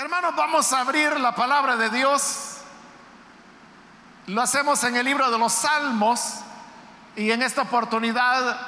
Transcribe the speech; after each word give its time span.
Hermanos, 0.00 0.36
vamos 0.36 0.72
a 0.72 0.82
abrir 0.82 1.18
la 1.18 1.34
palabra 1.34 1.74
de 1.74 1.90
Dios. 1.90 2.58
Lo 4.28 4.40
hacemos 4.40 4.84
en 4.84 4.94
el 4.94 5.04
libro 5.04 5.28
de 5.28 5.36
los 5.36 5.52
Salmos 5.52 6.34
y 7.16 7.32
en 7.32 7.42
esta 7.42 7.62
oportunidad 7.62 8.60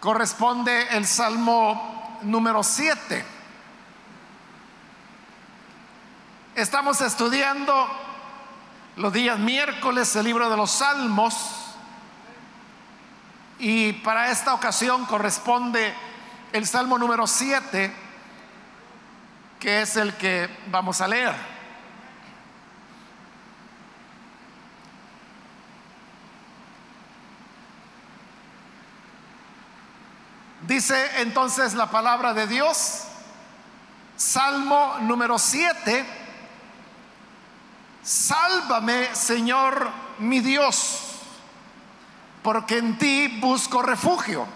corresponde 0.00 0.96
el 0.96 1.06
Salmo 1.06 2.18
número 2.22 2.62
7. 2.62 3.22
Estamos 6.54 7.02
estudiando 7.02 7.86
los 8.96 9.12
días 9.12 9.38
miércoles 9.38 10.16
el 10.16 10.24
libro 10.24 10.48
de 10.48 10.56
los 10.56 10.70
Salmos 10.70 11.34
y 13.58 13.92
para 13.92 14.30
esta 14.30 14.54
ocasión 14.54 15.04
corresponde 15.04 15.92
el 16.54 16.66
Salmo 16.66 16.96
número 16.96 17.26
7, 17.26 18.05
que 19.60 19.82
es 19.82 19.96
el 19.96 20.14
que 20.14 20.48
vamos 20.68 21.00
a 21.00 21.08
leer. 21.08 21.34
Dice 30.66 31.20
entonces 31.20 31.74
la 31.74 31.90
palabra 31.90 32.34
de 32.34 32.46
Dios, 32.46 33.04
Salmo 34.16 34.96
número 35.02 35.38
7, 35.38 36.04
sálvame 38.02 39.14
Señor 39.14 39.90
mi 40.18 40.40
Dios 40.40 41.06
porque 42.46 42.78
en 42.78 42.96
ti 42.96 43.26
busco 43.40 43.82
refugio. 43.82 44.46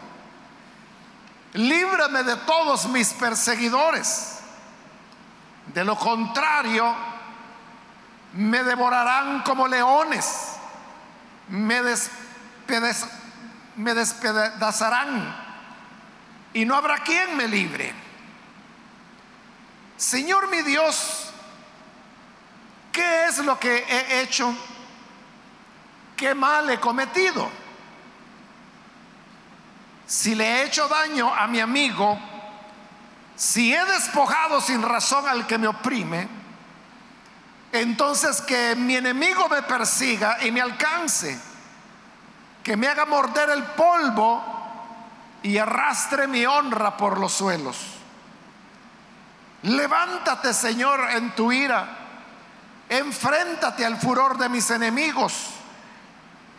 Líbrame 1.54 2.22
de 2.22 2.36
todos 2.36 2.86
mis 2.86 3.12
perseguidores. 3.14 4.39
De 5.74 5.84
lo 5.84 5.96
contrario, 5.96 6.94
me 8.34 8.62
devorarán 8.62 9.42
como 9.42 9.66
leones, 9.68 10.56
me, 11.48 11.80
despedazarán 13.94 15.36
y 16.52 16.64
no 16.64 16.76
habrá 16.76 16.98
quien 16.98 17.36
me 17.36 17.46
libre. 17.46 17.92
Señor 19.96 20.48
mi 20.50 20.62
Dios, 20.62 21.30
¿qué 22.92 23.26
es 23.26 23.38
lo 23.38 23.58
que 23.58 23.76
he 23.76 24.22
hecho? 24.22 24.54
¿Qué 26.16 26.34
mal 26.34 26.68
he 26.70 26.80
cometido? 26.80 27.60
si 30.10 30.34
le 30.34 30.44
he 30.44 30.64
hecho 30.64 30.88
daño 30.88 31.32
a 31.32 31.46
mi 31.46 31.60
amigo, 31.60 32.18
si 33.40 33.74
he 33.74 33.82
despojado 33.86 34.60
sin 34.60 34.82
razón 34.82 35.26
al 35.26 35.46
que 35.46 35.56
me 35.56 35.66
oprime, 35.66 36.28
entonces 37.72 38.42
que 38.42 38.76
mi 38.76 38.96
enemigo 38.96 39.48
me 39.48 39.62
persiga 39.62 40.44
y 40.44 40.50
me 40.50 40.60
alcance, 40.60 41.40
que 42.62 42.76
me 42.76 42.86
haga 42.86 43.06
morder 43.06 43.48
el 43.48 43.62
polvo 43.62 44.44
y 45.42 45.56
arrastre 45.56 46.26
mi 46.26 46.44
honra 46.44 46.98
por 46.98 47.18
los 47.18 47.32
suelos. 47.32 47.78
Levántate, 49.62 50.52
Señor, 50.52 51.00
en 51.12 51.34
tu 51.34 51.50
ira, 51.50 51.96
enfréntate 52.90 53.86
al 53.86 53.96
furor 53.96 54.36
de 54.36 54.50
mis 54.50 54.70
enemigos, 54.70 55.46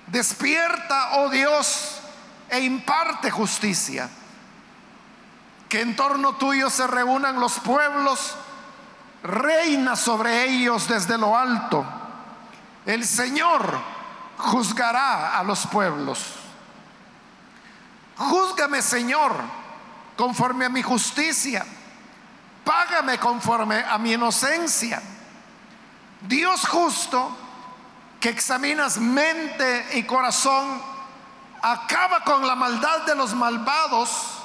despierta, 0.08 1.12
oh 1.20 1.30
Dios, 1.30 2.02
e 2.50 2.59
imparte 2.62 3.30
justicia. 3.30 4.09
Que 5.72 5.80
en 5.80 5.95
torno 5.95 6.33
tuyo 6.33 6.69
se 6.69 6.86
reúnan 6.86 7.39
los 7.39 7.58
pueblos, 7.59 8.36
reina 9.23 9.95
sobre 9.95 10.44
ellos 10.44 10.86
desde 10.89 11.17
lo 11.17 11.38
alto. 11.38 11.86
El 12.86 13.05
Señor 13.05 13.80
juzgará 14.38 15.38
a 15.39 15.44
los 15.44 15.66
pueblos. 15.67 16.25
Júzgame, 18.18 18.81
Señor, 18.81 19.34
conforme 20.18 20.66
a 20.66 20.69
mi 20.69 20.81
justicia. 20.81 21.66
Págame 22.66 23.17
conforme 23.17 23.81
a 23.81 23.97
mi 23.97 24.12
inocencia. 24.12 25.01
Dios 26.19 26.67
justo, 26.67 27.31
que 28.19 28.28
examinas 28.28 28.97
mente 28.97 29.88
y 29.94 30.03
corazón, 30.03 30.81
acaba 31.62 32.25
con 32.25 32.46
la 32.46 32.56
maldad 32.56 33.03
de 33.06 33.16
los 33.16 33.34
malvados 33.34 34.41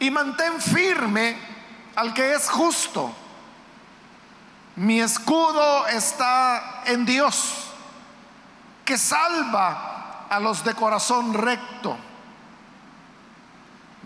y 0.00 0.10
mantén 0.10 0.60
firme 0.60 1.36
al 1.94 2.12
que 2.12 2.34
es 2.34 2.48
justo. 2.48 3.14
Mi 4.76 5.00
escudo 5.00 5.86
está 5.88 6.82
en 6.86 7.04
Dios, 7.04 7.68
que 8.84 8.96
salva 8.96 10.26
a 10.28 10.40
los 10.40 10.64
de 10.64 10.74
corazón 10.74 11.34
recto. 11.34 11.96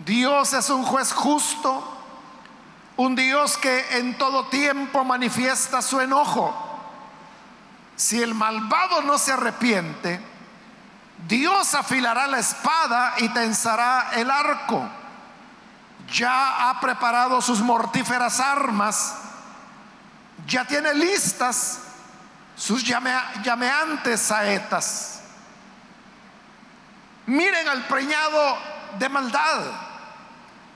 Dios 0.05 0.51
es 0.53 0.69
un 0.69 0.83
juez 0.83 1.13
justo, 1.13 1.81
un 2.97 3.15
Dios 3.15 3.57
que 3.57 3.97
en 3.97 4.17
todo 4.17 4.47
tiempo 4.47 5.05
manifiesta 5.05 5.81
su 5.81 6.01
enojo. 6.01 6.53
Si 7.95 8.21
el 8.21 8.33
malvado 8.33 9.01
no 9.03 9.17
se 9.17 9.31
arrepiente, 9.31 10.19
Dios 11.25 11.73
afilará 11.73 12.27
la 12.27 12.39
espada 12.39 13.13
y 13.19 13.29
tensará 13.29 14.09
el 14.15 14.29
arco. 14.29 14.89
Ya 16.11 16.69
ha 16.69 16.79
preparado 16.79 17.41
sus 17.41 17.61
mortíferas 17.61 18.39
armas. 18.39 19.15
Ya 20.47 20.65
tiene 20.65 20.93
listas 20.93 21.79
sus 22.55 22.83
llameantes 22.83 24.21
saetas. 24.21 25.21
Miren 27.25 27.67
al 27.67 27.85
preñado 27.87 28.57
de 28.99 29.09
maldad. 29.09 29.61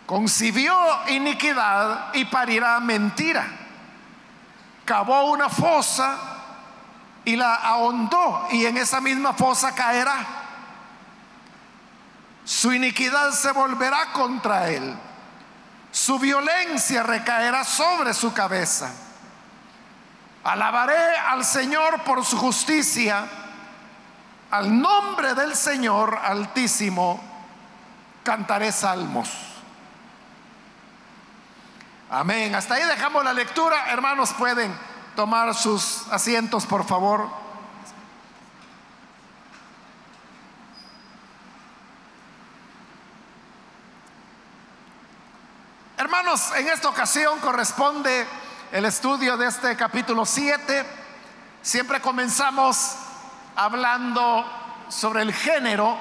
Concibió 0.05 0.75
iniquidad 1.09 2.13
y 2.13 2.25
parirá 2.25 2.79
mentira. 2.79 3.47
Cavó 4.83 5.29
una 5.29 5.49
fosa 5.49 6.17
y 7.23 7.35
la 7.35 7.53
ahondó 7.53 8.47
y 8.51 8.65
en 8.65 8.77
esa 8.77 8.99
misma 9.01 9.33
fosa 9.33 9.73
caerá. 9.75 10.25
Su 12.43 12.73
iniquidad 12.73 13.31
se 13.31 13.51
volverá 13.51 14.11
contra 14.11 14.69
él. 14.69 14.97
Su 15.91 16.19
violencia 16.19 17.03
recaerá 17.03 17.63
sobre 17.63 18.13
su 18.13 18.33
cabeza. 18.33 18.91
Alabaré 20.43 21.17
al 21.17 21.43
Señor 21.43 22.03
por 22.03 22.23
su 22.23 22.37
justicia. 22.37 23.27
Al 24.51 24.81
nombre 24.81 25.33
del 25.35 25.55
Señor 25.55 26.19
altísimo 26.23 27.21
cantaré 28.23 28.71
salmos. 28.71 29.29
Amén. 32.09 32.55
Hasta 32.55 32.75
ahí 32.75 32.83
dejamos 32.83 33.23
la 33.23 33.33
lectura. 33.33 33.91
Hermanos, 33.91 34.33
pueden 34.33 34.75
tomar 35.15 35.53
sus 35.53 36.07
asientos, 36.11 36.65
por 36.65 36.85
favor. 36.85 37.29
Hermanos, 45.99 46.53
en 46.55 46.69
esta 46.69 46.87
ocasión 46.87 47.39
corresponde 47.39 48.25
el 48.71 48.85
estudio 48.85 49.35
de 49.35 49.47
este 49.47 49.75
capítulo 49.75 50.25
7. 50.25 50.85
Siempre 51.61 51.99
comenzamos 51.99 52.95
hablando 53.53 54.45
sobre 54.87 55.23
el 55.23 55.33
género 55.33 55.97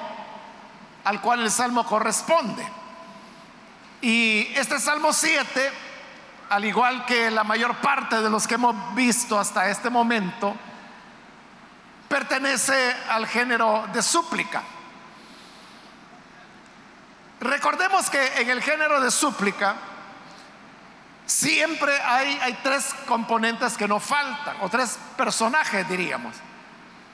al 1.03 1.19
cual 1.19 1.41
el 1.41 1.51
salmo 1.51 1.85
corresponde. 1.85 2.65
Y 4.01 4.47
este 4.55 4.79
salmo 4.79 5.11
7 5.11 5.69
al 6.47 6.63
igual 6.63 7.05
que 7.05 7.29
la 7.29 7.43
mayor 7.43 7.75
parte 7.75 8.21
de 8.21 8.29
los 8.29 8.47
que 8.47 8.55
hemos 8.55 8.95
visto 8.95 9.37
hasta 9.37 9.69
este 9.69 9.89
momento, 9.89 10.55
pertenece 12.07 12.95
al 13.09 13.27
género 13.27 13.85
de 13.91 14.01
súplica. 14.01 14.63
Recordemos 17.41 18.09
que 18.09 18.41
en 18.41 18.49
el 18.49 18.61
género 18.61 18.99
de 18.99 19.11
súplica 19.11 19.75
siempre 21.29 22.01
hay, 22.01 22.57
tres 22.63 22.93
componentes 23.05 23.77
que 23.77 23.87
no 23.87 23.99
faltan, 23.99 24.57
o 24.61 24.69
tres 24.69 24.97
personajes 25.15 25.87
diríamos. 25.87 26.35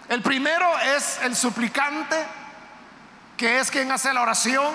El 0.07 0.21
primero 0.21 0.79
es 0.79 1.19
el 1.21 1.35
suplicante, 1.35 2.15
que 3.35 3.59
es 3.59 3.69
quien 3.69 3.91
hace 3.91 4.13
la 4.13 4.21
oración. 4.21 4.73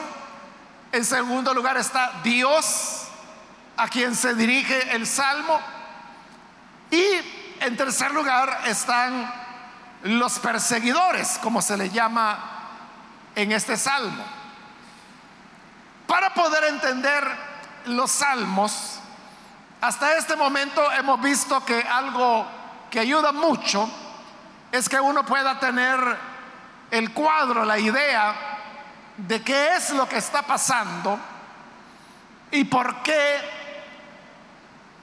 En 0.92 1.04
segundo 1.04 1.54
lugar 1.54 1.78
está 1.78 2.20
Dios, 2.22 3.06
a 3.78 3.88
quien 3.88 4.14
se 4.14 4.34
dirige 4.34 4.94
el 4.94 5.06
salmo. 5.06 5.58
Y 6.90 7.04
en 7.60 7.76
tercer 7.78 8.12
lugar 8.12 8.64
están 8.66 9.32
los 10.02 10.38
perseguidores, 10.38 11.38
como 11.43 11.62
se 11.62 11.78
le 11.78 11.88
llama 11.88 12.69
en 13.34 13.52
este 13.52 13.78
salmo. 13.78 14.22
Para 16.06 16.34
poder 16.34 16.64
entender 16.64 17.25
los 17.86 18.10
salmos, 18.10 19.00
Hasta 19.81 20.17
este 20.19 20.37
momento 20.37 20.93
hemos 20.93 21.21
visto 21.23 21.65
que 21.65 21.81
algo 21.81 22.47
que 22.91 23.00
ayuda 23.00 23.32
mucho 23.32 23.88
es 24.71 24.88
que 24.88 25.00
uno 25.00 25.25
pueda 25.25 25.59
tener 25.59 25.99
el 26.91 27.12
cuadro, 27.12 27.65
la 27.65 27.79
idea 27.79 28.35
de 29.17 29.43
qué 29.43 29.77
es 29.77 29.91
lo 29.91 30.09
que 30.09 30.19
está 30.19 30.43
pasando 30.43 31.19
y 32.50 32.65
por 32.65 33.03
qué 33.03 33.37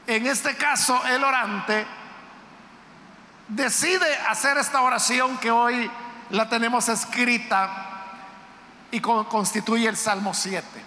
en 0.06 0.28
este 0.28 0.56
caso 0.56 1.02
el 1.08 1.24
orante 1.24 1.86
decide 3.48 4.16
hacer 4.30 4.58
esta 4.58 4.82
oración 4.82 5.38
que 5.38 5.50
hoy 5.50 5.90
la 6.30 6.50
tenemos 6.50 6.88
escrita 6.90 7.86
y 8.92 9.00
constituye 9.00 9.88
el 9.88 9.98
Salmo 9.98 10.34
7. 10.34 10.87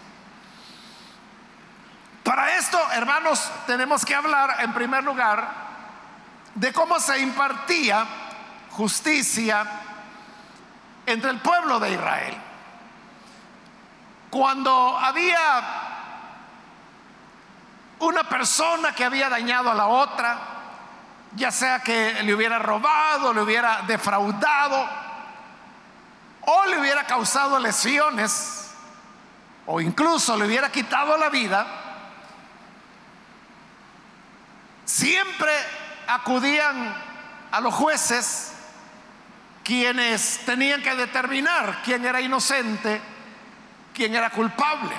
Para 2.31 2.56
esto, 2.56 2.79
hermanos, 2.93 3.50
tenemos 3.67 4.05
que 4.05 4.15
hablar 4.15 4.59
en 4.61 4.73
primer 4.73 5.03
lugar 5.03 5.49
de 6.55 6.73
cómo 6.73 7.00
se 7.00 7.19
impartía 7.19 8.06
justicia 8.71 9.67
entre 11.06 11.31
el 11.31 11.41
pueblo 11.41 11.81
de 11.81 11.91
Israel. 11.91 12.37
Cuando 14.31 14.97
había 14.97 15.41
una 17.99 18.23
persona 18.23 18.94
que 18.94 19.05
había 19.05 19.29
dañado 19.29 19.69
a 19.69 19.75
la 19.75 19.88
otra, 19.88 20.38
ya 21.35 21.50
sea 21.50 21.81
que 21.81 22.23
le 22.23 22.32
hubiera 22.32 22.61
robado, 22.61 23.35
le 23.35 23.43
hubiera 23.43 23.82
defraudado, 23.88 24.88
o 26.43 26.67
le 26.67 26.79
hubiera 26.79 27.05
causado 27.05 27.59
lesiones, 27.59 28.71
o 29.67 29.81
incluso 29.81 30.37
le 30.37 30.47
hubiera 30.47 30.71
quitado 30.71 31.17
la 31.17 31.29
vida, 31.29 31.80
siempre 34.91 35.53
acudían 36.09 36.95
a 37.53 37.61
los 37.61 37.73
jueces 37.73 38.53
quienes 39.63 40.41
tenían 40.45 40.83
que 40.83 40.95
determinar 40.97 41.81
quién 41.85 42.05
era 42.05 42.21
inocente, 42.21 43.01
quién 43.95 44.15
era 44.15 44.31
culpable. 44.31 44.95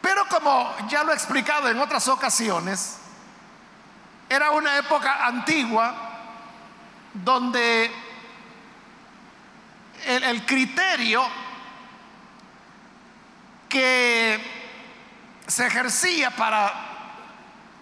Pero 0.00 0.26
como 0.26 0.74
ya 0.88 1.04
lo 1.04 1.12
he 1.12 1.14
explicado 1.14 1.68
en 1.68 1.78
otras 1.78 2.08
ocasiones, 2.08 2.98
era 4.28 4.50
una 4.50 4.78
época 4.78 5.24
antigua 5.24 5.94
donde 7.12 7.90
el, 10.06 10.44
criterio 10.44 11.24
que 13.68 14.40
se 15.46 15.66
ejercía 15.66 16.30
para 16.30 16.83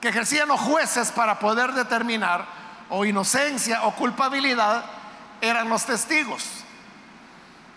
que 0.02 0.08
ejercían 0.08 0.48
los 0.48 0.60
jueces 0.60 1.12
para 1.12 1.38
poder 1.38 1.72
determinar 1.74 2.44
o 2.90 3.04
inocencia 3.04 3.84
o 3.84 3.94
culpabilidad 3.94 4.84
eran 5.40 5.68
los 5.68 5.86
testigos. 5.86 6.44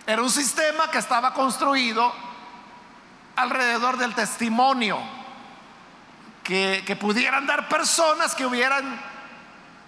Era 0.07 0.23
un 0.23 0.31
sistema 0.31 0.89
que 0.89 0.97
estaba 0.97 1.35
construido 1.35 2.11
alrededor 3.35 3.97
del 3.97 4.15
testimonio, 4.15 4.97
que, 6.43 6.97
pudieran 6.99 7.45
dar 7.45 7.69
personas 7.69 8.33
que 8.33 8.47
hubieran 8.47 8.99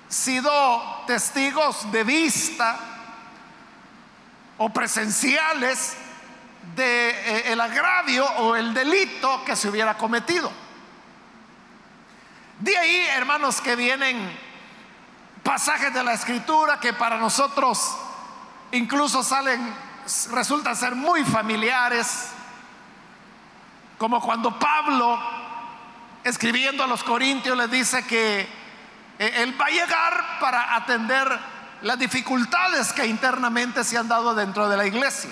sido 0.08 1.04
testigos 1.08 1.92
de 1.92 2.04
vista 2.04 2.78
o 4.60 4.70
presenciales 4.70 5.98
de 6.76 7.10
eh, 7.10 7.52
el 7.52 7.62
agravio 7.62 8.28
o 8.38 8.56
el 8.56 8.76
delito 8.76 9.44
que 9.44 9.56
se 9.56 9.70
hubiera 9.70 9.98
cometido. 9.98 10.67
De 12.60 12.76
ahí, 12.76 13.08
hermanos, 13.16 13.62
que 13.62 13.76
vienen 13.76 14.36
pasajes 15.44 15.94
de 15.94 16.04
la 16.04 16.14
escritura 16.14 16.80
que 16.80 16.92
para 16.94 17.18
nosotros 17.18 17.96
incluso 18.72 19.24
salen, 19.24 19.74
resultan 20.32 20.76
ser 20.76 20.96
muy 20.96 21.24
familiares, 21.24 22.30
como 23.98 24.20
cuando 24.22 24.58
Pablo, 24.58 25.20
escribiendo 26.24 26.84
a 26.84 26.88
los 26.88 27.04
Corintios, 27.04 27.56
les 27.56 27.70
dice 27.70 28.06
que 28.06 28.42
eh, 29.20 29.34
él 29.38 29.60
va 29.60 29.66
a 29.68 29.70
llegar 29.70 30.40
para 30.40 30.76
atender 30.76 31.40
las 31.84 32.00
dificultades 32.00 32.92
que 32.92 33.06
internamente 33.06 33.84
se 33.84 33.98
han 33.98 34.08
dado 34.08 34.34
dentro 34.34 34.68
de 34.68 34.78
la 34.78 34.86
iglesia. 34.86 35.32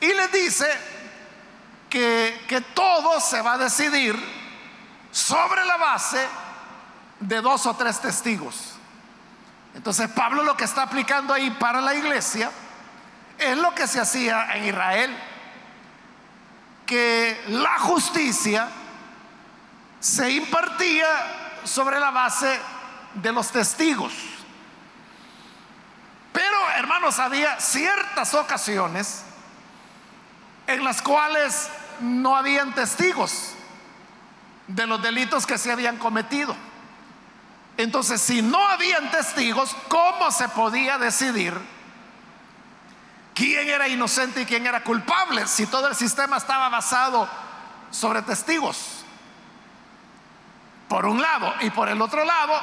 Y 0.00 0.08
les 0.08 0.32
dice 0.32 0.66
que, 1.88 2.44
que 2.48 2.60
todo 2.60 3.20
se 3.20 3.40
va 3.40 3.52
a 3.54 3.58
decidir 3.58 4.39
sobre 5.10 5.64
la 5.64 5.76
base 5.76 6.26
de 7.20 7.40
dos 7.40 7.66
o 7.66 7.74
tres 7.74 8.00
testigos. 8.00 8.74
Entonces 9.74 10.08
Pablo 10.10 10.42
lo 10.42 10.56
que 10.56 10.64
está 10.64 10.82
aplicando 10.82 11.32
ahí 11.32 11.50
para 11.50 11.80
la 11.80 11.94
iglesia 11.94 12.50
es 13.38 13.56
lo 13.56 13.74
que 13.74 13.86
se 13.86 14.00
hacía 14.00 14.50
en 14.54 14.64
Israel, 14.64 15.16
que 16.86 17.42
la 17.48 17.78
justicia 17.78 18.68
se 20.00 20.30
impartía 20.30 21.06
sobre 21.64 22.00
la 22.00 22.10
base 22.10 22.58
de 23.14 23.32
los 23.32 23.50
testigos. 23.50 24.12
Pero, 26.32 26.70
hermanos, 26.76 27.18
había 27.18 27.58
ciertas 27.60 28.34
ocasiones 28.34 29.22
en 30.66 30.84
las 30.84 31.02
cuales 31.02 31.68
no 32.00 32.36
habían 32.36 32.74
testigos 32.74 33.54
de 34.74 34.86
los 34.86 35.02
delitos 35.02 35.46
que 35.46 35.58
se 35.58 35.72
habían 35.72 35.96
cometido. 35.96 36.54
Entonces, 37.76 38.20
si 38.20 38.42
no 38.42 38.62
habían 38.68 39.10
testigos, 39.10 39.74
¿cómo 39.88 40.30
se 40.30 40.48
podía 40.48 40.98
decidir 40.98 41.54
quién 43.34 43.68
era 43.68 43.88
inocente 43.88 44.42
y 44.42 44.46
quién 44.46 44.66
era 44.66 44.84
culpable 44.84 45.46
si 45.46 45.66
todo 45.66 45.88
el 45.88 45.94
sistema 45.94 46.36
estaba 46.36 46.68
basado 46.68 47.28
sobre 47.90 48.22
testigos? 48.22 49.04
Por 50.88 51.06
un 51.06 51.22
lado, 51.22 51.54
y 51.60 51.70
por 51.70 51.88
el 51.88 52.02
otro 52.02 52.24
lado, 52.24 52.60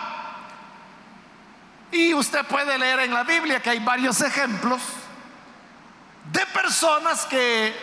y 1.92 2.14
usted 2.14 2.46
puede 2.46 2.78
leer 2.78 3.00
en 3.02 3.14
la 3.14 3.24
Biblia 3.24 3.62
que 3.62 3.70
hay 3.70 3.80
varios 3.80 4.22
ejemplos 4.22 4.82
de 6.32 6.46
personas 6.48 7.26
que 7.26 7.74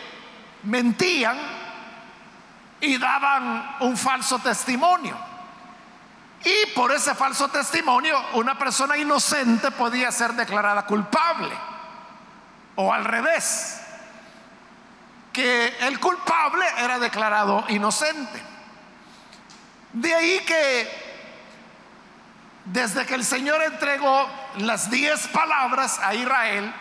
mentían 0.62 1.38
y 2.84 2.98
daban 2.98 3.76
un 3.80 3.96
falso 3.96 4.38
testimonio. 4.38 5.16
Y 6.44 6.66
por 6.74 6.92
ese 6.92 7.14
falso 7.14 7.48
testimonio 7.48 8.22
una 8.34 8.58
persona 8.58 8.98
inocente 8.98 9.70
podía 9.70 10.12
ser 10.12 10.34
declarada 10.34 10.84
culpable. 10.84 11.56
O 12.76 12.92
al 12.92 13.04
revés, 13.04 13.80
que 15.32 15.68
el 15.80 15.98
culpable 15.98 16.64
era 16.78 16.98
declarado 16.98 17.64
inocente. 17.68 18.42
De 19.92 20.14
ahí 20.14 20.40
que 20.40 21.04
desde 22.66 23.06
que 23.06 23.14
el 23.14 23.24
Señor 23.24 23.62
entregó 23.62 24.28
las 24.58 24.90
diez 24.90 25.26
palabras 25.28 25.98
a 26.00 26.14
Israel, 26.14 26.72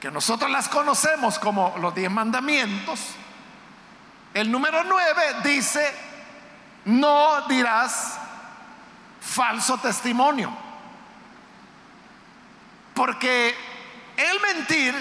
que 0.00 0.10
nosotros 0.10 0.50
las 0.50 0.68
conocemos 0.68 1.38
como 1.38 1.74
los 1.78 1.94
diez 1.94 2.10
mandamientos, 2.10 3.16
el 4.34 4.50
número 4.50 4.82
nueve 4.84 5.22
dice, 5.44 5.94
no 6.86 7.42
dirás 7.48 8.18
falso 9.20 9.78
testimonio. 9.78 10.56
Porque 12.94 13.54
el 14.16 14.40
mentir 14.40 14.94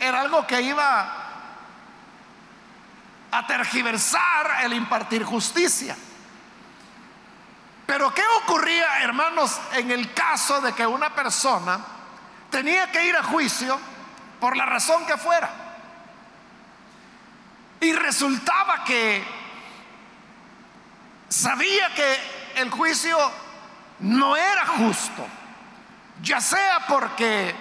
era 0.00 0.20
algo 0.20 0.46
que 0.46 0.60
iba 0.62 1.26
a 3.30 3.46
tergiversar 3.46 4.64
el 4.64 4.72
impartir 4.72 5.24
justicia. 5.24 5.96
Pero 7.86 8.12
¿qué 8.12 8.22
ocurría, 8.42 9.02
hermanos, 9.02 9.60
en 9.74 9.90
el 9.90 10.12
caso 10.12 10.60
de 10.60 10.72
que 10.72 10.86
una 10.86 11.14
persona 11.14 11.78
tenía 12.50 12.90
que 12.90 13.04
ir 13.04 13.16
a 13.16 13.22
juicio 13.22 13.78
por 14.40 14.56
la 14.56 14.66
razón 14.66 15.06
que 15.06 15.16
fuera? 15.16 15.65
Y 17.80 17.92
resultaba 17.92 18.84
que 18.84 19.24
sabía 21.28 21.94
que 21.94 22.18
el 22.56 22.70
juicio 22.70 23.18
no 24.00 24.36
era 24.36 24.66
justo, 24.66 25.26
ya 26.22 26.40
sea 26.40 26.86
porque 26.88 27.54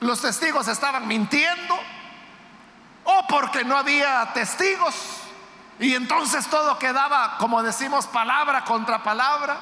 los 0.00 0.20
testigos 0.20 0.68
estaban 0.68 1.06
mintiendo 1.06 1.78
o 3.04 3.26
porque 3.28 3.64
no 3.64 3.76
había 3.76 4.30
testigos 4.32 4.94
y 5.78 5.94
entonces 5.94 6.46
todo 6.46 6.78
quedaba, 6.78 7.36
como 7.38 7.62
decimos, 7.62 8.06
palabra 8.06 8.64
contra 8.64 9.02
palabra. 9.02 9.56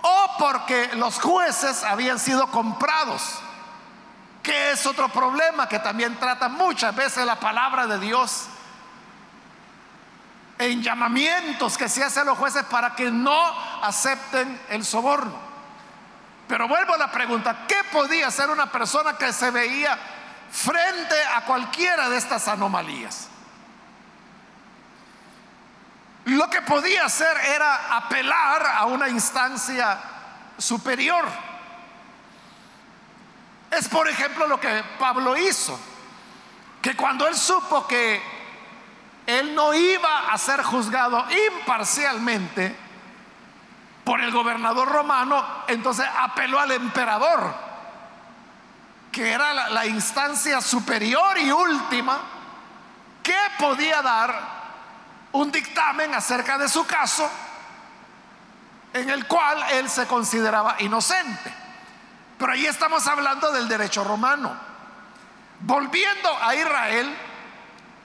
O 0.00 0.36
porque 0.38 0.90
los 0.94 1.20
jueces 1.20 1.82
habían 1.82 2.20
sido 2.20 2.46
comprados, 2.48 3.40
que 4.48 4.70
es 4.70 4.86
otro 4.86 5.10
problema 5.10 5.68
que 5.68 5.78
también 5.78 6.16
trata 6.16 6.48
muchas 6.48 6.96
veces 6.96 7.26
la 7.26 7.38
palabra 7.38 7.86
de 7.86 7.98
Dios. 7.98 8.46
en 10.60 10.82
llamamientos 10.82 11.78
que 11.78 11.88
se 11.88 12.02
hacen 12.02 12.26
los 12.26 12.36
jueces 12.36 12.64
para 12.64 12.96
que 12.96 13.12
no 13.12 13.40
acepten 13.80 14.60
el 14.70 14.84
soborno. 14.84 15.38
Pero 16.48 16.66
vuelvo 16.66 16.94
a 16.94 16.98
la 16.98 17.12
pregunta, 17.12 17.64
¿qué 17.68 17.76
podía 17.92 18.26
hacer 18.26 18.50
una 18.50 18.66
persona 18.66 19.16
que 19.16 19.32
se 19.32 19.52
veía 19.52 19.96
frente 20.50 21.14
a 21.36 21.42
cualquiera 21.42 22.08
de 22.08 22.16
estas 22.16 22.48
anomalías? 22.48 23.28
Lo 26.24 26.50
que 26.50 26.62
podía 26.62 27.04
hacer 27.04 27.36
era 27.54 27.96
apelar 27.96 28.66
a 28.66 28.86
una 28.86 29.08
instancia 29.08 29.96
superior. 30.56 31.24
Es 33.70 33.88
por 33.88 34.08
ejemplo 34.08 34.46
lo 34.46 34.58
que 34.58 34.82
Pablo 34.98 35.36
hizo, 35.36 35.78
que 36.80 36.96
cuando 36.96 37.26
él 37.26 37.36
supo 37.36 37.86
que 37.86 38.20
él 39.26 39.54
no 39.54 39.74
iba 39.74 40.32
a 40.32 40.38
ser 40.38 40.62
juzgado 40.62 41.22
imparcialmente 41.50 42.74
por 44.08 44.22
el 44.22 44.30
gobernador 44.30 44.88
romano, 44.88 45.44
entonces 45.66 46.06
apeló 46.18 46.58
al 46.58 46.70
emperador, 46.70 47.54
que 49.12 49.30
era 49.30 49.68
la, 49.68 49.84
instancia 49.84 50.62
superior 50.62 51.36
y 51.36 51.50
última 51.50 52.18
que 53.22 53.36
podía 53.58 54.00
dar 54.00 54.34
un 55.32 55.52
dictamen 55.52 56.14
acerca 56.14 56.56
de 56.56 56.70
su 56.70 56.86
caso 56.86 57.30
en 58.94 59.10
el 59.10 59.26
cual 59.26 59.62
él 59.72 59.90
se 59.90 60.06
consideraba 60.06 60.76
inocente. 60.78 61.57
Pero 62.38 62.52
ahí 62.52 62.66
estamos 62.66 63.06
hablando 63.06 63.50
del 63.52 63.68
derecho 63.68 64.04
romano. 64.04 64.56
Volviendo 65.60 66.30
a 66.40 66.54
Israel, 66.54 67.16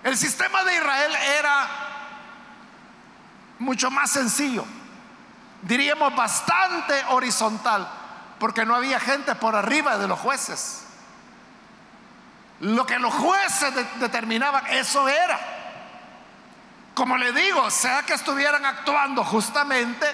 el 0.04 0.18
sistema 0.18 0.64
de 0.64 0.76
Israel 0.76 1.16
era 1.38 1.70
mucho 3.60 3.92
más 3.92 4.12
sencillo, 4.12 4.66
diríamos 5.62 6.16
bastante 6.16 7.06
horizontal, 7.10 7.88
porque 8.40 8.66
no 8.66 8.76
había 8.76 9.00
gente 9.00 9.36
por 9.36 9.56
arriba 9.56 9.98
de 9.98 10.08
los 10.08 10.20
jueces. 10.20 10.86
Lo 12.60 12.86
que 12.86 12.98
los 12.98 13.14
jueces 13.14 13.74
determinaban, 14.00 14.66
eso 14.68 15.08
era. 15.08 15.40
Como 16.96 17.18
le 17.18 17.32
digo, 17.34 17.70
sea 17.70 18.04
que 18.04 18.14
estuvieran 18.14 18.66
actuando 18.66 19.24
justamente 19.24 20.08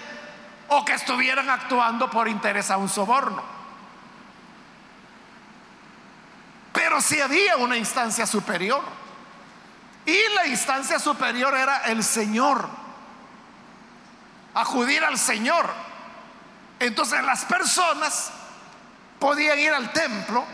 o 0.67 0.83
que 0.83 0.93
estuvieran 0.93 1.49
actuando 1.49 2.09
por 2.09 2.27
interés 2.27 2.69
a 2.69 2.77
un 2.77 2.89
soborno. 2.89 3.58
Pero 6.73 7.01
si 7.01 7.19
había 7.19 7.57
una 7.57 7.77
instancia 7.77 8.25
superior. 8.25 8.83
Y 10.05 10.17
la 10.35 10.47
instancia 10.47 10.99
superior 10.99 11.55
era 11.55 11.79
el 11.85 12.03
Señor. 12.03 12.67
Acudir 14.53 15.03
al 15.03 15.17
Señor. 15.17 15.69
Entonces 16.79 17.23
las 17.23 17.45
personas 17.45 18.31
podían 19.19 19.59
ir 19.59 19.73
al 19.73 19.91
templo 19.91 20.45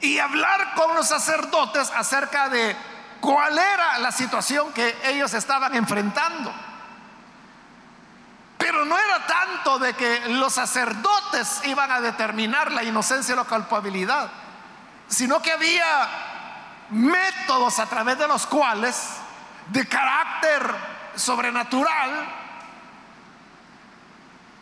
y 0.00 0.18
hablar 0.18 0.74
con 0.74 0.94
los 0.94 1.08
sacerdotes 1.08 1.90
acerca 1.94 2.48
de 2.48 2.76
cuál 3.20 3.56
era 3.58 3.98
la 3.98 4.12
situación 4.12 4.72
que 4.72 4.96
ellos 5.04 5.32
estaban 5.34 5.74
enfrentando. 5.74 6.52
Pero 8.62 8.84
no 8.84 8.96
era 8.96 9.26
tanto 9.26 9.80
de 9.80 9.92
que 9.94 10.28
los 10.28 10.52
sacerdotes 10.52 11.62
iban 11.64 11.90
a 11.90 12.00
determinar 12.00 12.70
la 12.70 12.84
inocencia 12.84 13.34
o 13.34 13.38
la 13.38 13.42
culpabilidad, 13.42 14.30
sino 15.08 15.42
que 15.42 15.50
había 15.50 16.86
métodos 16.90 17.80
a 17.80 17.86
través 17.86 18.18
de 18.18 18.28
los 18.28 18.46
cuales, 18.46 19.16
de 19.66 19.88
carácter 19.88 20.62
sobrenatural, 21.16 22.24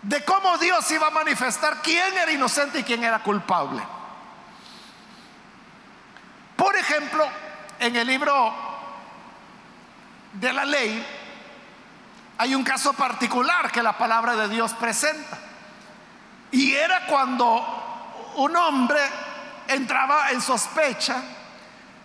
de 0.00 0.24
cómo 0.24 0.56
Dios 0.56 0.90
iba 0.92 1.08
a 1.08 1.10
manifestar 1.10 1.82
quién 1.82 2.16
era 2.16 2.32
inocente 2.32 2.78
y 2.78 2.84
quién 2.84 3.04
era 3.04 3.18
culpable. 3.18 3.82
Por 6.56 6.74
ejemplo, 6.74 7.28
en 7.78 7.96
el 7.96 8.06
libro 8.06 8.54
de 10.32 10.52
la 10.54 10.64
ley 10.64 11.19
hay 12.40 12.54
un 12.54 12.64
caso 12.64 12.94
particular 12.94 13.70
que 13.70 13.82
la 13.82 13.98
palabra 13.98 14.34
de 14.34 14.48
Dios 14.48 14.72
presenta. 14.72 15.36
Y 16.50 16.72
era 16.72 17.04
cuando 17.04 18.32
un 18.36 18.56
hombre 18.56 18.98
entraba 19.68 20.30
en 20.30 20.40
sospecha 20.40 21.22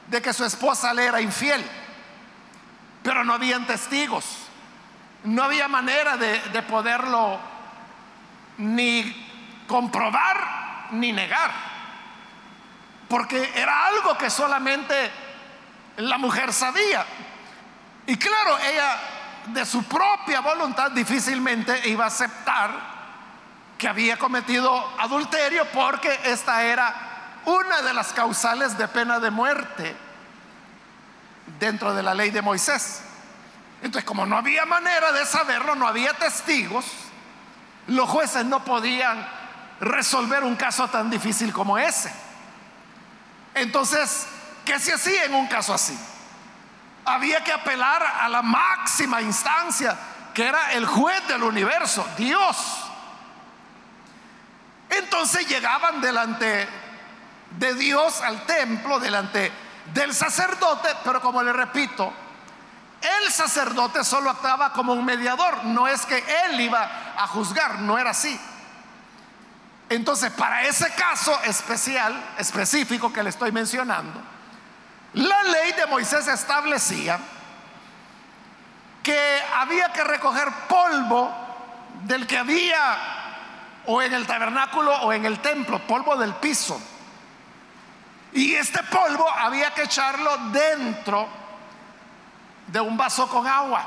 de 0.08 0.22
que 0.22 0.34
su 0.34 0.44
esposa 0.44 0.94
le 0.94 1.06
era 1.06 1.22
infiel, 1.22 1.64
pero 3.02 3.24
no 3.24 3.34
habían 3.34 3.66
testigos, 3.66 4.26
no 5.24 5.42
había 5.42 5.70
manera 5.70 6.18
de, 6.18 6.38
de 6.42 6.62
poderlo 6.64 7.40
ni 8.58 9.64
comprobar 9.70 10.90
ni 10.92 11.14
negar, 11.14 11.52
porque 13.08 13.54
era 13.56 13.88
algo 13.88 14.18
que 14.18 14.30
solamente 14.30 15.12
la 15.96 16.18
mujer 16.18 16.52
sabía. 16.52 17.06
Y 18.06 18.18
claro, 18.18 18.60
ella 18.60 19.15
de 19.48 19.66
su 19.66 19.84
propia 19.84 20.42
voluntad 20.42 20.92
difícilmente 20.92 21.88
iba 21.90 22.06
a 22.06 22.08
aceptar 22.08 22.96
que 23.78 23.88
había 23.88 24.18
cometido 24.18 24.74
adulterio 25.00 25.66
porque 25.74 26.20
esta 26.26 26.64
era 26.64 27.42
una 27.46 27.82
de 27.82 27.94
las 27.94 28.14
causales 28.14 28.78
de 28.78 28.88
pena 28.88 29.20
de 29.20 29.32
muerte 29.32 29.96
dentro 31.60 31.94
de 31.94 32.04
la 32.04 32.14
ley 32.14 32.32
de 32.32 32.42
Moisés. 32.42 33.02
Entonces, 33.82 34.08
como 34.08 34.26
no 34.26 34.38
había 34.38 34.66
manera 34.66 35.12
de 35.12 35.26
saberlo, 35.26 35.76
no 35.76 35.88
había 35.88 36.14
testigos, 36.14 36.86
los 37.88 38.10
jueces 38.10 38.46
no 38.46 38.64
podían 38.64 39.28
resolver 39.80 40.44
un 40.44 40.56
caso 40.56 40.88
tan 40.88 41.10
difícil 41.10 41.54
como 41.54 41.78
ese. 41.78 42.12
Entonces, 43.54 44.28
¿Qué 44.66 44.80
se 44.80 44.94
hacía 44.94 45.26
en 45.26 45.36
un 45.36 45.48
caso 45.48 45.74
así? 45.74 45.98
Había 47.06 47.44
que 47.44 47.52
apelar 47.52 48.04
a 48.04 48.28
la 48.30 48.42
máxima 48.42 49.22
instancia, 49.22 49.96
que 50.34 50.46
era 50.46 50.74
el 50.74 50.86
juez 50.86 51.28
del 51.28 51.44
universo, 51.44 52.06
Dios. 52.18 52.58
Entonces 54.90 55.48
llegaban 55.48 56.02
delante 56.02 56.68
de 57.52 57.74
Dios 57.76 58.22
al 58.22 58.46
templo, 58.46 59.00
delante 59.00 59.52
del 59.94 60.14
sacerdote, 60.14 60.90
pero 61.04 61.22
como 61.22 61.44
le 61.44 61.54
repito, 61.54 62.12
el 63.02 63.32
sacerdote 63.32 64.04
solo 64.04 64.30
actuaba 64.30 64.74
como 64.74 64.94
un 64.94 65.06
mediador, 65.06 65.64
no 65.66 65.88
es 65.88 66.06
que 66.06 66.24
él 66.46 66.60
iba 66.60 67.14
a 67.18 67.28
juzgar, 67.28 67.80
no 67.80 67.98
era 67.98 68.12
así. 68.12 68.40
Entonces, 69.90 70.32
para 70.32 70.64
ese 70.64 70.92
caso 70.96 71.40
especial, 71.44 72.20
específico 72.38 73.14
que 73.14 73.22
le 73.22 73.30
estoy 73.30 73.52
mencionando, 73.52 74.20
la 75.16 75.44
ley 75.44 75.72
de 75.72 75.86
Moisés 75.88 76.28
establecía 76.28 77.20
que 79.02 79.42
había 79.56 79.94
que 79.94 80.04
recoger 80.04 80.52
polvo 80.68 81.32
del 82.04 82.28
que 82.28 82.38
había 82.38 82.98
o 83.86 84.02
en 84.02 84.14
el 84.14 84.28
tabernáculo 84.28 84.92
o 85.04 85.14
en 85.14 85.26
el 85.26 85.40
templo, 85.40 85.80
polvo 85.88 86.18
del 86.18 86.34
piso. 86.36 86.82
Y 88.34 88.56
este 88.56 88.84
polvo 88.84 89.30
había 89.30 89.74
que 89.74 89.84
echarlo 89.84 90.38
dentro 90.52 91.30
de 92.68 92.82
un 92.82 92.98
vaso 92.98 93.30
con 93.30 93.48
agua. 93.48 93.86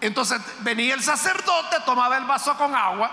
Entonces 0.00 0.40
venía 0.60 0.94
el 0.94 1.02
sacerdote, 1.02 1.80
tomaba 1.84 2.16
el 2.18 2.24
vaso 2.24 2.56
con 2.56 2.74
agua 2.76 3.10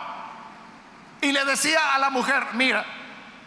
y 1.21 1.31
le 1.31 1.43
decía 1.45 1.95
a 1.95 1.99
la 1.99 2.11
mujer, 2.11 2.47
mira, 2.53 2.85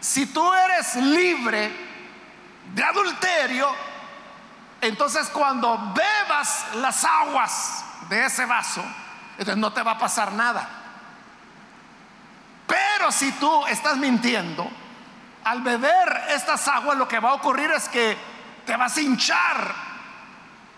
si 0.01 0.25
tú 0.25 0.53
eres 0.53 0.95
libre 0.95 1.92
de 2.73 2.83
adulterio, 2.83 3.73
entonces 4.81 5.29
cuando 5.29 5.93
bebas 5.93 6.65
las 6.75 7.03
aguas 7.05 7.85
de 8.09 8.25
ese 8.25 8.45
vaso, 8.45 8.83
entonces 9.33 9.57
no 9.57 9.71
te 9.71 9.81
va 9.81 9.91
a 9.91 9.97
pasar 9.97 10.33
nada. 10.33 10.67
Pero 12.67 13.11
si 13.11 13.31
tú 13.33 13.65
estás 13.67 13.97
mintiendo, 13.97 14.69
al 15.43 15.61
beber 15.61 16.23
estas 16.29 16.67
aguas 16.67 16.97
lo 16.97 17.07
que 17.07 17.19
va 17.19 17.31
a 17.31 17.33
ocurrir 17.33 17.69
es 17.71 17.87
que 17.89 18.17
te 18.65 18.75
vas 18.75 18.97
a 18.97 19.01
hinchar 19.01 19.73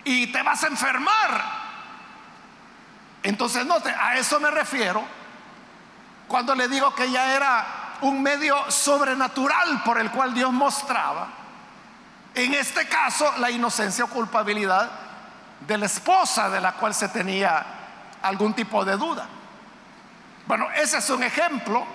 y 0.03 0.27
te 0.27 0.41
vas 0.41 0.63
a 0.63 0.67
enfermar. 0.67 1.65
Entonces, 3.23 3.65
no, 3.65 3.77
a 3.99 4.17
eso 4.17 4.39
me 4.39 4.51
refiero 4.51 5.03
cuando 6.27 6.53
le 6.55 6.67
digo 6.67 6.93
que 6.93 7.09
ya 7.09 7.33
era 7.33 7.65
un 8.01 8.21
medio 8.21 8.69
sobrenatural 8.69 9.81
por 9.83 9.99
el 9.99 10.11
cual 10.11 10.33
Dios 10.33 10.51
mostraba 10.51 11.44
en 12.35 12.53
este 12.53 12.87
caso, 12.87 13.33
la 13.37 13.49
inocencia 13.49 14.05
o 14.05 14.09
culpabilidad 14.09 14.91
de 15.61 15.77
la 15.77 15.85
esposa 15.85 16.49
de 16.49 16.59
la 16.59 16.73
cual 16.73 16.93
se 16.93 17.07
tenía 17.07 17.65
algún 18.21 18.53
tipo 18.53 18.83
de 18.83 18.97
duda. 18.97 19.25
Bueno, 20.45 20.69
ese 20.71 20.97
es 20.97 21.09
un 21.09 21.23
ejemplo, 21.23 21.85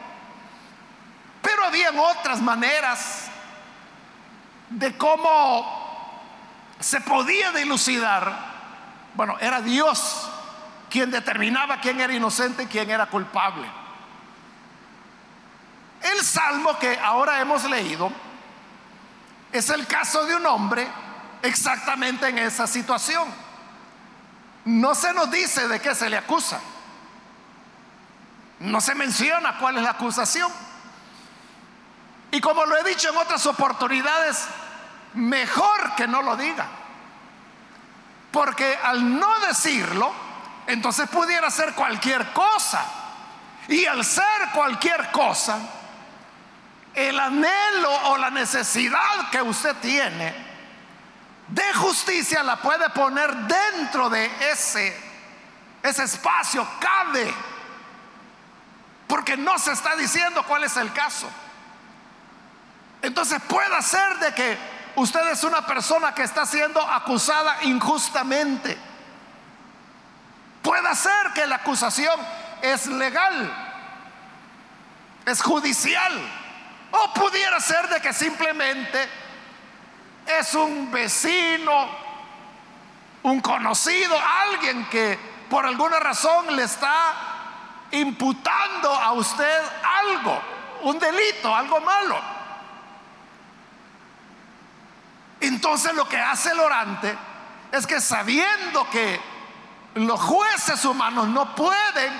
pero 1.43 1.65
habían 1.65 1.99
otras 1.99 2.41
maneras 2.41 3.27
de 4.71 4.97
cómo 4.97 5.79
se 6.79 7.01
podía 7.03 7.53
dilucidar, 7.53 8.33
bueno, 9.15 9.37
era 9.41 9.61
Dios 9.61 10.31
quien 10.89 11.11
determinaba 11.11 11.81
quién 11.81 12.01
era 12.01 12.13
inocente 12.13 12.65
y 12.65 12.67
quién 12.67 12.91
era 12.91 13.07
culpable. 13.07 13.69
El 16.01 16.25
salmo 16.25 16.79
que 16.79 16.99
ahora 16.99 17.41
hemos 17.41 17.65
leído 17.65 18.11
es 19.53 19.71
el 19.71 19.87
caso 19.87 20.25
de 20.27 20.37
un 20.37 20.47
hombre 20.47 20.87
exactamente 21.43 22.29
en 22.29 22.39
esa 22.39 22.67
situación. 22.67 23.29
No 24.65 24.95
se 24.95 25.13
nos 25.13 25.31
dice 25.31 25.67
de 25.69 25.81
qué 25.81 25.95
se 25.95 26.09
le 26.09 26.17
acusa. 26.17 26.61
No 28.61 28.81
se 28.81 28.95
menciona 28.95 29.59
cuál 29.59 29.79
es 29.79 29.83
la 29.83 29.91
acusación. 29.91 30.51
Y 32.31 32.41
como 32.41 32.65
lo 32.65 32.77
he 32.77 32.85
dicho 32.85 33.09
en 33.09 33.17
otras 33.17 33.45
oportunidades, 33.47 34.47
mejor 35.15 35.95
que 35.97 36.07
no 36.07 36.23
lo 36.23 36.37
diga. 36.37 36.67
Porque 38.31 38.79
al 38.83 39.19
no 39.19 39.41
decirlo, 39.41 40.13
entonces 40.67 41.09
pudiera 41.09 41.51
ser 41.51 41.75
cualquier 41.75 42.33
cosa. 42.33 42.85
Y 43.67 43.87
al 43.87 44.05
ser 44.05 44.51
cualquier 44.55 45.11
cosa, 45.11 45.59
el 46.95 47.19
anhelo 47.19 47.93
o 48.11 48.17
la 48.19 48.31
necesidad 48.31 49.31
que 49.31 49.43
usted 49.43 49.77
tiene 49.77 50.51
de 51.51 51.75
justicia 51.75 52.43
la 52.43 52.57
puede 52.57 52.89
poner 52.91 53.35
dentro 53.35 54.09
de 54.09 54.31
ese, 54.53 54.97
ese 55.83 56.05
espacio, 56.05 56.67
cabe. 56.79 57.35
Porque 59.09 59.37
no 59.37 59.59
se 59.59 59.73
está 59.73 59.97
diciendo 59.97 60.45
cuál 60.47 60.63
es 60.65 60.77
el 60.77 60.93
caso. 60.93 61.29
Entonces 63.03 63.41
puede 63.49 63.83
ser 63.83 64.19
de 64.19 64.35
que 64.35 64.59
usted 64.95 65.29
es 65.31 65.43
una 65.43 65.67
persona 65.67 66.15
que 66.15 66.23
está 66.23 66.47
siendo 66.47 66.81
acusada 66.81 67.59
injustamente. 67.63 68.79
Puede 70.63 70.95
ser 70.95 71.33
que 71.35 71.47
la 71.47 71.57
acusación 71.57 72.21
es 72.63 72.87
legal, 72.87 73.53
es 75.25 75.43
judicial, 75.43 76.13
o 76.93 77.13
pudiera 77.15 77.61
ser 77.61 77.89
de 77.89 78.01
que 78.01 78.13
simplemente 78.13 79.09
es 80.27 80.55
un 80.55 80.91
vecino, 80.91 81.89
un 83.23 83.41
conocido, 83.41 84.17
alguien 84.19 84.87
que 84.87 85.19
por 85.49 85.67
alguna 85.67 85.99
razón 85.99 86.55
le 86.55 86.63
está 86.63 87.15
imputando 87.93 88.93
a 88.93 89.13
usted 89.13 89.63
algo, 89.83 90.41
un 90.83 90.99
delito, 90.99 91.55
algo 91.55 91.81
malo. 91.81 92.19
Entonces 95.41 95.95
lo 95.95 96.09
que 96.09 96.19
hace 96.19 96.51
el 96.51 96.61
orante 96.61 97.17
es 97.73 97.87
que 97.87 98.01
sabiendo 98.01 98.89
que 98.91 99.21
los 99.95 100.21
jueces 100.21 100.85
humanos 100.85 101.29
no 101.29 101.55
pueden 101.55 102.13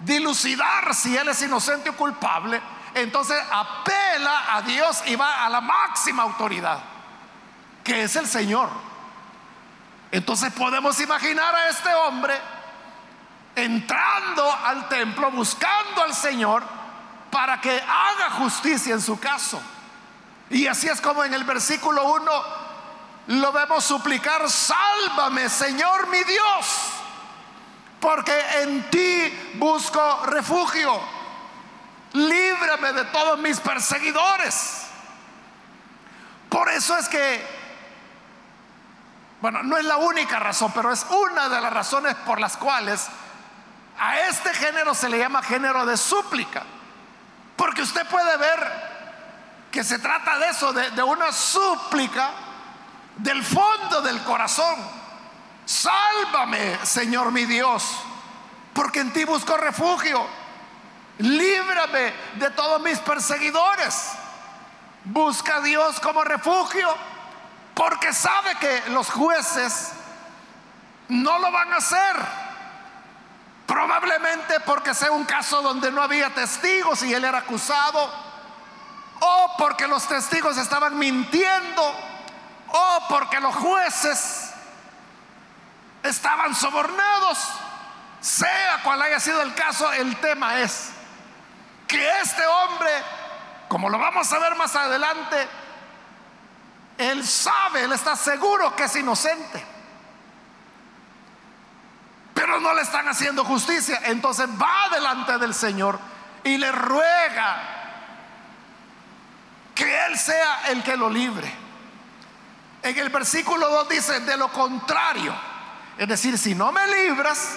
dilucidar 0.00 0.94
si 0.94 1.16
él 1.16 1.28
es 1.28 1.42
inocente 1.42 1.90
o 1.90 1.96
culpable, 1.96 2.60
entonces 2.94 3.36
apela 3.50 4.54
a 4.56 4.62
Dios 4.62 5.02
y 5.06 5.16
va 5.16 5.44
a 5.44 5.48
la 5.48 5.60
máxima 5.60 6.22
autoridad, 6.22 6.80
que 7.84 8.02
es 8.02 8.16
el 8.16 8.26
Señor. 8.26 8.68
Entonces 10.10 10.52
podemos 10.52 10.98
imaginar 11.00 11.54
a 11.54 11.68
este 11.68 11.94
hombre 11.94 12.34
entrando 13.54 14.52
al 14.64 14.88
templo, 14.88 15.30
buscando 15.30 16.02
al 16.02 16.14
Señor 16.14 16.62
para 17.30 17.60
que 17.60 17.80
haga 17.80 18.30
justicia 18.38 18.94
en 18.94 19.00
su 19.00 19.18
caso. 19.20 19.60
Y 20.50 20.66
así 20.66 20.88
es 20.88 21.00
como 21.00 21.22
en 21.22 21.32
el 21.32 21.44
versículo 21.44 22.04
1 22.12 22.70
lo 23.28 23.52
vemos 23.52 23.84
suplicar, 23.84 24.50
sálvame 24.50 25.48
Señor 25.48 26.08
mi 26.08 26.24
Dios, 26.24 26.66
porque 28.00 28.36
en 28.62 28.90
ti 28.90 29.52
busco 29.54 30.26
refugio, 30.26 31.00
líbrame 32.12 32.92
de 32.92 33.04
todos 33.06 33.38
mis 33.38 33.60
perseguidores. 33.60 34.86
Por 36.48 36.68
eso 36.68 36.96
es 36.98 37.08
que, 37.08 37.46
bueno, 39.40 39.62
no 39.62 39.76
es 39.76 39.84
la 39.84 39.98
única 39.98 40.38
razón, 40.38 40.72
pero 40.74 40.92
es 40.92 41.06
una 41.08 41.48
de 41.48 41.60
las 41.60 41.72
razones 41.72 42.14
por 42.26 42.40
las 42.40 42.56
cuales 42.56 43.06
a 43.98 44.18
este 44.20 44.52
género 44.54 44.94
se 44.94 45.08
le 45.08 45.18
llama 45.18 45.42
género 45.42 45.86
de 45.86 45.96
súplica. 45.96 46.64
Porque 47.56 47.82
usted 47.82 48.06
puede 48.08 48.36
ver 48.38 48.90
que 49.70 49.84
se 49.84 49.98
trata 49.98 50.38
de 50.38 50.48
eso, 50.48 50.72
de, 50.72 51.02
una 51.02 51.30
súplica 51.30 52.30
del 53.16 53.44
fondo 53.44 54.00
del 54.00 54.22
corazón. 54.22 54.76
Sálvame, 55.66 56.78
Señor 56.84 57.30
mi 57.30 57.44
Dios, 57.44 57.84
porque 58.72 59.00
en 59.00 59.12
ti 59.12 59.24
busco 59.24 59.56
refugio. 59.56 60.39
Líbrame 61.20 62.12
de 62.34 62.50
todos 62.50 62.80
mis 62.82 62.98
perseguidores. 62.98 64.12
Busca 65.04 65.56
a 65.56 65.60
Dios 65.60 66.00
como 66.00 66.22
refugio, 66.24 66.94
porque 67.74 68.12
sabe 68.12 68.54
que 68.56 68.90
los 68.90 69.10
jueces 69.10 69.92
no 71.08 71.38
lo 71.38 71.50
van 71.50 71.72
a 71.72 71.76
hacer. 71.76 72.16
Probablemente 73.66 74.60
porque 74.60 74.94
sea 74.94 75.12
un 75.12 75.24
caso 75.24 75.62
donde 75.62 75.92
no 75.92 76.02
había 76.02 76.34
testigos 76.34 77.02
y 77.02 77.14
él 77.14 77.24
era 77.24 77.38
acusado 77.38 78.30
o 79.20 79.54
porque 79.58 79.86
los 79.86 80.06
testigos 80.06 80.56
estaban 80.56 80.98
mintiendo, 80.98 81.94
o 82.68 83.06
porque 83.08 83.38
los 83.38 83.54
jueces 83.54 84.50
estaban 86.02 86.54
sobornados. 86.54 87.38
Sea 88.20 88.80
cual 88.82 89.00
haya 89.02 89.20
sido 89.20 89.40
el 89.42 89.54
caso, 89.54 89.92
el 89.92 90.16
tema 90.16 90.60
es 90.60 90.90
que 91.90 92.20
este 92.20 92.46
hombre, 92.46 92.90
como 93.68 93.88
lo 93.88 93.98
vamos 93.98 94.32
a 94.32 94.38
ver 94.38 94.54
más 94.54 94.76
adelante, 94.76 95.48
él 96.98 97.26
sabe, 97.26 97.82
él 97.82 97.92
está 97.92 98.14
seguro 98.14 98.76
que 98.76 98.84
es 98.84 98.94
inocente. 98.94 99.64
Pero 102.32 102.60
no 102.60 102.72
le 102.74 102.82
están 102.82 103.08
haciendo 103.08 103.44
justicia. 103.44 104.00
Entonces 104.04 104.48
va 104.48 104.88
delante 104.94 105.36
del 105.38 105.52
Señor 105.52 105.98
y 106.44 106.58
le 106.58 106.70
ruega 106.70 107.80
que 109.74 110.06
Él 110.06 110.18
sea 110.18 110.68
el 110.68 110.82
que 110.82 110.96
lo 110.96 111.10
libre. 111.10 111.52
En 112.82 112.98
el 112.98 113.08
versículo 113.08 113.68
2 113.68 113.88
dice, 113.88 114.20
de 114.20 114.36
lo 114.36 114.50
contrario, 114.52 115.34
es 115.98 116.08
decir, 116.08 116.38
si 116.38 116.54
no 116.54 116.72
me 116.72 116.86
libras, 116.86 117.56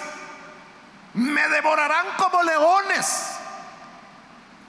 me 1.14 1.48
devorarán 1.48 2.06
como 2.18 2.42
leones, 2.42 3.33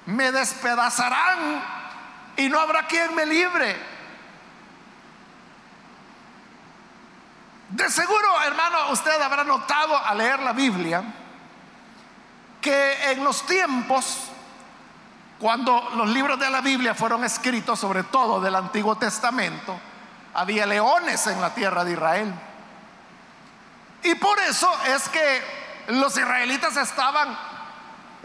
me 0.06 0.32
despedazarán 0.32 1.63
y 2.38 2.50
no 2.50 2.60
habrá 2.60 2.88
quien 2.88 3.15
me 3.15 3.26
libre. 3.26 3.76
De 7.70 7.89
seguro, 7.89 8.41
hermano, 8.44 8.91
usted 8.91 9.20
habrá 9.22 9.44
notado 9.44 9.98
al 9.98 10.18
leer 10.18 10.39
la 10.39 10.54
Biblia 10.54 11.04
que 12.62 13.12
en 13.12 13.24
los 13.24 13.46
tiempos 13.46 14.32
cuando 15.39 15.91
los 15.96 16.08
libros 16.10 16.39
de 16.39 16.50
la 16.50 16.62
Biblia 16.62 16.96
fueron 16.96 17.24
escritos, 17.24 17.80
sobre 17.80 18.04
todo 18.04 18.39
del 18.39 18.56
Antiguo 18.56 18.96
Testamento, 18.96 19.78
había 20.34 20.65
leones 20.65 21.28
en 21.28 21.41
la 21.41 21.54
tierra 21.54 21.84
de 21.84 21.91
Israel. 21.91 22.34
Y 24.04 24.15
por 24.15 24.39
eso 24.39 24.72
es 24.88 25.10
que 25.10 25.41
los 25.88 26.18
israelitas 26.18 26.78
estaban 26.78 27.38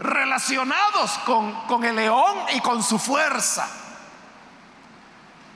relacionados 0.01 1.17
con, 1.19 1.53
con 1.67 1.85
el 1.85 1.95
león 1.95 2.45
y 2.53 2.59
con 2.59 2.83
su 2.83 2.99
fuerza. 2.99 3.69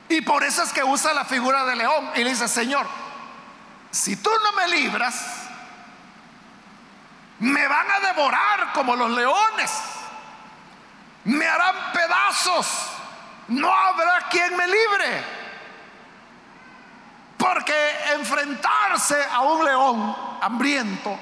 Y 0.08 0.22
por 0.22 0.42
eso 0.42 0.62
es 0.62 0.72
que 0.72 0.82
usa 0.82 1.12
la 1.12 1.24
figura 1.24 1.64
del 1.64 1.78
león 1.78 2.10
y 2.14 2.24
le 2.24 2.30
dice, 2.30 2.48
Señor, 2.48 2.86
si 3.90 4.16
tú 4.16 4.30
no 4.44 4.52
me 4.52 4.68
libras, 4.68 5.48
me 7.40 7.68
van 7.68 7.86
a 7.90 8.00
devorar 8.00 8.72
como 8.72 8.96
los 8.96 9.10
leones 9.10 9.70
me 11.26 11.44
harán 11.44 11.74
pedazos, 11.92 12.68
no 13.48 13.72
habrá 13.72 14.28
quien 14.30 14.56
me 14.56 14.66
libre. 14.66 15.24
Porque 17.36 17.74
enfrentarse 18.14 19.16
a 19.32 19.40
un 19.40 19.64
león 19.64 20.16
hambriento, 20.40 21.18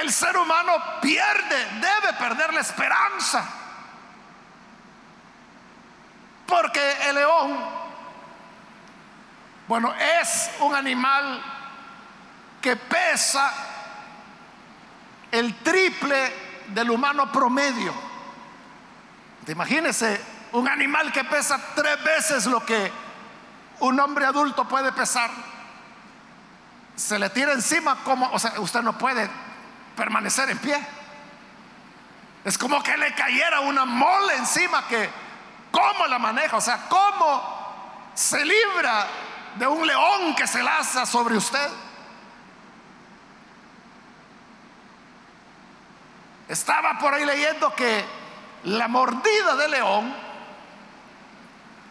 el 0.00 0.12
ser 0.12 0.36
humano 0.36 0.72
pierde, 1.00 1.66
debe 1.80 2.12
perder 2.18 2.54
la 2.54 2.60
esperanza. 2.60 3.44
Porque 6.46 7.08
el 7.08 7.14
león, 7.14 7.58
bueno, 9.68 9.94
es 9.94 10.50
un 10.60 10.74
animal 10.74 11.42
que 12.60 12.76
pesa 12.76 13.52
el 15.30 15.54
triple 15.56 16.32
del 16.68 16.90
humano 16.90 17.30
promedio. 17.32 17.92
Imagínese 19.46 20.20
un 20.52 20.68
animal 20.68 21.10
que 21.12 21.24
pesa 21.24 21.60
tres 21.74 22.02
veces 22.04 22.46
lo 22.46 22.64
que 22.64 22.92
un 23.80 23.98
hombre 23.98 24.24
adulto 24.24 24.68
puede 24.68 24.92
pesar, 24.92 25.30
se 26.94 27.18
le 27.18 27.30
tira 27.30 27.52
encima 27.52 27.96
como, 28.04 28.30
o 28.30 28.38
sea, 28.38 28.60
usted 28.60 28.82
no 28.82 28.96
puede 28.96 29.28
permanecer 29.96 30.50
en 30.50 30.58
pie. 30.58 30.78
Es 32.44 32.58
como 32.58 32.82
que 32.82 32.96
le 32.96 33.14
cayera 33.14 33.60
una 33.60 33.84
mole 33.84 34.36
encima 34.36 34.86
que, 34.88 35.08
¿cómo 35.70 36.06
la 36.06 36.18
maneja? 36.18 36.56
O 36.56 36.60
sea, 36.60 36.88
¿cómo 36.88 38.10
se 38.14 38.44
libra 38.44 39.06
de 39.56 39.66
un 39.66 39.86
león 39.86 40.34
que 40.34 40.46
se 40.46 40.62
laza 40.62 41.06
sobre 41.06 41.36
usted? 41.36 41.68
Estaba 46.48 46.98
por 46.98 47.14
ahí 47.14 47.24
leyendo 47.24 47.74
que 47.74 48.04
la 48.64 48.88
mordida 48.88 49.56
de 49.56 49.68
león 49.68 50.14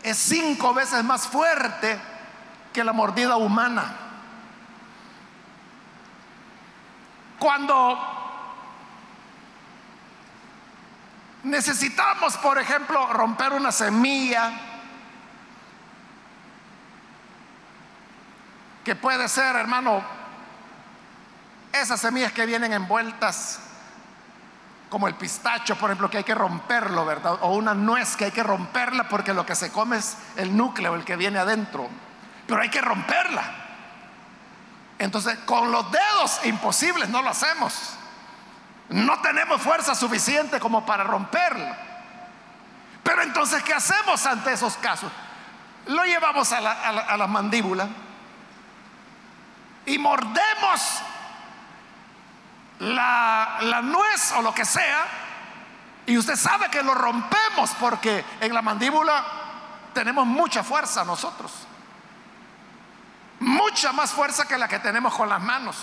es 0.03 0.17
cinco 0.17 0.73
veces 0.73 1.03
más 1.03 1.27
fuerte 1.27 1.99
que 2.73 2.83
la 2.83 2.93
mordida 2.93 3.37
humana. 3.37 4.00
Cuando 7.41 7.97
necesitamos, 11.41 12.37
por 12.37 12.59
ejemplo, 12.59 13.11
romper 13.11 13.53
una 13.53 13.71
semilla, 13.71 14.51
que 18.85 18.95
puede 18.95 19.27
ser, 19.27 19.55
hermano, 19.55 20.03
esas 21.73 21.99
semillas 21.99 22.31
que 22.31 22.45
vienen 22.45 22.73
envueltas 22.73 23.59
como 24.91 25.07
el 25.07 25.15
pistacho, 25.15 25.75
por 25.77 25.89
ejemplo, 25.89 26.11
que 26.11 26.17
hay 26.17 26.23
que 26.23 26.35
romperlo, 26.35 27.07
¿verdad? 27.07 27.39
O 27.41 27.55
una 27.55 27.73
nuez 27.73 28.15
que 28.15 28.25
hay 28.25 28.31
que 28.31 28.43
romperla 28.43 29.09
porque 29.09 29.33
lo 29.33 29.47
que 29.47 29.55
se 29.55 29.71
come 29.71 29.97
es 29.97 30.15
el 30.35 30.55
núcleo, 30.55 30.93
el 30.93 31.03
que 31.03 31.15
viene 31.15 31.39
adentro. 31.39 31.89
Pero 32.45 32.61
hay 32.61 32.69
que 32.69 32.81
romperla. 32.81 33.60
Entonces, 35.01 35.37
con 35.45 35.71
los 35.71 35.91
dedos 35.91 36.39
imposibles 36.45 37.09
no 37.09 37.21
lo 37.21 37.29
hacemos. 37.29 37.73
No 38.89 39.19
tenemos 39.21 39.61
fuerza 39.61 39.95
suficiente 39.95 40.59
como 40.59 40.85
para 40.85 41.03
romperla. 41.03 41.77
Pero 43.03 43.23
entonces, 43.23 43.63
¿qué 43.63 43.73
hacemos 43.73 44.25
ante 44.25 44.53
esos 44.53 44.77
casos? 44.77 45.11
Lo 45.87 46.03
llevamos 46.03 46.51
a 46.51 46.61
la, 46.61 46.71
a 46.71 47.17
la 47.17 47.27
mandíbula 47.27 47.87
y 49.85 49.97
mordemos 49.97 51.01
la, 52.79 53.81
nuez 53.83 54.33
o 54.37 54.41
lo 54.41 54.53
que 54.53 54.65
sea, 54.65 55.05
y 56.05 56.17
usted 56.17 56.35
sabe 56.35 56.69
que 56.69 56.81
lo 56.83 56.93
rompemos 56.93 57.71
porque 57.79 58.23
en 58.39 58.53
la 58.53 58.61
mandíbula 58.61 59.23
tenemos 59.93 60.25
mucha 60.25 60.63
fuerza 60.63 61.03
nosotros. 61.03 61.51
Mucha 63.41 63.91
más 63.91 64.11
fuerza 64.11 64.47
que 64.47 64.57
la 64.57 64.67
que 64.67 64.79
tenemos 64.79 65.13
con 65.15 65.27
las 65.27 65.41
manos. 65.41 65.75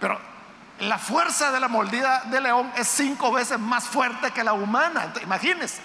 Pero 0.00 0.18
la 0.80 0.98
fuerza 0.98 1.52
de 1.52 1.60
la 1.60 1.68
mordida 1.68 2.22
de 2.24 2.40
león 2.40 2.72
es 2.76 2.88
cinco 2.88 3.30
veces 3.30 3.58
más 3.58 3.84
fuerte 3.84 4.30
que 4.30 4.42
la 4.42 4.54
humana. 4.54 5.12
Imagínense. 5.22 5.82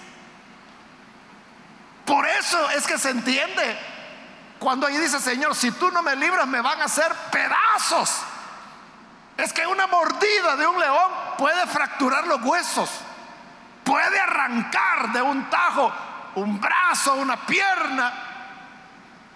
Por 2.06 2.26
eso 2.26 2.70
es 2.70 2.88
que 2.88 2.98
se 2.98 3.10
entiende 3.10 3.78
cuando 4.60 4.88
ahí 4.88 4.98
dice, 4.98 5.20
Señor, 5.20 5.56
si 5.56 5.72
tú 5.72 5.92
no 5.92 6.02
me 6.02 6.16
libras, 6.16 6.48
me 6.48 6.62
van 6.62 6.82
a 6.82 6.86
hacer 6.86 7.14
pedazos. 7.32 8.22
Es 9.36 9.52
que 9.52 9.68
una 9.68 9.88
mordida 9.88 10.56
de 10.56 10.68
un 10.68 10.80
león 10.80 11.12
puede 11.38 11.68
fracturar 11.68 12.26
los 12.26 12.42
huesos, 12.42 12.90
puede 13.84 14.20
arrancar 14.20 15.12
de 15.12 15.22
un 15.22 15.50
tajo 15.50 15.92
un 16.38 16.60
brazo, 16.62 17.16
una 17.16 17.36
pierna, 17.36 18.14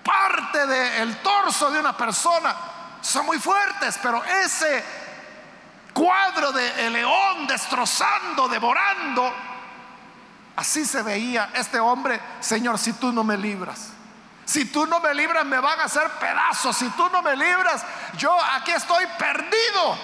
parte 0.03 0.65
del 0.65 1.17
torso 1.17 1.71
de 1.71 1.79
una 1.79 1.95
persona. 1.95 2.55
Son 3.01 3.25
muy 3.25 3.39
fuertes, 3.39 3.99
pero 4.01 4.23
ese 4.23 4.83
cuadro 5.93 6.51
de 6.51 6.87
el 6.87 6.93
león 6.93 7.47
destrozando, 7.47 8.47
devorando, 8.47 9.33
así 10.55 10.85
se 10.85 11.01
veía 11.01 11.51
este 11.53 11.79
hombre, 11.79 12.19
Señor, 12.39 12.77
si 12.77 12.93
tú 12.93 13.11
no 13.11 13.23
me 13.23 13.37
libras. 13.37 13.93
Si 14.45 14.65
tú 14.65 14.85
no 14.85 14.99
me 14.99 15.13
libras, 15.13 15.45
me 15.45 15.59
van 15.59 15.79
a 15.79 15.83
hacer 15.85 16.09
pedazos. 16.19 16.75
Si 16.75 16.89
tú 16.89 17.09
no 17.09 17.21
me 17.21 17.35
libras, 17.35 17.85
yo 18.17 18.35
aquí 18.53 18.71
estoy 18.71 19.05
perdido. 19.17 19.97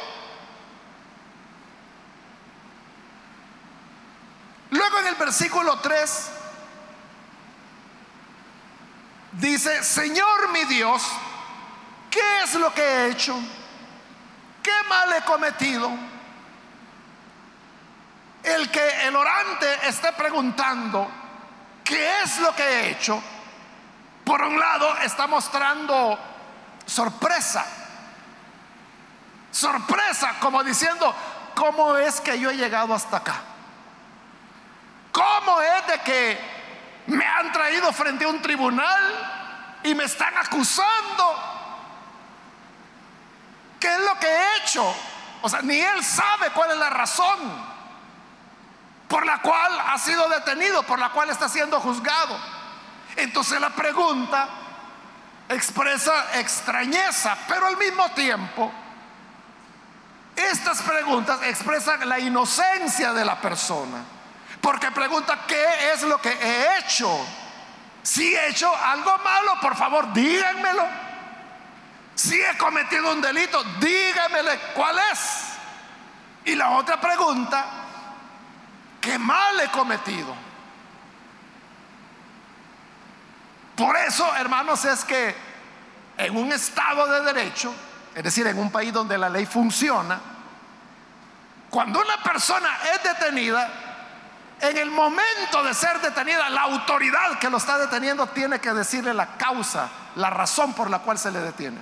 Luego 4.69 4.99
en 4.99 5.07
el 5.07 5.15
versículo 5.15 5.79
3 5.79 6.31
dice, 9.39 9.83
Señor 9.83 10.49
mi 10.51 10.65
Dios, 10.65 11.03
¿qué 12.09 12.43
es 12.43 12.55
lo 12.55 12.73
que 12.73 12.81
he 12.81 13.09
hecho? 13.11 13.37
¿Qué 14.61 14.71
mal 14.89 15.13
he 15.13 15.21
cometido? 15.23 15.91
El 18.43 18.69
que 18.71 19.07
el 19.07 19.15
orante 19.15 19.87
esté 19.87 20.11
preguntando, 20.13 21.09
¿qué 21.83 22.21
es 22.21 22.39
lo 22.39 22.55
que 22.55 22.63
he 22.63 22.89
hecho? 22.91 23.21
Por 24.23 24.41
un 24.41 24.59
lado, 24.59 24.97
está 24.97 25.27
mostrando 25.27 26.19
sorpresa. 26.85 27.65
Sorpresa, 29.51 30.35
como 30.39 30.63
diciendo, 30.63 31.13
¿cómo 31.55 31.97
es 31.97 32.19
que 32.21 32.39
yo 32.39 32.49
he 32.49 32.55
llegado 32.55 32.93
hasta 32.93 33.17
acá? 33.17 33.41
¿Cómo 35.11 35.61
es 35.61 35.87
de 35.87 35.99
que 36.01 36.56
me 37.07 37.25
han 37.25 37.51
traído 37.51 37.91
frente 37.93 38.25
a 38.25 38.29
un 38.29 38.41
tribunal 38.41 39.79
y 39.83 39.95
me 39.95 40.03
están 40.03 40.37
acusando? 40.37 41.57
¿Qué 43.79 43.87
es 43.87 43.99
lo 43.99 44.19
que 44.19 44.27
he 44.27 44.57
hecho? 44.57 44.95
O 45.41 45.49
sea, 45.49 45.61
ni 45.61 45.79
él 45.79 46.03
sabe 46.03 46.49
cuál 46.51 46.71
es 46.71 46.77
la 46.77 46.89
razón 46.89 47.77
por 49.07 49.25
la 49.25 49.41
cual 49.41 49.71
ha 49.87 49.97
sido 49.97 50.27
detenido, 50.29 50.83
por 50.83 50.99
la 50.99 51.09
cual 51.09 51.29
está 51.29 51.47
siendo 51.47 51.79
juzgado. 51.79 52.37
Entonces 53.15 53.59
la 53.59 53.69
pregunta 53.69 54.47
expresa 55.49 56.39
extrañeza, 56.39 57.37
pero 57.47 57.67
al 57.67 57.77
mismo 57.77 58.09
tiempo 58.09 58.71
estas 60.35 60.81
preguntas 60.83 61.39
expresan 61.43 62.07
la 62.07 62.19
inocencia 62.19 63.13
de 63.13 63.25
la 63.25 63.39
persona. 63.41 64.16
Porque 64.61 64.91
pregunta, 64.91 65.39
¿qué 65.47 65.91
es 65.93 66.03
lo 66.03 66.21
que 66.21 66.29
he 66.29 66.79
hecho? 66.79 67.25
Si 68.03 68.33
he 68.33 68.49
hecho 68.49 68.73
algo 68.75 69.17
malo, 69.17 69.59
por 69.61 69.75
favor, 69.75 70.13
díganmelo. 70.13 70.85
Si 72.15 72.39
he 72.41 72.57
cometido 72.57 73.11
un 73.11 73.21
delito, 73.21 73.63
díganmele 73.79 74.59
cuál 74.73 74.97
es. 75.11 75.43
Y 76.45 76.55
la 76.55 76.71
otra 76.71 76.99
pregunta, 76.99 77.65
¿qué 79.01 79.19
mal 79.19 79.59
he 79.59 79.67
cometido? 79.69 80.33
Por 83.75 83.95
eso, 83.97 84.35
hermanos, 84.35 84.83
es 84.85 85.03
que 85.03 85.35
en 86.17 86.35
un 86.35 86.51
estado 86.51 87.05
de 87.07 87.33
derecho, 87.33 87.73
es 88.15 88.23
decir, 88.23 88.47
en 88.47 88.57
un 88.57 88.71
país 88.71 88.91
donde 88.91 89.17
la 89.17 89.29
ley 89.29 89.45
funciona, 89.45 90.19
cuando 91.69 92.01
una 92.01 92.23
persona 92.23 92.69
es 92.95 93.03
detenida, 93.03 93.86
en 94.59 94.77
el 94.77 94.89
momento 94.89 95.63
de 95.63 95.73
ser 95.73 96.01
detenida, 96.01 96.49
la 96.49 96.63
autoridad 96.63 97.37
que 97.39 97.49
lo 97.49 97.57
está 97.57 97.77
deteniendo 97.77 98.27
tiene 98.27 98.59
que 98.59 98.73
decirle 98.73 99.13
la 99.13 99.37
causa, 99.37 99.89
la 100.15 100.29
razón 100.29 100.73
por 100.73 100.89
la 100.89 100.99
cual 100.99 101.17
se 101.19 101.31
le 101.31 101.39
detiene. 101.39 101.79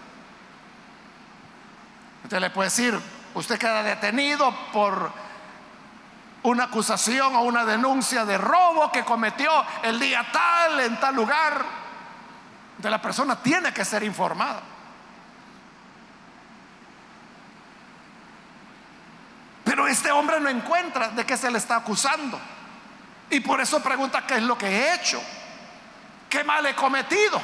Usted 2.23 2.39
le 2.39 2.49
puede 2.49 2.69
decir, 2.69 2.99
usted 3.33 3.57
queda 3.57 3.83
detenido 3.83 4.53
por 4.73 5.11
una 6.43 6.65
acusación 6.65 7.35
o 7.35 7.41
una 7.41 7.65
denuncia 7.65 8.25
de 8.25 8.37
robo 8.37 8.91
que 8.91 9.05
cometió 9.05 9.51
el 9.83 9.99
día 9.99 10.25
tal, 10.31 10.79
en 10.81 10.99
tal 10.99 11.15
lugar 11.15 11.63
de 12.77 12.89
la 12.89 13.01
persona 13.01 13.41
tiene 13.41 13.73
que 13.73 13.85
ser 13.85 14.03
informada. 14.03 14.61
Pero 19.63 19.87
este 19.87 20.11
hombre 20.11 20.39
no 20.39 20.49
encuentra 20.49 21.09
de 21.09 21.25
qué 21.25 21.35
se 21.37 21.49
le 21.49 21.57
está 21.57 21.77
acusando. 21.77 22.39
Y 23.29 23.39
por 23.39 23.59
eso 23.59 23.81
pregunta 23.81 24.25
qué 24.25 24.35
es 24.35 24.43
lo 24.43 24.57
que 24.57 24.67
he 24.67 24.93
hecho. 24.95 25.21
¿Qué 26.29 26.43
mal 26.43 26.65
he 26.65 26.75
cometido? 26.75 27.41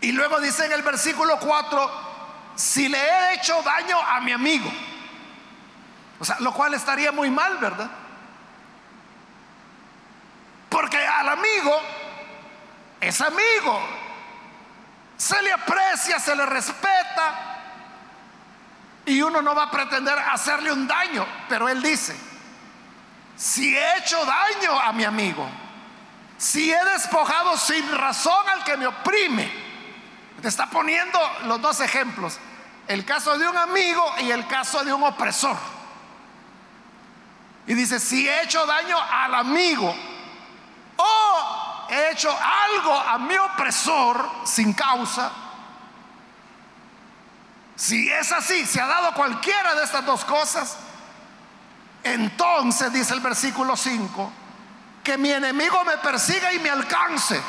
Y 0.00 0.12
luego 0.12 0.40
dice 0.40 0.66
en 0.66 0.72
el 0.72 0.82
versículo 0.82 1.38
4, 1.38 1.90
si 2.56 2.88
le 2.88 2.98
he 2.98 3.34
hecho 3.34 3.60
daño 3.62 3.98
a 4.00 4.20
mi 4.20 4.32
amigo. 4.32 4.70
O 6.18 6.24
sea, 6.24 6.36
lo 6.40 6.52
cual 6.52 6.74
estaría 6.74 7.12
muy 7.12 7.30
mal, 7.30 7.58
¿verdad? 7.58 7.90
Porque 10.68 10.98
al 10.98 11.28
amigo 11.28 11.80
es 13.00 13.20
amigo, 13.20 13.80
se 15.16 15.40
le 15.42 15.52
aprecia, 15.52 16.18
se 16.18 16.36
le 16.36 16.46
respeta 16.46 17.50
y 19.06 19.20
uno 19.22 19.42
no 19.42 19.54
va 19.54 19.64
a 19.64 19.70
pretender 19.70 20.18
hacerle 20.18 20.70
un 20.70 20.86
daño, 20.86 21.26
pero 21.48 21.68
él 21.68 21.82
dice, 21.82 22.16
si 23.40 23.74
he 23.74 23.96
hecho 23.96 24.22
daño 24.26 24.78
a 24.78 24.92
mi 24.92 25.02
amigo, 25.02 25.48
si 26.36 26.70
he 26.70 26.84
despojado 26.84 27.56
sin 27.56 27.90
razón 27.96 28.46
al 28.46 28.62
que 28.64 28.76
me 28.76 28.86
oprime. 28.86 29.50
Te 30.42 30.48
está 30.48 30.68
poniendo 30.68 31.18
los 31.44 31.58
dos 31.60 31.80
ejemplos, 31.80 32.38
el 32.86 33.02
caso 33.06 33.38
de 33.38 33.48
un 33.48 33.56
amigo 33.56 34.04
y 34.20 34.30
el 34.30 34.46
caso 34.46 34.84
de 34.84 34.92
un 34.92 35.02
opresor. 35.04 35.56
Y 37.66 37.72
dice, 37.72 37.98
si 37.98 38.28
he 38.28 38.42
hecho 38.42 38.66
daño 38.66 38.98
al 39.00 39.34
amigo 39.34 39.94
o 40.96 41.86
he 41.88 42.10
hecho 42.10 42.30
algo 42.30 42.94
a 42.94 43.18
mi 43.18 43.36
opresor 43.38 44.30
sin 44.44 44.74
causa, 44.74 45.32
si 47.74 48.06
es 48.10 48.32
así, 48.32 48.66
se 48.66 48.82
ha 48.82 48.86
dado 48.86 49.14
cualquiera 49.14 49.74
de 49.76 49.84
estas 49.84 50.04
dos 50.04 50.26
cosas, 50.26 50.76
entonces 52.02 52.92
dice 52.92 53.14
el 53.14 53.20
versículo 53.20 53.76
5, 53.76 54.32
que 55.02 55.18
mi 55.18 55.30
enemigo 55.30 55.84
me 55.84 55.98
persiga 55.98 56.52
y 56.52 56.58
me 56.58 56.70
alcance, 56.70 57.40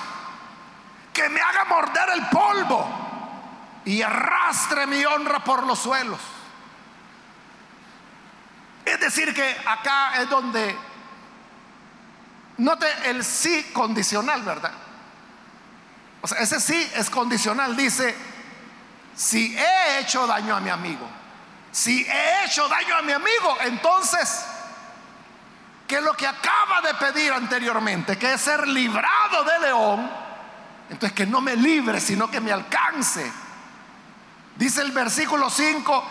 que 1.13 1.29
me 1.29 1.41
haga 1.41 1.65
morder 1.65 2.09
el 2.13 2.27
polvo 2.27 3.81
y 3.85 4.01
arrastre 4.01 4.87
mi 4.87 5.03
honra 5.05 5.43
por 5.43 5.65
los 5.65 5.79
suelos. 5.79 6.19
Es 8.85 8.99
decir, 8.99 9.33
que 9.33 9.57
acá 9.65 10.21
es 10.21 10.29
donde, 10.29 10.75
note 12.57 12.87
el 13.05 13.23
sí 13.23 13.71
condicional, 13.73 14.41
¿verdad? 14.43 14.73
O 16.21 16.27
sea, 16.27 16.39
ese 16.39 16.59
sí 16.59 16.91
es 16.95 17.09
condicional, 17.09 17.75
dice, 17.75 18.15
si 19.15 19.57
he 19.57 19.99
hecho 19.99 20.27
daño 20.27 20.55
a 20.55 20.59
mi 20.59 20.69
amigo, 20.69 21.07
si 21.71 22.05
he 22.05 22.45
hecho 22.45 22.67
daño 22.67 22.97
a 22.97 23.01
mi 23.01 23.13
amigo, 23.13 23.57
entonces, 23.61 24.45
¿qué 25.87 25.97
es 25.97 26.03
lo 26.03 26.13
que 26.13 26.27
acaba 26.27 26.81
de 26.81 26.93
pedir 26.95 27.31
anteriormente? 27.31 28.17
Que 28.17 28.33
es 28.33 28.41
ser 28.41 28.67
librado 28.67 29.43
de 29.43 29.59
león, 29.59 30.11
entonces 30.89 31.15
que 31.15 31.25
no 31.25 31.39
me 31.39 31.55
libre, 31.55 32.01
sino 32.01 32.29
que 32.29 32.41
me 32.41 32.51
alcance. 32.51 33.31
Dice 34.57 34.81
el 34.81 34.91
versículo 34.91 35.49
5, 35.49 36.03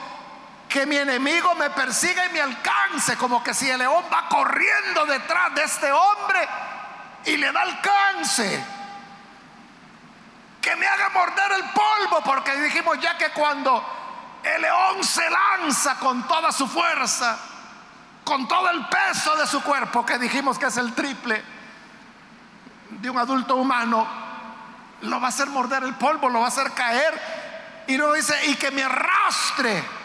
que 0.69 0.87
mi 0.87 0.97
enemigo 0.97 1.55
me 1.57 1.69
persiga 1.71 2.25
y 2.27 2.33
me 2.33 2.41
alcance, 2.41 3.17
como 3.17 3.45
que 3.45 3.53
si 3.53 3.69
el 3.69 3.79
león 3.79 4.05
va 4.11 4.29
corriendo 4.29 5.05
detrás 5.05 5.55
de 5.55 5.65
este 5.65 5.93
hombre 5.93 6.49
y 7.27 7.37
le 7.37 7.53
da 7.53 7.61
alcance. 7.61 8.65
Que 10.63 10.77
me 10.77 10.87
haga 10.87 11.09
morder 11.11 11.53
el 11.53 11.65
polvo, 11.71 12.23
porque 12.25 12.55
dijimos 12.61 12.99
ya 13.01 13.19
que 13.19 13.31
cuando 13.31 14.00
el 14.43 14.63
león 14.63 15.05
se 15.05 15.29
lanza 15.29 15.97
con 15.97 16.27
toda 16.27 16.53
su 16.53 16.67
fuerza, 16.67 17.39
con 18.25 18.47
todo 18.49 18.71
el 18.71 18.87
peso 18.87 19.37
de 19.37 19.47
su 19.47 19.63
cuerpo, 19.63 20.05
que 20.05 20.19
dijimos 20.19 20.59
que 20.59 20.67
es 20.67 20.77
el 20.77 20.95
triple 20.95 21.43
de 22.91 23.11
un 23.11 23.19
adulto 23.19 23.57
humano, 23.57 24.07
lo 25.03 25.21
va 25.21 25.27
a 25.27 25.29
hacer 25.31 25.49
morder 25.49 25.83
el 25.85 25.95
polvo, 25.95 26.29
lo 26.29 26.41
va 26.41 26.47
a 26.47 26.49
hacer 26.49 26.73
caer. 26.73 27.85
Y 27.87 27.97
luego 27.97 28.15
dice, 28.15 28.35
y 28.47 28.57
que 28.57 28.71
me 28.71 28.83
arrastre 28.83 30.01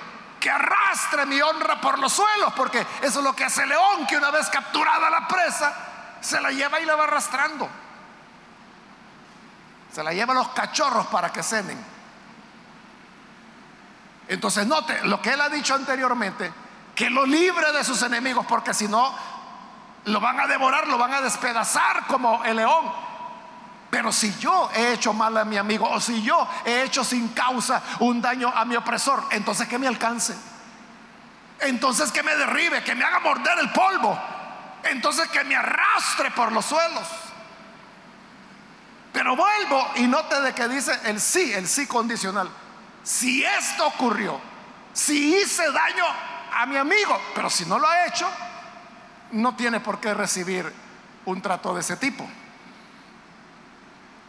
que 0.45 0.52
arrastre 0.52 1.26
mi 1.26 1.41
honra 1.41 1.82
por 1.82 1.98
los 1.98 2.13
suelos, 2.13 2.54
porque 2.56 2.86
eso 3.02 3.17
es 3.17 3.26
lo 3.26 3.36
que 3.36 3.45
hace 3.45 3.63
el 3.63 3.69
león, 3.69 4.06
que 4.08 4.15
una 4.15 4.30
vez 4.30 4.48
capturada 4.48 5.10
la 5.10 5.28
presa, 5.28 5.74
se 6.21 6.39
la 6.39 6.52
lleva 6.52 6.80
y 6.80 6.86
la 6.86 6.95
va 6.95 7.06
arrastrando. 7.06 7.67
Se 9.91 10.04
la 10.04 10.13
lleva 10.13 10.34
a 10.34 10.36
los 10.36 10.50
cachorros 10.50 11.08
para 11.08 11.34
que 11.34 11.41
cenen. 11.41 11.84
Entonces 14.28 14.66
note 14.66 15.04
lo 15.04 15.22
que 15.22 15.34
él 15.34 15.42
ha 15.42 15.50
dicho 15.50 15.76
anteriormente, 15.76 16.52
que 16.96 17.10
lo 17.10 17.26
libre 17.26 17.72
de 17.72 17.84
sus 17.84 18.02
enemigos, 18.02 18.46
porque 18.46 18.74
si 18.74 18.88
no, 18.88 19.14
lo 20.06 20.20
van 20.20 20.40
a 20.40 20.48
devorar, 20.48 20.88
lo 20.88 20.98
van 20.98 21.14
a 21.14 21.22
despedazar 21.22 22.08
como 22.08 22.44
el 22.44 22.58
león. 22.58 22.92
Pero 23.90 24.12
si 24.12 24.36
yo 24.40 24.70
he 24.76 24.94
hecho 24.94 25.14
mal 25.14 25.38
a 25.38 25.46
mi 25.46 25.58
amigo 25.58 25.90
o 25.90 26.00
si 26.00 26.22
yo 26.22 26.48
he 26.66 26.84
hecho 26.84 27.04
sin 27.04 27.30
causa 27.30 27.82
un 28.00 28.22
daño 28.22 28.52
a 28.54 28.66
mi 28.66 28.76
opresor, 28.76 29.24
entonces 29.32 29.68
que 29.68 29.78
me 29.78 29.88
alcance. 29.88 30.36
Entonces 31.60 32.12
que 32.12 32.22
me 32.22 32.36
derribe, 32.36 32.84
que 32.84 32.96
me 32.96 33.06
haga 33.06 33.20
morder 33.20 33.58
el 33.60 33.72
polvo. 33.72 34.20
Entonces 34.84 35.30
que 35.30 35.44
me 35.44 35.56
arrastre 35.56 36.32
por 36.32 36.52
los 36.52 36.66
suelos. 36.66 37.08
Pero 39.14 39.36
vuelvo 39.36 39.92
y 39.96 40.08
note 40.08 40.42
de 40.42 40.54
que 40.54 40.68
dice 40.68 41.00
el 41.06 41.22
sí, 41.22 41.54
el 41.54 41.68
sí 41.68 41.88
condicional. 41.88 42.50
Si 43.06 43.46
esto 43.46 43.86
ocurrió, 43.86 44.41
si 44.91 45.36
hice 45.36 45.72
daño 45.72 46.04
a 46.52 46.65
mi 46.65 46.76
amigo, 46.76 47.22
pero 47.36 47.52
si 47.52 47.63
no 47.65 47.78
lo 47.78 47.88
ha 47.88 48.08
hecho, 48.08 48.28
no 49.34 49.56
tiene 49.56 49.80
por 49.80 50.00
qué 50.00 50.15
recibir 50.15 50.74
un 51.26 51.39
trato 51.39 51.76
de 51.76 51.82
ese 51.82 51.98
tipo. 51.98 52.28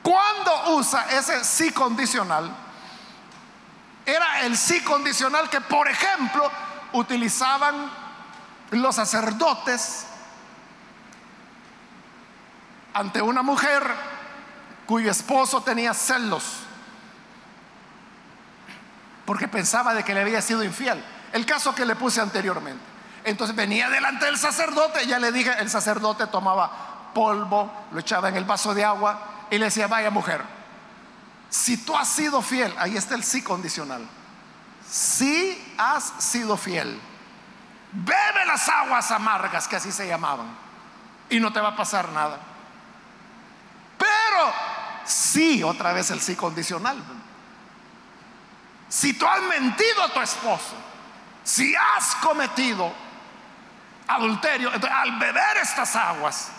Cuando 0.03 0.75
usa 0.77 1.07
ese 1.11 1.43
sí 1.43 1.73
condicional, 1.73 2.55
era 4.05 4.43
el 4.43 4.59
sí 4.59 4.83
condicional 4.83 5.49
que, 5.49 5.63
por 5.63 5.89
ejemplo, 5.89 6.51
utilizaban 6.93 7.91
los 8.73 8.95
sacerdotes 8.95 10.07
ante 12.93 13.23
una 13.23 13.43
mujer 13.43 13.91
cuyo 14.85 15.11
esposo 15.11 15.63
tenía 15.63 15.95
celos 15.95 16.66
porque 19.27 19.49
pensaba 19.49 19.93
de 19.93 20.05
que 20.05 20.15
le 20.15 20.21
había 20.21 20.41
sido 20.41 20.63
infiel. 20.63 21.05
El 21.33 21.45
caso 21.45 21.75
que 21.75 21.85
le 21.85 21.97
puse 21.97 22.21
anteriormente. 22.21 22.83
Entonces 23.25 23.57
venía 23.57 23.91
delante 23.91 24.25
del 24.25 24.39
sacerdote, 24.39 25.05
ya 25.07 25.19
le 25.19 25.33
dije, 25.33 25.53
el 25.59 25.69
sacerdote 25.69 26.29
tomaba 26.29 27.11
polvo, 27.13 27.71
lo 27.91 27.99
echaba 27.99 28.29
en 28.29 28.37
el 28.37 28.45
vaso 28.45 28.73
de 28.73 28.85
agua 28.85 29.47
y 29.51 29.59
le 29.59 29.65
decía, 29.65 29.89
vaya 29.89 30.11
mujer, 30.11 30.43
si 31.51 31.77
tú 31.79 31.97
has 31.97 32.07
sido 32.09 32.41
fiel, 32.41 32.73
ahí 32.79 32.97
está 32.97 33.17
el 33.17 33.25
sí 33.25 33.43
condicional, 33.43 34.07
si 34.89 35.75
has 35.77 36.13
sido 36.19 36.57
fiel, 36.57 37.01
bebe 37.93 38.47
las 38.47 38.69
aguas 38.69 39.11
amargas, 39.11 39.67
que 39.67 39.75
así 39.75 39.91
se 39.91 40.07
llamaban, 40.07 40.47
y 41.29 41.41
no 41.41 41.53
te 41.53 41.61
va 41.61 41.71
a 41.71 41.77
pasar 41.77 42.11
nada. 42.11 42.39
Pero 43.99 44.53
sí, 45.05 45.65
otra 45.65 45.93
vez 45.93 46.13
el 46.13 46.21
sí 46.21 46.37
condicional. 46.37 47.03
Si 48.89 49.15
tú 49.15 49.27
has 49.27 49.43
mentido 49.43 50.03
a 50.03 50.13
tu 50.13 50.21
esposo, 50.21 50.75
si 51.43 51.75
has 51.75 52.15
cometido 52.17 52.93
adulterio, 54.09 54.71
al 54.71 55.19
beber 55.19 55.57
estas 55.61 55.97
aguas, 55.97 56.51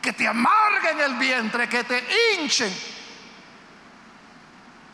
que 0.00 0.12
te 0.12 0.26
amarguen 0.26 1.00
el 1.00 1.14
vientre, 1.16 1.68
que 1.68 1.84
te 1.84 2.02
hinchen 2.32 2.72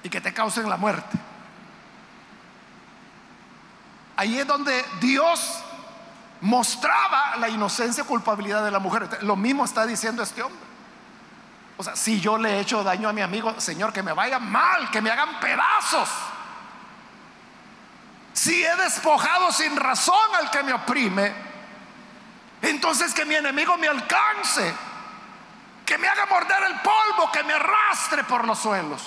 y 0.02 0.08
que 0.08 0.20
te 0.20 0.32
causen 0.32 0.68
la 0.68 0.76
muerte. 0.76 1.18
Ahí 4.16 4.38
es 4.38 4.46
donde 4.46 4.84
Dios 5.00 5.60
mostraba 6.40 7.36
la 7.36 7.48
inocencia 7.48 8.04
y 8.04 8.06
culpabilidad 8.06 8.64
de 8.64 8.70
la 8.70 8.78
mujer. 8.78 9.22
Lo 9.22 9.36
mismo 9.36 9.64
está 9.64 9.86
diciendo 9.86 10.22
este 10.22 10.42
hombre. 10.42 10.73
O 11.76 11.82
sea, 11.82 11.96
si 11.96 12.20
yo 12.20 12.38
le 12.38 12.56
he 12.56 12.60
hecho 12.60 12.84
daño 12.84 13.08
a 13.08 13.12
mi 13.12 13.20
amigo, 13.20 13.60
Señor, 13.60 13.92
que 13.92 14.02
me 14.02 14.12
vaya 14.12 14.38
mal, 14.38 14.90
que 14.90 15.00
me 15.00 15.10
hagan 15.10 15.40
pedazos. 15.40 16.08
Si 18.32 18.64
he 18.64 18.76
despojado 18.76 19.50
sin 19.52 19.76
razón 19.76 20.34
al 20.38 20.50
que 20.50 20.62
me 20.62 20.72
oprime, 20.72 21.32
entonces 22.62 23.12
que 23.12 23.24
mi 23.24 23.34
enemigo 23.34 23.76
me 23.76 23.88
alcance 23.88 24.74
que 25.84 25.98
me 25.98 26.08
haga 26.08 26.26
morder 26.26 26.62
el 26.64 26.80
polvo, 26.80 27.30
que 27.30 27.42
me 27.42 27.52
arrastre 27.52 28.24
por 28.24 28.46
los 28.46 28.58
suelos. 28.58 29.02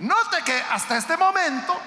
Note 0.00 0.42
que 0.44 0.60
hasta 0.70 0.96
este 0.96 1.16
momento 1.16 1.80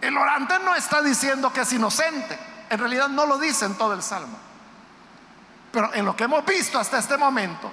el 0.00 0.16
orante 0.16 0.58
no 0.60 0.74
está 0.74 1.02
diciendo 1.02 1.52
que 1.52 1.60
es 1.60 1.72
inocente. 1.72 2.38
En 2.70 2.78
realidad 2.78 3.08
no 3.08 3.26
lo 3.26 3.38
dice 3.38 3.66
en 3.66 3.76
todo 3.76 3.92
el 3.92 4.02
salmo. 4.02 4.38
Pero 5.72 5.94
en 5.94 6.04
lo 6.04 6.16
que 6.16 6.24
hemos 6.24 6.44
visto 6.44 6.78
hasta 6.78 6.98
este 6.98 7.16
momento, 7.16 7.70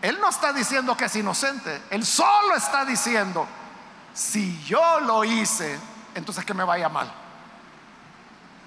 él 0.00 0.18
no 0.20 0.28
está 0.28 0.52
diciendo 0.52 0.96
que 0.96 1.06
es 1.06 1.16
inocente. 1.16 1.82
Él 1.90 2.04
solo 2.06 2.54
está 2.56 2.84
diciendo, 2.84 3.46
si 4.14 4.62
yo 4.64 5.00
lo 5.00 5.24
hice, 5.24 5.78
entonces 6.14 6.44
que 6.44 6.54
me 6.54 6.64
vaya 6.64 6.88
mal. 6.88 7.12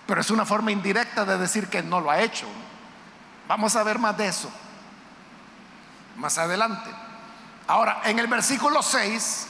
Pero 0.06 0.20
es 0.20 0.30
una 0.30 0.46
forma 0.46 0.72
indirecta 0.72 1.24
de 1.24 1.38
decir 1.38 1.70
que 1.70 1.82
no 1.82 2.02
lo 2.02 2.12
ha 2.12 2.20
hecho. 2.20 2.48
Vamos 3.48 3.76
a 3.76 3.84
ver 3.84 4.00
más 4.00 4.18
de 4.18 4.28
eso 4.28 4.52
más 6.22 6.38
adelante. 6.38 6.90
Ahora, 7.68 8.02
en 8.06 8.20
el 8.20 8.28
versículo 8.28 8.82
6, 8.82 9.48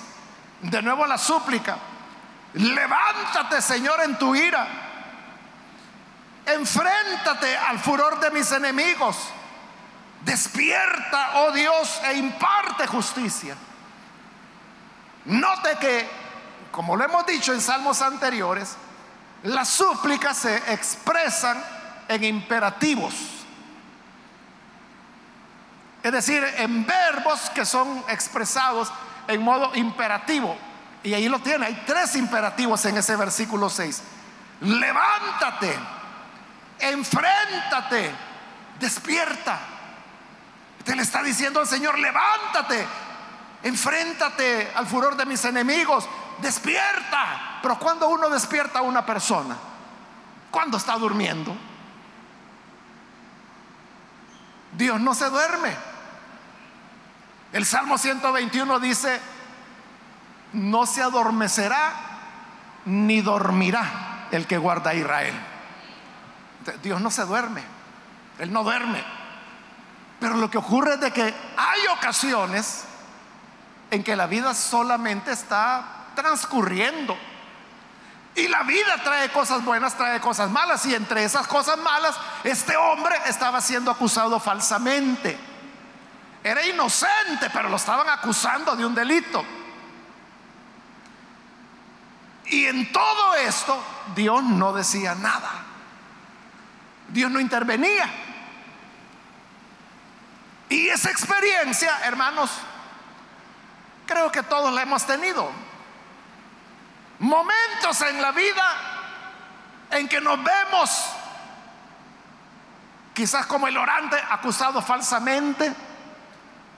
de 0.62 0.82
nuevo 0.82 1.06
la 1.06 1.18
súplica, 1.18 1.78
levántate 2.54 3.62
Señor 3.62 4.02
en 4.02 4.18
tu 4.18 4.36
ira, 4.36 4.68
enfréntate 6.46 7.58
al 7.58 7.80
furor 7.80 8.20
de 8.20 8.32
mis 8.32 8.52
enemigos, 8.52 9.18
despierta, 10.24 11.42
oh 11.42 11.52
Dios, 11.52 12.00
e 12.06 12.18
imparte 12.18 12.88
justicia. 12.88 13.56
Note 15.26 15.78
que, 15.80 16.10
como 16.72 16.96
lo 16.96 17.04
hemos 17.04 17.26
dicho 17.26 17.54
en 17.54 17.62
salmos 17.62 18.02
anteriores, 18.02 18.76
las 19.44 19.70
súplicas 19.70 20.38
se 20.38 20.56
expresan 20.72 21.64
en 22.08 22.24
imperativos 22.24 23.42
Es 26.04 26.12
decir, 26.12 26.44
en 26.58 26.86
verbos 26.86 27.50
que 27.52 27.66
son 27.66 28.04
expresados 28.08 28.92
en 29.28 29.42
modo 29.42 29.76
imperativo. 29.76 30.58
Y 31.04 31.14
ahí 31.14 31.30
lo 31.30 31.40
tiene, 31.40 31.68
hay 31.68 31.84
tres 31.86 32.16
imperativos 32.16 32.84
en 32.86 32.98
ese 32.98 33.16
versículo 33.16 33.70
6. 33.70 34.02
Levántate, 34.62 35.78
enfréntate, 36.82 38.12
despierta. 38.80 39.60
Te 40.84 40.96
le 40.96 41.04
está 41.04 41.22
diciendo 41.22 41.60
al 41.60 41.68
Señor, 41.68 41.98
levántate, 42.00 42.86
enfréntate 43.64 44.72
al 44.76 44.88
furor 44.88 45.16
de 45.16 45.26
mis 45.26 45.44
enemigos, 45.46 46.08
despierta. 46.42 47.60
Pero 47.62 47.78
cuando 47.78 48.08
uno 48.08 48.30
despierta 48.30 48.80
a 48.80 48.82
una 48.82 49.06
persona, 49.06 49.56
cuando 50.50 50.78
está 50.78 50.96
durmiendo, 50.98 51.56
Dios 54.74 55.00
no 55.00 55.14
se 55.14 55.30
duerme. 55.30 55.76
El 57.54 57.66
Salmo 57.66 57.98
121 57.98 58.80
dice, 58.80 59.20
no 60.54 60.86
se 60.86 61.02
adormecerá 61.02 61.94
ni 62.86 63.22
dormirá 63.22 64.28
el 64.32 64.48
que 64.48 64.58
guarda 64.58 64.92
a 64.92 64.96
Israel. 64.96 65.51
Dios 66.84 67.02
no 67.02 67.12
se 67.12 67.26
duerme, 67.26 67.64
Él 68.40 68.52
no 68.52 68.64
duerme. 68.64 69.04
Pero 70.20 70.36
lo 70.36 70.50
que 70.52 70.60
ocurre 70.60 70.94
es 70.94 71.00
de 71.00 71.12
que 71.12 71.24
hay 71.24 71.88
ocasiones 71.98 72.84
en 73.90 74.04
que 74.04 74.16
la 74.16 74.28
vida 74.28 74.54
solamente 74.54 75.32
está 75.32 75.84
transcurriendo. 76.16 77.18
Y 78.36 78.48
la 78.48 78.64
vida 78.64 79.02
trae 79.04 79.30
cosas 79.30 79.66
buenas, 79.66 79.98
trae 79.98 80.22
cosas 80.22 80.50
malas. 80.50 80.86
Y 80.86 80.96
entre 80.96 81.24
esas 81.24 81.48
cosas 81.48 81.78
malas, 81.80 82.16
este 82.44 82.78
hombre 82.78 83.16
estaba 83.26 83.60
siendo 83.60 83.92
acusado 83.92 84.40
falsamente. 84.40 85.38
Era 86.44 86.66
inocente, 86.66 87.50
pero 87.52 87.68
lo 87.68 87.76
estaban 87.76 88.08
acusando 88.08 88.76
de 88.76 88.86
un 88.86 88.96
delito. 88.96 89.44
Y 92.46 92.66
en 92.66 92.92
todo 92.92 93.36
esto, 93.36 93.82
Dios 94.16 94.44
no 94.44 94.72
decía 94.72 95.16
nada. 95.16 95.71
Dios 97.12 97.32
no 97.32 97.40
intervenía. 97.40 98.10
Y 100.70 100.88
esa 100.88 101.12
experiencia, 101.12 102.00
hermanos, 102.06 102.52
creo 104.06 104.32
que 104.32 104.44
todos 104.44 104.74
la 104.74 104.84
hemos 104.84 105.06
tenido. 105.06 105.52
Momentos 107.20 108.02
en 108.02 108.22
la 108.22 108.32
vida 108.32 108.76
en 109.92 110.08
que 110.08 110.22
nos 110.22 110.42
vemos 110.44 111.12
quizás 113.14 113.46
como 113.46 113.68
el 113.68 113.78
orante 113.78 114.18
acusado 114.30 114.82
falsamente, 114.82 115.74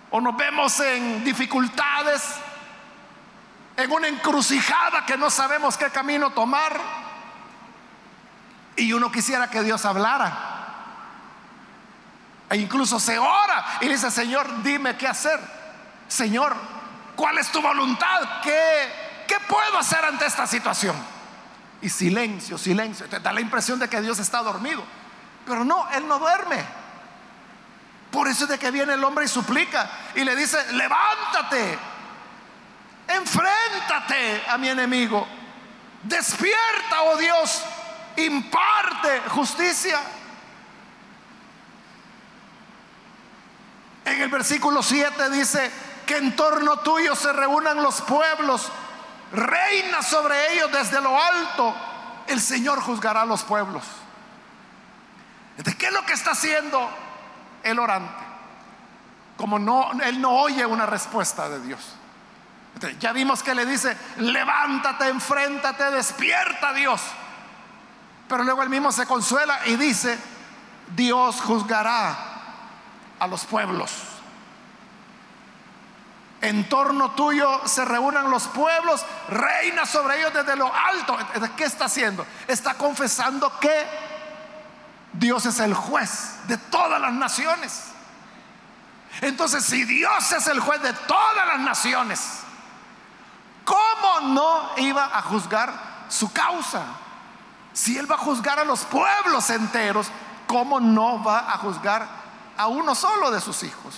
o 0.10 0.20
nos 0.20 0.36
vemos 0.36 0.80
en 0.80 1.24
dificultades, 1.24 2.36
en 3.78 3.92
una 3.92 4.08
encrucijada 4.08 5.06
que 5.06 5.18
no 5.18 5.30
sabemos 5.30 5.78
qué 5.78 5.90
camino 5.90 6.32
tomar, 6.32 6.80
y 8.76 8.94
uno 8.94 9.12
quisiera 9.12 9.50
que 9.50 9.62
Dios 9.62 9.86
hablara. 9.86 10.52
E 12.50 12.58
incluso 12.58 13.00
se 13.00 13.18
ora 13.18 13.80
y 13.82 13.88
dice, 13.88 14.12
Señor, 14.12 14.62
dime 14.64 14.96
qué 14.98 15.08
hacer. 15.08 15.40
Señor, 16.08 16.56
¿cuál 17.16 17.38
es 17.38 17.52
tu 17.52 17.62
voluntad? 17.62 18.42
¿Qué, 18.44 19.26
qué 19.28 19.38
puedo 19.48 19.78
hacer 19.78 20.04
ante 20.06 20.26
esta 20.26 20.46
situación? 20.46 20.96
Y 21.82 21.90
silencio, 21.90 22.58
silencio. 22.58 23.08
Te 23.10 23.20
da 23.20 23.34
la 23.34 23.42
impresión 23.42 23.80
de 23.80 23.90
que 23.90 24.02
Dios 24.02 24.20
está 24.20 24.42
dormido. 24.44 24.84
Pero 25.46 25.66
no, 25.66 25.90
Él 25.92 26.08
no 26.08 26.20
duerme. 26.20 26.64
Por 28.12 28.28
eso 28.28 28.44
es 28.44 28.52
de 28.52 28.60
que 28.60 28.70
viene 28.70 28.94
el 28.94 29.04
hombre 29.04 29.26
y 29.26 29.28
suplica 29.28 29.90
y 30.14 30.24
le 30.24 30.36
dice, 30.36 30.72
levántate, 30.74 31.80
enfréntate 33.08 34.44
a 34.48 34.58
mi 34.60 34.70
enemigo, 34.70 35.28
despierta, 36.04 37.02
oh 37.06 37.18
Dios, 37.18 37.64
imparte 38.18 39.22
justicia. 39.30 40.00
En 44.06 44.22
el 44.22 44.30
versículo 44.30 44.84
7 44.84 45.30
dice 45.30 45.72
que 46.06 46.18
en 46.18 46.36
torno 46.36 46.80
tuyo 46.80 47.16
se 47.16 47.32
reúnan 47.32 47.82
los 47.82 48.02
pueblos, 48.02 48.72
reina 49.32 50.02
sobre 50.02 50.54
ellos 50.54 50.72
desde 50.72 51.02
lo 51.02 51.22
alto, 51.22 51.74
el 52.28 52.42
Señor 52.42 52.82
juzgará 52.82 53.22
a 53.22 53.26
los 53.26 53.44
pueblos. 53.44 53.84
¿De 55.58 55.76
qué 55.78 55.88
es 55.88 55.94
lo 55.94 56.06
que 56.06 56.14
está 56.14 56.32
haciendo 56.32 56.90
el 57.64 57.80
orante? 57.80 58.24
Como 59.38 59.60
no, 59.60 59.92
él 60.04 60.20
no 60.20 60.32
oye 60.32 60.66
una 60.66 60.86
respuesta 60.86 61.50
de 61.50 61.60
Dios. 61.62 61.80
ya 63.00 63.14
vimos 63.14 63.44
que 63.44 63.56
le 63.56 63.66
dice, 63.66 63.96
levántate, 64.18 65.08
enfréntate, 65.08 65.92
despierta 65.92 66.74
Dios. 66.74 67.02
Pero 68.28 68.44
luego 68.44 68.64
él 68.64 68.70
mismo 68.70 68.92
se 68.92 69.06
consuela 69.06 69.60
y 69.66 69.76
dice, 69.76 70.18
Dios 70.96 71.42
juzgará 71.42 72.16
a 73.20 73.28
los 73.28 73.46
pueblos. 73.46 73.92
En 76.42 76.68
torno 76.68 77.12
tuyo 77.12 77.62
se 77.66 77.86
reúnan 77.86 78.30
los 78.30 78.48
pueblos, 78.48 79.06
reina 79.30 79.86
sobre 79.86 80.20
ellos 80.20 80.34
desde 80.34 80.58
lo 80.58 80.74
alto. 80.74 81.18
¿Qué 81.56 81.64
está 81.64 81.86
haciendo? 81.86 82.26
Está 82.48 82.74
confesando 82.74 83.60
que 83.60 83.88
Dios 85.14 85.46
es 85.46 85.60
el 85.60 85.74
juez 85.74 86.40
de 86.48 86.58
todas 86.58 87.00
las 87.00 87.14
naciones. 87.14 87.86
Entonces, 89.22 89.64
si 89.64 89.86
Dios 89.86 90.32
es 90.34 90.48
el 90.48 90.60
juez 90.60 90.82
de 90.82 90.92
todas 90.92 91.48
las 91.48 91.60
naciones, 91.60 92.40
¿cómo 93.64 94.28
no 94.34 94.72
iba 94.78 95.18
a 95.18 95.22
juzgar 95.22 95.72
su 96.10 96.34
causa? 96.34 96.84
Si 97.74 97.98
Él 97.98 98.10
va 98.10 98.16
a 98.16 98.20
juzgar 98.20 98.60
a 98.60 98.64
los 98.64 98.82
pueblos 98.86 99.50
enteros, 99.50 100.08
¿cómo 100.48 100.80
no 100.80 101.24
va 101.24 101.52
a 101.52 101.58
juzgar 101.58 102.24
a 102.58 102.68
uno 102.68 102.96
solo 102.96 103.32
de 103.32 103.42
sus 103.42 103.64
hijos. 103.64 103.96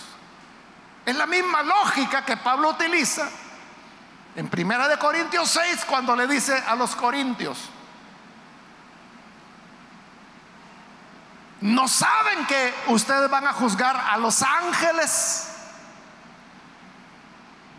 Es 1.05 1.15
la 1.15 1.25
misma 1.25 1.61
lógica 1.63 2.25
que 2.25 2.37
Pablo 2.37 2.69
utiliza 2.69 3.27
en 4.35 4.49
Primera 4.49 4.87
de 4.87 4.97
Corintios 4.97 5.49
6 5.49 5.85
cuando 5.85 6.15
le 6.15 6.27
dice 6.27 6.57
a 6.67 6.75
los 6.75 6.95
corintios, 6.95 7.57
¿no 11.61 11.87
saben 11.87 12.45
que 12.47 12.73
ustedes 12.87 13.29
van 13.29 13.47
a 13.47 13.53
juzgar 13.53 13.95
a 13.95 14.17
los 14.17 14.41
ángeles? 14.41 15.51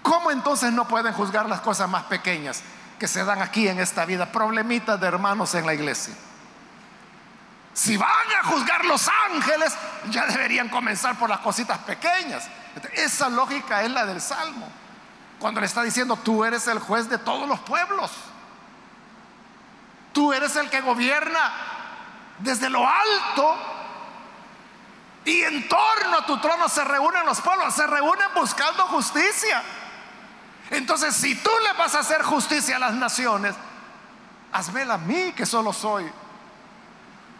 ¿Cómo 0.02 0.30
entonces 0.30 0.72
no 0.72 0.86
pueden 0.86 1.12
juzgar 1.12 1.48
las 1.48 1.60
cosas 1.60 1.88
más 1.88 2.04
pequeñas 2.04 2.62
que 2.98 3.08
se 3.08 3.24
dan 3.24 3.42
aquí 3.42 3.68
en 3.68 3.78
esta 3.78 4.04
vida? 4.04 4.30
Problemitas 4.32 5.00
de 5.00 5.06
hermanos 5.06 5.54
en 5.54 5.66
la 5.66 5.74
iglesia. 5.74 6.14
Si 7.72 7.96
van 7.96 8.08
a 8.40 8.44
juzgar 8.44 8.86
los 8.86 9.06
ángeles, 9.30 9.76
ya 10.08 10.26
deberían 10.26 10.70
comenzar 10.70 11.18
por 11.18 11.28
las 11.28 11.40
cositas 11.40 11.78
pequeñas. 11.80 12.48
Esa 12.94 13.28
lógica 13.28 13.82
es 13.82 13.90
la 13.90 14.06
del 14.06 14.20
Salmo. 14.20 14.66
Cuando 15.38 15.60
le 15.60 15.66
está 15.66 15.82
diciendo, 15.82 16.16
tú 16.16 16.44
eres 16.44 16.66
el 16.68 16.78
juez 16.78 17.08
de 17.10 17.18
todos 17.18 17.46
los 17.46 17.60
pueblos. 17.60 18.10
Tú 20.12 20.32
eres 20.32 20.56
el 20.56 20.70
que 20.70 20.80
gobierna 20.80 21.52
desde 22.38 22.70
lo 22.70 22.88
alto. 22.88 23.56
Y 25.26 25.42
en 25.42 25.68
torno 25.68 26.18
a 26.18 26.24
tu 26.24 26.38
trono 26.38 26.70
se 26.70 26.82
reúnen 26.84 27.26
los 27.26 27.42
pueblos, 27.42 27.74
se 27.74 27.86
reúnen 27.86 28.28
buscando 28.34 28.84
justicia. 28.84 29.62
Entonces, 30.70 31.14
si 31.14 31.34
tú 31.36 31.50
le 31.62 31.78
vas 31.78 31.94
a 31.94 32.00
hacer 32.00 32.22
justicia 32.22 32.76
a 32.76 32.80
las 32.80 32.94
naciones, 32.94 33.54
hazmela 34.52 34.94
a 34.94 34.98
mí 34.98 35.32
que 35.32 35.46
solo 35.46 35.72
soy 35.72 36.10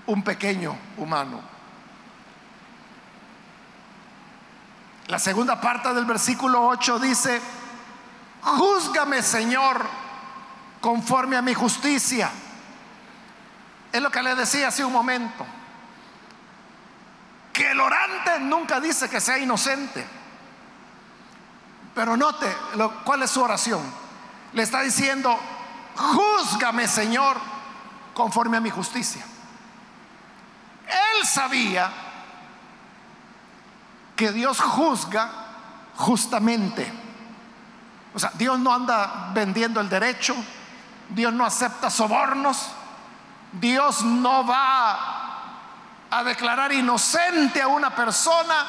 un 0.07 0.23
pequeño 0.23 0.77
humano. 0.97 1.41
La 5.09 5.19
segunda 5.19 5.61
parte 5.61 5.93
del 5.95 6.05
versículo 6.05 6.67
8 6.67 6.99
dice, 6.99 7.41
júzgame 8.43 9.23
Señor 9.23 9.87
conforme 10.81 11.37
a 11.37 11.43
mi 11.43 11.55
justicia. 11.55 12.31
Es 13.93 14.03
lo 14.03 14.11
que 14.11 14.23
le 14.23 14.35
decía 14.35 14.69
hace 14.69 14.85
un 14.85 14.93
momento. 14.93 15.47
Que 17.53 17.71
el 17.71 17.81
orante 17.81 18.41
nunca 18.41 18.81
dice 18.81 19.09
que 19.09 19.21
sea 19.21 19.39
inocente. 19.39 20.05
Pero 21.97 22.15
note 22.15 22.47
cuál 23.05 23.23
es 23.23 23.31
su 23.31 23.43
oración. 23.43 23.81
Le 24.53 24.63
está 24.63 24.83
diciendo, 24.83 25.35
júzgame 25.97 26.87
Señor 26.87 27.39
conforme 28.13 28.59
a 28.59 28.61
mi 28.61 28.69
justicia. 28.69 29.25
Él 30.87 31.27
sabía 31.27 31.91
que 34.15 34.31
Dios 34.31 34.61
juzga 34.61 35.31
justamente. 35.97 36.93
O 38.15 38.19
sea, 38.19 38.31
Dios 38.35 38.59
no 38.59 38.75
anda 38.75 39.31
vendiendo 39.33 39.81
el 39.81 39.89
derecho, 39.89 40.37
Dios 41.09 41.33
no 41.33 41.47
acepta 41.47 41.89
sobornos, 41.89 42.73
Dios 43.53 44.03
no 44.03 44.47
va 44.47 45.39
a 46.11 46.25
declarar 46.25 46.73
inocente 46.73 47.63
a 47.63 47.69
una 47.69 47.95
persona 47.95 48.67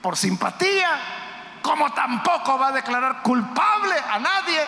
por 0.00 0.16
simpatía, 0.16 1.21
como 1.62 1.92
tampoco 1.92 2.58
va 2.58 2.68
a 2.68 2.72
declarar 2.72 3.22
culpable 3.22 3.94
a 3.98 4.18
nadie 4.18 4.66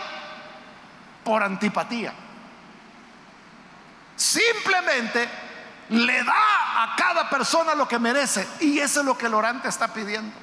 por 1.25 1.43
antipatía. 1.43 2.15
Simplemente 4.17 5.29
le 5.91 6.23
da 6.23 6.83
a 6.83 6.97
cada 6.97 7.29
persona 7.29 7.75
lo 7.75 7.87
que 7.89 7.99
merece 7.99 8.49
y 8.61 8.79
eso 8.79 9.01
es 9.01 9.07
lo 9.07 9.19
que 9.19 9.27
el 9.27 9.35
orante 9.35 9.69
está 9.69 9.89
pidiendo. 9.89 10.35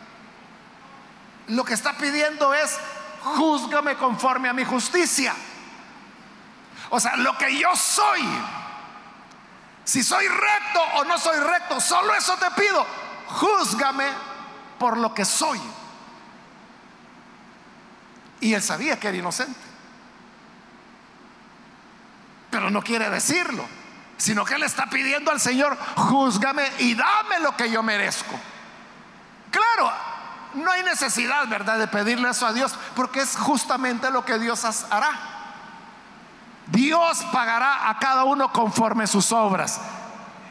Lo 1.47 1.63
que 1.63 1.73
está 1.73 1.93
pidiendo 1.93 2.53
es, 2.53 2.77
júzgame 3.21 3.95
conforme 3.95 4.49
a 4.49 4.53
mi 4.53 4.65
justicia. 4.65 5.33
O 6.89 6.99
sea, 6.99 7.15
lo 7.15 7.37
que 7.37 7.57
yo 7.57 7.73
soy, 7.75 8.21
si 9.85 10.03
soy 10.03 10.27
recto 10.27 10.81
o 10.95 11.05
no 11.05 11.17
soy 11.17 11.39
recto, 11.39 11.79
solo 11.79 12.13
eso 12.13 12.35
te 12.37 12.51
pido, 12.51 12.85
júzgame 13.27 14.07
por 14.77 14.97
lo 14.97 15.13
que 15.13 15.23
soy. 15.23 15.59
Y 18.41 18.53
él 18.53 18.61
sabía 18.61 18.99
que 18.99 19.07
era 19.07 19.17
inocente. 19.17 19.59
Pero 22.49 22.69
no 22.69 22.81
quiere 22.81 23.09
decirlo, 23.09 23.63
sino 24.17 24.43
que 24.43 24.55
él 24.55 24.63
está 24.63 24.87
pidiendo 24.87 25.31
al 25.31 25.39
Señor, 25.39 25.77
júzgame 25.95 26.69
y 26.79 26.95
dame 26.95 27.39
lo 27.39 27.55
que 27.55 27.71
yo 27.71 27.81
merezco. 27.81 28.37
Claro, 29.49 29.91
no 30.55 30.69
hay 30.71 30.83
necesidad, 30.83 31.47
¿verdad?, 31.47 31.79
de 31.79 31.87
pedirle 31.87 32.29
eso 32.29 32.45
a 32.45 32.53
Dios, 32.53 32.75
porque 32.95 33.21
es 33.21 33.37
justamente 33.37 34.11
lo 34.11 34.25
que 34.25 34.37
Dios 34.37 34.65
hará. 34.89 35.11
Dios 36.67 37.25
pagará 37.31 37.89
a 37.89 37.99
cada 37.99 38.23
uno 38.25 38.51
conforme 38.51 39.07
sus 39.07 39.31
obras, 39.31 39.79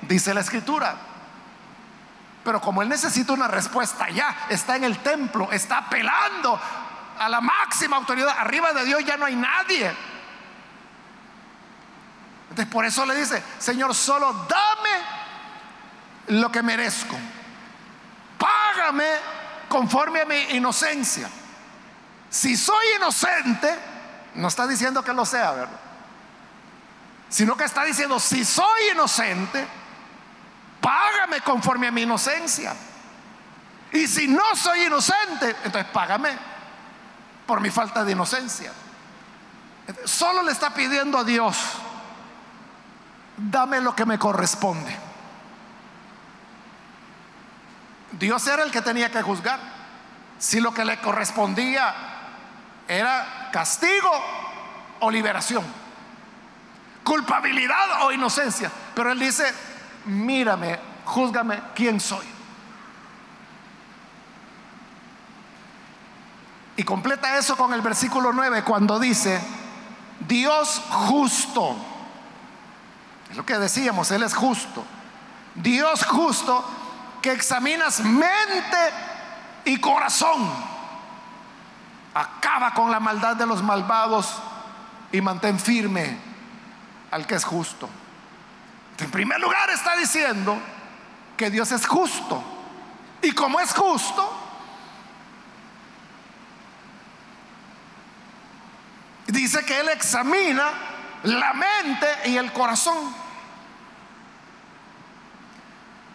dice 0.02 0.32
la 0.32 0.40
escritura. 0.40 0.96
Pero 2.44 2.60
como 2.60 2.82
él 2.82 2.88
necesita 2.88 3.32
una 3.32 3.48
respuesta 3.48 4.08
ya, 4.08 4.46
está 4.48 4.76
en 4.76 4.84
el 4.84 4.98
templo, 4.98 5.50
está 5.52 5.78
apelando 5.78 6.58
a 7.20 7.28
la 7.28 7.42
máxima 7.42 7.98
autoridad, 7.98 8.34
arriba 8.38 8.72
de 8.72 8.86
Dios 8.86 9.04
ya 9.04 9.18
no 9.18 9.26
hay 9.26 9.36
nadie. 9.36 9.94
Entonces 12.48 12.72
por 12.72 12.86
eso 12.86 13.04
le 13.04 13.14
dice, 13.14 13.42
Señor, 13.58 13.94
solo 13.94 14.32
dame 14.48 16.38
lo 16.40 16.50
que 16.50 16.62
merezco. 16.62 17.14
Págame 18.38 19.04
conforme 19.68 20.22
a 20.22 20.24
mi 20.24 20.40
inocencia. 20.56 21.28
Si 22.30 22.56
soy 22.56 22.86
inocente, 22.96 23.78
no 24.36 24.48
está 24.48 24.66
diciendo 24.66 25.04
que 25.04 25.12
lo 25.12 25.26
sea, 25.26 25.52
¿verdad? 25.52 25.80
Sino 27.28 27.54
que 27.54 27.64
está 27.64 27.84
diciendo, 27.84 28.18
si 28.18 28.46
soy 28.46 28.92
inocente, 28.94 29.66
págame 30.80 31.42
conforme 31.42 31.88
a 31.88 31.90
mi 31.90 32.02
inocencia. 32.02 32.74
Y 33.92 34.06
si 34.06 34.26
no 34.26 34.56
soy 34.56 34.84
inocente, 34.84 35.54
entonces 35.64 35.84
págame 35.92 36.49
por 37.50 37.60
mi 37.60 37.70
falta 37.70 38.04
de 38.04 38.12
inocencia. 38.12 38.70
Solo 40.04 40.44
le 40.44 40.52
está 40.52 40.72
pidiendo 40.72 41.18
a 41.18 41.24
Dios, 41.24 41.56
dame 43.36 43.80
lo 43.80 43.92
que 43.92 44.06
me 44.06 44.20
corresponde. 44.20 44.96
Dios 48.12 48.46
era 48.46 48.62
el 48.62 48.70
que 48.70 48.82
tenía 48.82 49.10
que 49.10 49.20
juzgar. 49.20 49.58
Si 50.38 50.60
lo 50.60 50.72
que 50.72 50.84
le 50.84 51.00
correspondía 51.00 51.92
era 52.86 53.48
castigo 53.52 54.12
o 55.00 55.10
liberación, 55.10 55.64
culpabilidad 57.02 58.04
o 58.04 58.12
inocencia. 58.12 58.70
Pero 58.94 59.10
él 59.10 59.18
dice, 59.18 59.52
mírame, 60.04 60.78
júzgame 61.04 61.60
quién 61.74 61.98
soy. 61.98 62.26
Y 66.80 66.82
completa 66.82 67.36
eso 67.36 67.58
con 67.58 67.74
el 67.74 67.82
versículo 67.82 68.32
9 68.32 68.64
cuando 68.64 68.98
dice, 68.98 69.38
Dios 70.26 70.80
justo. 70.88 71.76
Es 73.30 73.36
lo 73.36 73.44
que 73.44 73.58
decíamos, 73.58 74.10
Él 74.10 74.22
es 74.22 74.34
justo. 74.34 74.82
Dios 75.56 76.06
justo 76.06 76.64
que 77.20 77.32
examinas 77.32 78.00
mente 78.00 78.78
y 79.66 79.78
corazón. 79.78 80.50
Acaba 82.14 82.72
con 82.72 82.90
la 82.90 82.98
maldad 82.98 83.36
de 83.36 83.44
los 83.44 83.62
malvados 83.62 84.38
y 85.12 85.20
mantén 85.20 85.60
firme 85.60 86.16
al 87.10 87.26
que 87.26 87.34
es 87.34 87.44
justo. 87.44 87.90
En 88.96 89.10
primer 89.10 89.38
lugar 89.38 89.68
está 89.68 89.96
diciendo 89.96 90.58
que 91.36 91.50
Dios 91.50 91.72
es 91.72 91.86
justo. 91.86 92.42
Y 93.20 93.32
como 93.32 93.60
es 93.60 93.74
justo, 93.74 94.39
dice 99.30 99.64
que 99.64 99.80
Él 99.80 99.88
examina 99.88 100.72
la 101.24 101.52
mente 101.52 102.06
y 102.26 102.36
el 102.36 102.52
corazón. 102.52 103.14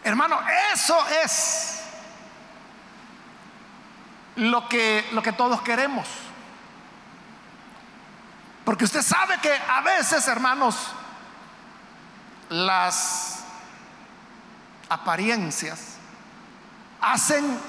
Hermano, 0.04 0.40
eso 0.74 0.98
es 1.24 1.82
lo 4.36 4.68
que, 4.70 5.08
lo 5.12 5.22
que 5.22 5.32
todos 5.32 5.62
queremos. 5.62 6.08
Porque 8.64 8.86
usted 8.86 9.02
sabe 9.02 9.40
que 9.42 9.52
a 9.54 9.82
veces, 9.82 10.28
hermanos, 10.28 10.76
las 12.50 13.44
apariencias 14.90 15.96
hacen 17.02 17.60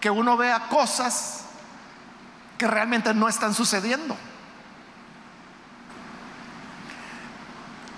que 0.00 0.10
uno 0.10 0.36
vea 0.36 0.68
cosas 0.68 1.44
que 2.56 2.66
realmente 2.66 3.14
no 3.14 3.28
están 3.28 3.54
sucediendo. 3.54 4.16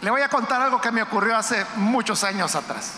Le 0.02 0.10
voy 0.10 0.22
a 0.22 0.28
contar 0.28 0.62
algo 0.62 0.80
que 0.80 0.90
me 0.90 1.02
ocurrió 1.02 1.36
hace 1.36 1.64
muchos 1.76 2.24
años 2.24 2.54
atrás. 2.54 2.94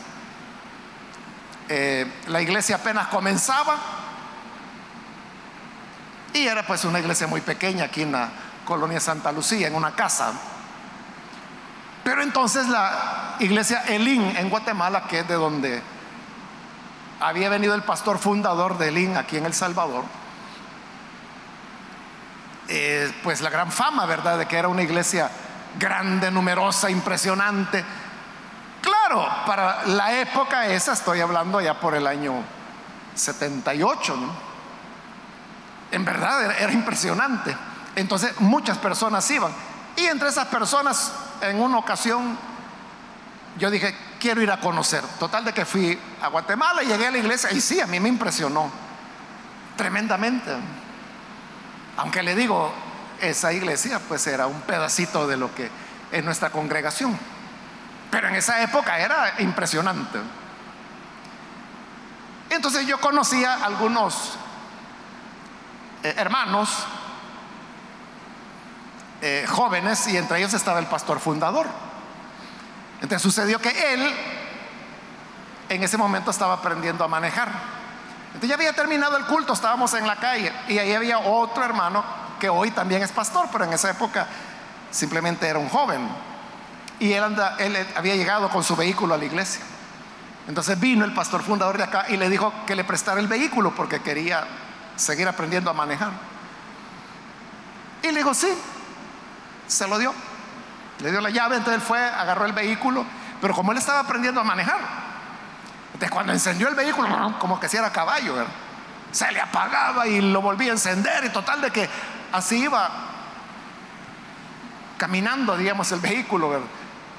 Eh, 1.69 2.11
la 2.29 2.41
iglesia 2.41 2.77
apenas 2.77 3.09
comenzaba 3.09 3.77
y 6.33 6.47
era 6.47 6.65
pues 6.67 6.85
una 6.85 7.01
iglesia 7.01 7.27
muy 7.27 7.41
pequeña 7.41 7.85
aquí 7.85 8.03
en 8.03 8.13
la 8.13 8.29
colonia 8.65 9.01
Santa 9.01 9.33
Lucía, 9.33 9.67
en 9.67 9.75
una 9.75 9.93
casa. 9.93 10.33
Pero 12.05 12.23
entonces 12.23 12.69
la 12.69 13.37
iglesia 13.41 13.83
Elín 13.89 14.23
en 14.37 14.49
Guatemala, 14.49 15.05
que 15.09 15.21
es 15.21 15.29
de 15.29 15.35
donde 15.35 15.83
había 17.21 17.49
venido 17.49 17.75
el 17.75 17.83
pastor 17.83 18.19
fundador 18.19 18.79
de 18.79 18.89
Elín 18.89 19.17
aquí 19.17 19.37
en 19.37 19.47
El 19.47 19.55
Salvador, 19.55 20.05
eh, 22.69 23.13
pues 23.23 23.41
la 23.41 23.51
gran 23.51 23.71
fama, 23.71 24.07
¿verdad?, 24.07 24.39
de 24.39 24.47
que 24.47 24.57
era 24.57 24.69
una 24.69 24.83
iglesia 24.83 25.31
grande, 25.79 26.31
numerosa, 26.31 26.91
impresionante. 26.91 27.85
Claro, 28.81 29.29
para 29.47 29.87
la 29.87 30.21
época 30.21 30.67
esa, 30.67 30.93
estoy 30.93 31.21
hablando 31.21 31.61
ya 31.61 31.79
por 31.79 31.95
el 31.95 32.07
año 32.07 32.43
78, 33.15 34.17
¿no? 34.17 34.33
En 35.93 36.05
verdad 36.05 36.61
era 36.61 36.73
impresionante. 36.73 37.55
Entonces 37.95 38.41
muchas 38.41 38.79
personas 38.79 39.31
iban. 39.31 39.53
Y 39.97 40.07
entre 40.07 40.29
esas 40.29 40.49
personas, 40.49 41.13
en 41.43 41.61
una 41.61 41.79
ocasión, 41.79 42.39
yo 43.59 43.71
dije, 43.71 43.95
quiero 44.19 44.41
ir 44.41 44.51
a 44.51 44.59
conocer. 44.59 45.03
Total 45.19 45.45
de 45.45 45.53
que 45.53 45.65
fui 45.65 45.99
a 46.23 46.29
Guatemala 46.29 46.83
y 46.83 46.87
llegué 46.87 47.07
a 47.07 47.11
la 47.11 47.19
iglesia 47.19 47.53
y 47.53 47.61
sí, 47.61 47.81
a 47.81 47.87
mí 47.87 48.01
me 48.01 48.09
impresionó 48.09 48.71
tremendamente. 49.77 50.51
Aunque 51.99 52.23
le 52.23 52.35
digo, 52.35 52.73
esa 53.23 53.53
iglesia 53.53 54.01
pues 54.09 54.27
era 54.27 54.47
un 54.47 54.61
pedacito 54.63 55.27
de 55.27 55.37
lo 55.37 55.55
que 55.55 55.71
es 56.11 56.25
nuestra 56.25 56.51
congregación. 56.51 57.19
Pero 58.11 58.29
en 58.29 58.35
esa 58.35 58.61
época 58.63 58.99
era 58.99 59.35
impresionante. 59.39 60.19
Entonces 62.51 62.87
yo 62.87 63.01
conocía 63.01 63.65
algunos 63.65 64.35
eh, 66.03 66.15
hermanos 66.19 66.85
eh, 69.23 69.47
jóvenes 69.49 70.07
y 70.09 70.17
entre 70.17 70.39
ellos 70.39 70.53
estaba 70.53 70.81
el 70.81 70.87
pastor 70.87 71.21
fundador. 71.21 71.67
Entonces 73.01 73.23
sucedió 73.23 73.61
que 73.61 73.95
él 73.95 74.15
en 75.69 75.83
ese 75.83 75.97
momento 75.97 76.33
estaba 76.33 76.55
aprendiendo 76.55 77.05
a 77.05 77.09
manejar. 77.09 77.51
Entonces 78.27 78.49
ya 78.49 78.57
había 78.57 78.73
terminado 78.73 79.17
el 79.17 79.25
culto, 79.27 79.53
estábamos 79.53 79.95
en 79.95 80.07
la 80.07 80.17
calle 80.17 80.53
y 80.69 80.79
ahí 80.79 80.93
había 80.93 81.19
otro 81.21 81.65
hermano 81.65 82.22
que 82.43 82.49
hoy 82.49 82.73
también 82.73 83.05
es 83.05 83.13
pastor, 83.13 83.47
pero 83.53 83.63
en 83.63 83.73
esa 83.73 83.89
época 83.89 84.27
simplemente 84.91 85.47
era 85.47 85.61
un 85.61 85.69
joven. 85.69 86.09
Y 86.99 87.13
él, 87.13 87.23
anda, 87.23 87.55
él 87.61 87.77
había 87.95 88.17
llegado 88.17 88.51
con 88.51 88.65
su 88.65 88.75
vehículo 88.75 89.15
a 89.15 89.17
la 89.17 89.25
iglesia. 89.25 89.63
Entonces 90.49 90.81
vino 90.81 91.05
el 91.05 91.15
pastor 91.15 91.41
fundador 91.45 91.79
de 91.79 91.85
acá 91.85 92.07
y 92.09 92.17
le 92.17 92.29
dijo 92.29 92.53
que 92.67 92.75
le 92.75 92.83
prestara 92.83 93.21
el 93.21 93.29
vehículo 93.29 93.73
porque 93.77 94.03
quería 94.03 94.45
seguir 94.97 95.29
aprendiendo 95.29 95.71
a 95.71 95.73
manejar. 95.73 96.11
Y 98.03 98.09
le 98.09 98.19
dijo, 98.19 98.35
sí, 98.35 98.49
se 99.69 99.87
lo 99.87 99.97
dio. 100.01 100.13
Le 100.99 101.13
dio 101.13 101.21
la 101.21 101.31
llave, 101.31 101.59
entonces 101.59 101.81
él 101.81 101.87
fue, 101.87 102.01
agarró 102.01 102.47
el 102.47 102.53
vehículo, 102.55 103.07
pero 103.41 103.55
como 103.55 103.71
él 103.71 103.79
estaba 103.79 104.01
aprendiendo 104.01 104.41
a 104.41 104.45
manejar, 104.45 104.81
entonces 105.93 106.11
cuando 106.11 106.33
encendió 106.33 106.69
el 106.69 106.75
vehículo, 106.75 107.37
como 107.39 107.61
que 107.61 107.69
si 107.69 107.77
era 107.77 107.93
caballo, 107.93 108.35
se 109.13 109.31
le 109.31 109.41
apagaba 109.41 110.09
y 110.09 110.21
lo 110.21 110.41
volvía 110.41 110.71
a 110.71 110.75
encender 110.75 111.25
y 111.25 111.29
total 111.29 111.61
de 111.61 111.71
que 111.71 111.89
así 112.33 112.65
iba 112.65 112.91
caminando, 114.97 115.57
digamos, 115.57 115.91
el 115.93 116.01
vehículo. 116.01 116.61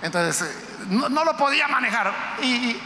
Entonces, 0.02 0.42
eh, 0.42 0.86
no, 0.90 1.24
lo 1.24 1.36
podía 1.38 1.68
manejar. 1.68 2.14
Y, 2.42 2.78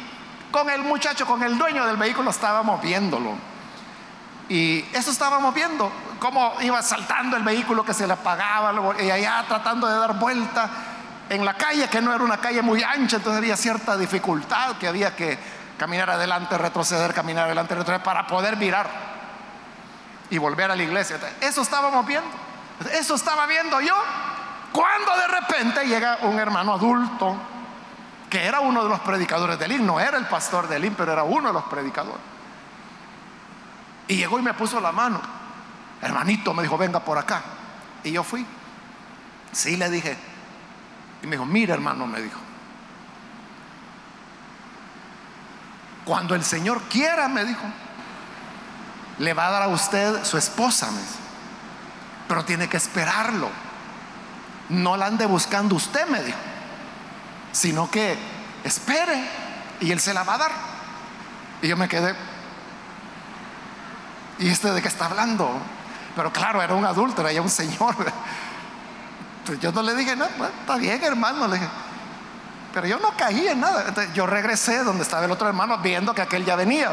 con 0.51 0.69
el 0.69 0.81
muchacho, 0.81 1.25
con 1.25 1.43
el 1.43 1.57
dueño 1.57 1.85
del 1.85 1.97
vehículo, 1.97 2.31
estábamos 2.31 2.81
viéndolo. 2.81 3.35
Y 4.49 4.79
eso 4.93 5.11
estábamos 5.11 5.53
viendo, 5.53 5.91
cómo 6.19 6.53
iba 6.61 6.81
saltando 6.81 7.35
el 7.35 7.43
vehículo 7.43 7.83
que 7.83 7.93
se 7.93 8.07
le 8.07 8.13
apagaba 8.13 8.73
y 9.01 9.11
allá 9.11 9.43
tratando 9.47 9.87
de 9.87 9.97
dar 9.97 10.17
vuelta 10.17 10.69
en 11.29 11.43
la 11.43 11.55
calle, 11.55 11.89
que 11.89 12.01
no 12.01 12.13
era 12.13 12.23
una 12.23 12.37
calle 12.37 12.61
muy 12.61 12.81
ancha, 12.81 13.17
entonces 13.17 13.39
había 13.39 13.57
cierta 13.57 13.97
dificultad 13.97 14.77
que 14.77 14.87
había 14.87 15.15
que 15.15 15.37
caminar 15.77 16.09
adelante, 16.09 16.57
retroceder, 16.57 17.13
caminar 17.13 17.45
adelante, 17.45 17.75
retroceder, 17.75 18.03
para 18.03 18.25
poder 18.25 18.55
virar 18.55 19.16
y 20.29 20.37
volver 20.37 20.71
a 20.71 20.75
la 20.75 20.83
iglesia. 20.83 21.19
Eso 21.41 21.61
estábamos 21.61 22.05
viendo, 22.05 22.29
eso 22.93 23.15
estaba 23.15 23.45
viendo 23.45 23.79
yo, 23.81 23.95
cuando 24.71 25.15
de 25.15 25.27
repente 25.27 25.85
llega 25.85 26.19
un 26.23 26.39
hermano 26.39 26.73
adulto, 26.73 27.35
que 28.29 28.45
era 28.45 28.59
uno 28.59 28.83
de 28.83 28.89
los 28.89 28.99
predicadores 28.99 29.57
del 29.57 29.71
IN, 29.71 29.85
no 29.85 29.99
era 29.99 30.17
el 30.17 30.25
pastor 30.25 30.67
del 30.67 30.85
IN, 30.85 30.95
pero 30.95 31.13
era 31.13 31.23
uno 31.23 31.47
de 31.47 31.53
los 31.53 31.63
predicadores. 31.63 32.21
Y 34.07 34.17
llegó 34.17 34.39
y 34.39 34.41
me 34.41 34.53
puso 34.53 34.79
la 34.79 34.91
mano. 34.91 35.19
Hermanito, 36.01 36.53
me 36.53 36.63
dijo, 36.63 36.77
venga 36.77 36.99
por 36.99 37.17
acá. 37.17 37.41
Y 38.03 38.11
yo 38.11 38.23
fui. 38.23 38.45
Sí, 39.51 39.75
le 39.75 39.89
dije. 39.89 40.15
Y 41.23 41.27
me 41.27 41.31
dijo, 41.31 41.45
mira 41.45 41.73
hermano, 41.73 42.05
me 42.05 42.21
dijo. 42.21 42.39
Cuando 46.05 46.35
el 46.35 46.43
Señor 46.43 46.83
quiera, 46.83 47.27
me 47.27 47.43
dijo, 47.43 47.63
le 49.19 49.33
va 49.33 49.47
a 49.47 49.51
dar 49.51 49.63
a 49.63 49.67
usted 49.67 50.23
su 50.23 50.37
esposa, 50.37 50.89
pero 52.27 52.45
tiene 52.45 52.67
que 52.67 52.77
esperarlo. 52.77 53.49
No 54.69 54.97
la 54.97 55.07
ande 55.07 55.25
buscando 55.25 55.75
usted, 55.75 56.07
me 56.07 56.21
dijo, 56.21 56.37
sino 57.51 57.89
que 57.89 58.17
espere 58.63 59.23
y 59.79 59.91
Él 59.91 59.99
se 59.99 60.13
la 60.13 60.23
va 60.23 60.35
a 60.35 60.37
dar. 60.37 60.51
Y 61.61 61.67
yo 61.67 61.77
me 61.77 61.87
quedé, 61.87 62.15
¿y 64.39 64.49
este 64.49 64.71
de 64.71 64.81
qué 64.81 64.87
está 64.87 65.05
hablando? 65.05 65.49
Pero 66.15 66.31
claro, 66.31 66.61
era 66.61 66.73
un 66.73 66.85
adulto, 66.85 67.27
era 67.27 67.41
un 67.41 67.49
señor. 67.49 67.95
Pues 69.45 69.61
yo 69.61 69.71
no 69.71 69.81
le 69.81 69.95
dije, 69.95 70.13
no, 70.13 70.25
está 70.25 70.75
bien, 70.75 71.01
hermano. 71.01 71.47
Pero 72.73 72.85
yo 72.85 72.99
no 72.99 73.15
caí 73.15 73.47
en 73.47 73.61
nada. 73.61 73.93
yo 74.13 74.27
regresé 74.27 74.83
donde 74.83 75.03
estaba 75.03 75.23
el 75.23 75.31
otro 75.31 75.47
hermano 75.47 75.77
viendo 75.77 76.13
que 76.13 76.21
aquel 76.21 76.43
ya 76.43 76.57
venía. 76.57 76.89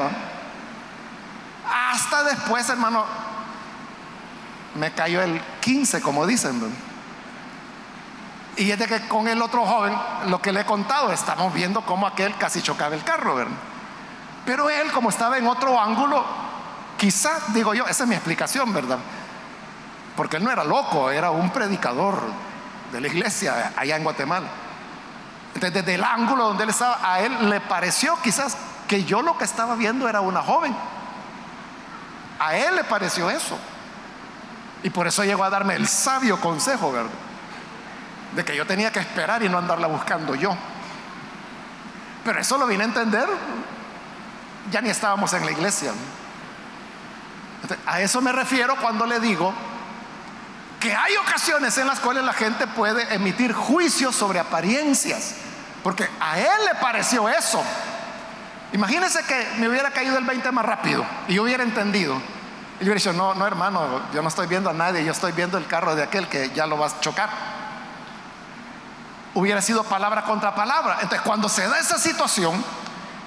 Hasta 1.95 2.25
después, 2.25 2.69
hermano, 2.69 3.05
me 4.75 4.93
cayó 4.93 5.23
el 5.23 5.41
15, 5.61 6.01
como 6.01 6.27
dicen. 6.27 6.61
Y 8.57 8.69
es 8.69 8.79
de 8.79 8.89
que 8.89 9.07
con 9.07 9.29
el 9.29 9.41
otro 9.41 9.65
joven, 9.65 9.97
lo 10.27 10.43
que 10.43 10.53
le 10.53 10.63
he 10.63 10.65
contado, 10.65 11.13
estamos 11.13 11.55
viendo 11.55 11.83
cómo 11.83 12.09
aquel 12.09 12.37
casi 12.37 12.63
chocaba 12.63 12.97
el 12.97 13.05
carro, 13.05 13.37
¿verdad? 13.37 13.55
Pero 14.45 14.69
él, 14.71 14.91
como 14.91 15.11
estaba 15.11 15.39
en 15.39 15.47
otro 15.47 15.81
ángulo, 15.81 16.25
quizás, 16.99 17.55
digo 17.55 17.75
yo, 17.75 17.87
esa 17.87 18.03
es 18.03 18.09
mi 18.09 18.17
explicación, 18.17 18.75
¿verdad? 18.75 18.99
Porque 20.17 20.39
él 20.39 20.45
no 20.45 20.51
era 20.51 20.65
loco, 20.65 21.13
era 21.13 21.31
un 21.31 21.51
predicador 21.51 22.21
de 22.91 23.01
la 23.01 23.07
iglesia 23.07 23.73
allá 23.77 23.97
en 23.97 24.03
Guatemala. 24.03 24.49
Entonces, 25.55 25.75
desde 25.75 25.95
el 25.95 26.03
ángulo 26.03 26.49
donde 26.49 26.65
él 26.65 26.71
estaba, 26.71 26.99
a 27.03 27.21
él 27.21 27.49
le 27.49 27.61
pareció 27.61 28.19
quizás 28.21 28.57
que 28.89 29.05
yo 29.05 29.23
lo 29.23 29.39
que 29.39 29.45
estaba 29.45 29.77
viendo 29.77 30.09
era 30.09 30.21
una 30.21 30.43
joven. 30.43 30.75
A 32.39 32.57
él 32.57 32.77
le 32.77 32.85
pareció 32.85 33.31
eso. 33.31 33.59
Y 34.83 34.91
por 34.91 35.07
eso 35.07 35.25
llegó 35.25 35.45
a 35.45 35.51
darme 35.51 35.77
el 35.77 35.89
sabio 35.89 36.41
consejo, 36.41 36.93
¿verdad? 36.93 37.11
De 38.35 38.45
que 38.45 38.55
yo 38.55 38.67
tenía 38.67 38.93
que 38.93 39.01
esperar 39.01 39.43
y 39.43 39.49
no 39.49 39.59
andarla 39.59 39.87
buscando 39.87 40.35
yo. 40.35 40.55
Pero 42.25 42.41
eso 42.41 42.59
lo 42.59 42.67
vine 42.67 42.85
a 42.85 42.87
entender. 42.87 43.27
Ya 44.71 44.81
ni 44.81 44.91
estábamos 44.91 45.33
en 45.33 45.45
la 45.45 45.53
iglesia. 45.53 45.93
a 47.87 48.01
eso 48.01 48.21
me 48.21 48.33
refiero 48.33 48.77
cuando 48.77 49.07
le 49.07 49.21
digo 49.21 49.55
que 50.81 50.95
hay 50.95 51.17
ocasiones 51.17 51.79
en 51.79 51.87
las 51.87 51.99
cuales 51.99 52.25
la 52.25 52.35
gente 52.35 52.67
puede 52.67 53.15
emitir 53.15 53.55
juicios 53.55 54.15
sobre 54.15 54.39
apariencias, 54.39 55.35
porque 55.83 56.07
a 56.21 56.39
él 56.39 56.65
le 56.67 56.75
pareció 56.79 57.27
eso. 57.27 57.65
Imagínese 58.73 59.23
que 59.25 59.47
me 59.59 59.69
hubiera 59.69 59.91
caído 59.91 60.19
el 60.19 60.25
20 60.25 60.51
más 60.53 60.65
rápido 60.65 61.05
y 61.29 61.35
yo 61.35 61.45
hubiera 61.45 61.63
entendido. 61.63 62.21
Y 62.81 62.85
hubiera 62.85 62.95
dicho, 62.95 63.13
no, 63.13 63.35
no 63.35 63.47
hermano, 63.47 64.01
yo 64.13 64.21
no 64.21 64.29
estoy 64.29 64.47
viendo 64.47 64.69
a 64.69 64.73
nadie, 64.73 65.05
yo 65.05 65.13
estoy 65.13 65.33
viendo 65.33 65.59
el 65.59 65.67
carro 65.67 65.95
de 65.95 66.03
aquel 66.03 66.27
que 66.29 66.51
ya 66.51 66.67
lo 66.67 66.77
va 66.79 66.87
a 66.87 67.01
chocar. 67.01 67.31
Hubiera 69.35 69.63
sido 69.63 69.85
palabra 69.85 70.23
contra 70.25 70.55
palabra. 70.55 70.95
Entonces, 70.95 71.21
cuando 71.23 71.49
se 71.49 71.67
da 71.69 71.79
esa 71.79 71.99
situación 71.99 72.65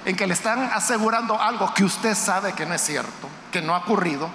en 0.04 0.16
que 0.16 0.26
le 0.26 0.34
están 0.34 0.70
asegurando 0.72 1.40
algo 1.40 1.72
que 1.72 1.84
usted 1.84 2.14
sabe 2.14 2.52
que 2.52 2.66
no 2.66 2.74
es 2.74 2.82
cierto, 2.82 3.28
que 3.50 3.62
no 3.62 3.74
ha 3.74 3.78
ocurrido, 3.78 4.28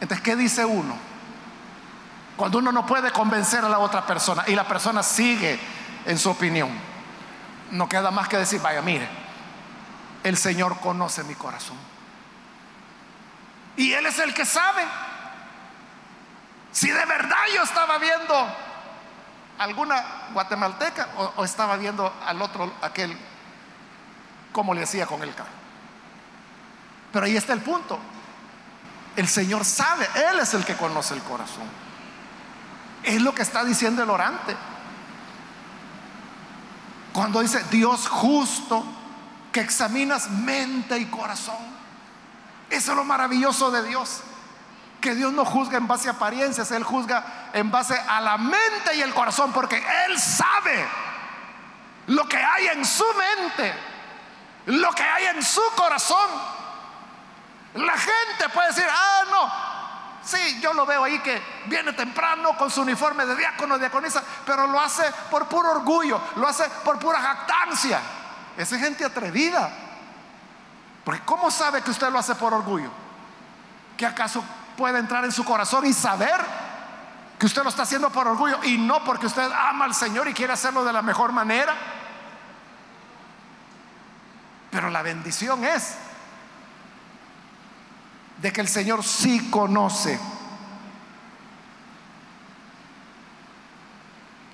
entonces, 0.00 0.22
¿qué 0.22 0.36
dice 0.36 0.64
uno? 0.64 0.96
Cuando 2.36 2.58
uno 2.58 2.70
no 2.70 2.86
puede 2.86 3.10
convencer 3.10 3.64
a 3.64 3.68
la 3.68 3.78
otra 3.78 4.06
persona 4.06 4.44
y 4.46 4.54
la 4.54 4.64
persona 4.64 5.02
sigue 5.02 5.58
en 6.06 6.18
su 6.18 6.30
opinión, 6.30 6.70
no 7.72 7.88
queda 7.88 8.10
más 8.10 8.28
que 8.28 8.36
decir, 8.36 8.60
vaya, 8.60 8.80
mire, 8.80 9.08
el 10.24 10.36
Señor 10.36 10.78
conoce 10.80 11.24
mi 11.24 11.34
corazón. 11.34 11.76
Y 13.76 13.92
Él 13.92 14.06
es 14.06 14.18
el 14.18 14.34
que 14.34 14.44
sabe. 14.44 14.82
Si 16.72 16.90
de 16.90 17.04
verdad 17.06 17.36
yo 17.54 17.62
estaba 17.62 17.98
viendo 17.98 18.34
alguna 19.58 20.04
guatemalteca 20.32 21.08
o, 21.36 21.44
estaba 21.44 21.76
viendo 21.76 22.12
al 22.26 22.40
otro, 22.42 22.72
aquel, 22.82 23.16
como 24.52 24.74
le 24.74 24.82
hacía 24.82 25.06
con 25.06 25.22
el 25.22 25.34
carro. 25.34 25.50
Pero 27.12 27.26
ahí 27.26 27.36
está 27.36 27.52
el 27.52 27.60
punto. 27.60 27.98
El 29.16 29.28
Señor 29.28 29.64
sabe, 29.64 30.08
Él 30.30 30.38
es 30.40 30.54
el 30.54 30.64
que 30.64 30.76
conoce 30.76 31.14
el 31.14 31.22
corazón. 31.22 31.64
Es 33.02 33.20
lo 33.22 33.34
que 33.34 33.42
está 33.42 33.64
diciendo 33.64 34.02
el 34.02 34.10
orante. 34.10 34.56
Cuando 37.12 37.40
dice 37.40 37.64
Dios 37.70 38.06
justo, 38.06 38.84
examinas 39.60 40.30
mente 40.30 40.98
y 40.98 41.06
corazón. 41.06 41.56
Eso 42.70 42.90
es 42.92 42.96
lo 42.96 43.04
maravilloso 43.04 43.70
de 43.70 43.82
Dios. 43.82 44.20
Que 45.00 45.14
Dios 45.14 45.32
no 45.32 45.44
juzga 45.44 45.78
en 45.78 45.86
base 45.86 46.08
a 46.08 46.12
apariencias, 46.12 46.70
Él 46.72 46.82
juzga 46.82 47.50
en 47.52 47.70
base 47.70 47.98
a 47.98 48.20
la 48.20 48.36
mente 48.36 48.96
y 48.96 49.00
el 49.00 49.14
corazón, 49.14 49.52
porque 49.52 49.82
Él 50.06 50.18
sabe 50.18 50.84
lo 52.08 52.26
que 52.28 52.36
hay 52.36 52.66
en 52.68 52.84
su 52.84 53.04
mente, 53.14 53.74
lo 54.66 54.90
que 54.92 55.02
hay 55.02 55.26
en 55.26 55.42
su 55.42 55.62
corazón. 55.76 56.28
La 57.74 57.96
gente 57.96 58.48
puede 58.52 58.68
decir, 58.68 58.86
ah, 58.90 59.24
no, 59.30 59.68
Sí, 60.28 60.60
yo 60.60 60.74
lo 60.74 60.84
veo 60.84 61.04
ahí 61.04 61.20
que 61.20 61.42
viene 61.68 61.94
temprano 61.94 62.54
con 62.58 62.70
su 62.70 62.82
uniforme 62.82 63.24
de 63.24 63.34
diácono, 63.34 63.78
diaconisa, 63.78 64.22
pero 64.44 64.66
lo 64.66 64.78
hace 64.78 65.04
por 65.30 65.48
puro 65.48 65.70
orgullo, 65.70 66.20
lo 66.36 66.46
hace 66.46 66.64
por 66.84 66.98
pura 66.98 67.18
jactancia. 67.18 67.98
Esa 68.58 68.74
es 68.74 68.82
gente 68.82 69.04
atrevida. 69.04 69.70
Porque 71.04 71.22
¿cómo 71.24 71.48
sabe 71.48 71.80
que 71.80 71.92
usted 71.92 72.10
lo 72.10 72.18
hace 72.18 72.34
por 72.34 72.52
orgullo? 72.52 72.90
¿Que 73.96 74.04
acaso 74.04 74.44
puede 74.76 74.98
entrar 74.98 75.24
en 75.24 75.30
su 75.30 75.44
corazón 75.44 75.86
y 75.86 75.92
saber 75.92 76.36
que 77.38 77.46
usted 77.46 77.62
lo 77.62 77.68
está 77.68 77.82
haciendo 77.84 78.10
por 78.10 78.26
orgullo 78.26 78.58
y 78.64 78.76
no 78.76 79.04
porque 79.04 79.26
usted 79.26 79.48
ama 79.52 79.84
al 79.84 79.94
Señor 79.94 80.26
y 80.26 80.34
quiere 80.34 80.52
hacerlo 80.52 80.84
de 80.84 80.92
la 80.92 81.02
mejor 81.02 81.30
manera? 81.30 81.72
Pero 84.72 84.90
la 84.90 85.02
bendición 85.02 85.64
es 85.64 85.94
de 88.42 88.52
que 88.52 88.60
el 88.60 88.68
Señor 88.68 89.04
sí 89.04 89.50
conoce 89.50 90.18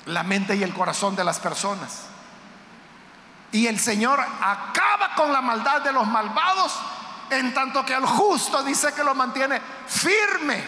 la 0.05 0.23
mente 0.23 0.57
y 0.57 0.63
el 0.63 0.75
corazón 0.75 1.17
de 1.17 1.25
las 1.25 1.41
personas. 1.41 2.14
Y 3.55 3.69
el 3.69 3.79
Señor 3.79 4.19
acaba 4.21 5.15
con 5.15 5.33
la 5.33 5.41
maldad 5.41 5.81
de 5.83 5.93
los 5.93 6.05
malvados, 6.09 6.77
en 7.31 7.55
tanto 7.55 7.87
que 7.87 7.95
al 7.95 8.05
justo 8.05 8.65
dice 8.65 8.93
que 8.93 9.05
lo 9.05 9.15
mantiene 9.15 9.63
firme, 9.87 10.61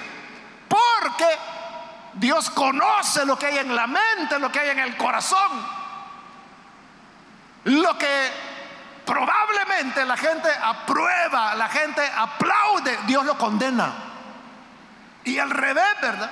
porque 0.68 1.26
Dios 2.14 2.49
conoce 2.51 3.26
lo 3.26 3.37
que 3.37 3.47
hay 3.47 3.59
en 3.59 3.74
la 3.74 3.89
mente, 3.89 4.39
lo 4.39 4.53
que 4.53 4.61
hay 4.61 4.70
en 4.70 4.78
el 4.78 4.97
corazón, 4.97 5.66
lo 7.64 7.99
que 7.99 8.47
Probablemente 9.05 10.05
la 10.05 10.16
gente 10.16 10.49
aprueba, 10.51 11.55
la 11.55 11.68
gente 11.68 12.03
aplaude, 12.16 12.99
Dios 13.07 13.24
lo 13.24 13.39
condena. 13.39 13.93
Y 15.22 15.39
al 15.39 15.49
revés, 15.49 15.95
¿verdad? 16.03 16.30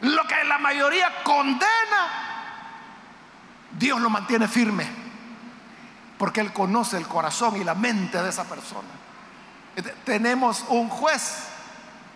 Lo 0.00 0.24
que 0.24 0.42
la 0.44 0.56
mayoría 0.56 1.22
condena, 1.22 1.68
Dios 3.72 4.00
lo 4.00 4.08
mantiene 4.08 4.48
firme. 4.48 5.05
Porque 6.18 6.40
Él 6.40 6.52
conoce 6.52 6.96
el 6.96 7.06
corazón 7.06 7.56
y 7.56 7.64
la 7.64 7.74
mente 7.74 8.22
de 8.22 8.30
esa 8.30 8.44
persona. 8.44 8.88
Tenemos 10.04 10.64
un 10.68 10.88
juez 10.88 11.48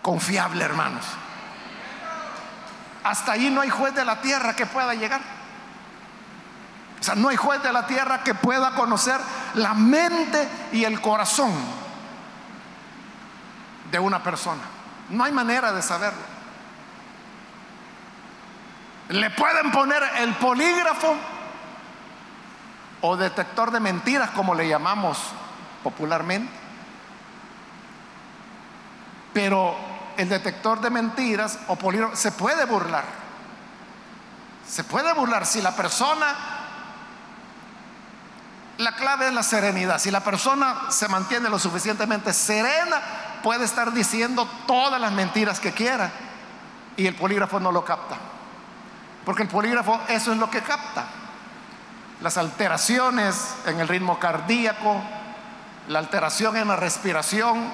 confiable, 0.01 0.63
hermanos. 0.63 1.05
Hasta 3.03 3.33
ahí 3.33 3.49
no 3.49 3.61
hay 3.61 3.69
juez 3.69 3.93
de 3.93 4.05
la 4.05 4.21
tierra 4.21 4.55
que 4.55 4.65
pueda 4.65 4.93
llegar. 4.93 5.21
O 6.99 7.03
sea, 7.03 7.15
no 7.15 7.29
hay 7.29 7.35
juez 7.35 7.61
de 7.63 7.73
la 7.73 7.87
tierra 7.87 8.23
que 8.23 8.35
pueda 8.35 8.71
conocer 8.71 9.19
la 9.55 9.73
mente 9.73 10.47
y 10.71 10.83
el 10.83 11.01
corazón 11.01 11.51
de 13.91 13.99
una 13.99 14.21
persona. 14.21 14.61
No 15.09 15.23
hay 15.23 15.31
manera 15.31 15.71
de 15.71 15.81
saberlo. 15.81 16.31
Le 19.09 19.29
pueden 19.31 19.71
poner 19.71 20.03
el 20.19 20.33
polígrafo 20.35 21.15
o 23.01 23.17
detector 23.17 23.71
de 23.71 23.79
mentiras, 23.79 24.29
como 24.31 24.53
le 24.53 24.67
llamamos 24.67 25.17
popularmente. 25.83 26.51
Pero 29.33 29.75
el 30.17 30.29
detector 30.29 30.81
de 30.81 30.89
mentiras 30.89 31.59
o 31.67 31.75
polígrafo 31.75 32.15
se 32.15 32.31
puede 32.31 32.65
burlar. 32.65 33.05
Se 34.67 34.83
puede 34.83 35.13
burlar 35.13 35.45
si 35.45 35.61
la 35.61 35.75
persona, 35.75 36.35
la 38.77 38.95
clave 38.95 39.27
es 39.27 39.33
la 39.33 39.43
serenidad. 39.43 39.99
Si 39.99 40.11
la 40.11 40.21
persona 40.21 40.89
se 40.89 41.07
mantiene 41.07 41.49
lo 41.49 41.59
suficientemente 41.59 42.33
serena, 42.33 43.01
puede 43.41 43.65
estar 43.65 43.91
diciendo 43.91 44.47
todas 44.67 45.01
las 45.01 45.11
mentiras 45.11 45.59
que 45.59 45.71
quiera 45.71 46.11
y 46.95 47.07
el 47.07 47.15
polígrafo 47.15 47.59
no 47.59 47.71
lo 47.71 47.83
capta. 47.83 48.15
Porque 49.25 49.43
el 49.43 49.49
polígrafo 49.49 49.99
eso 50.07 50.31
es 50.31 50.37
lo 50.37 50.49
que 50.49 50.61
capta. 50.61 51.05
Las 52.21 52.37
alteraciones 52.37 53.55
en 53.65 53.79
el 53.79 53.87
ritmo 53.87 54.19
cardíaco, 54.19 55.01
la 55.87 55.99
alteración 55.99 56.55
en 56.55 56.67
la 56.67 56.75
respiración, 56.75 57.67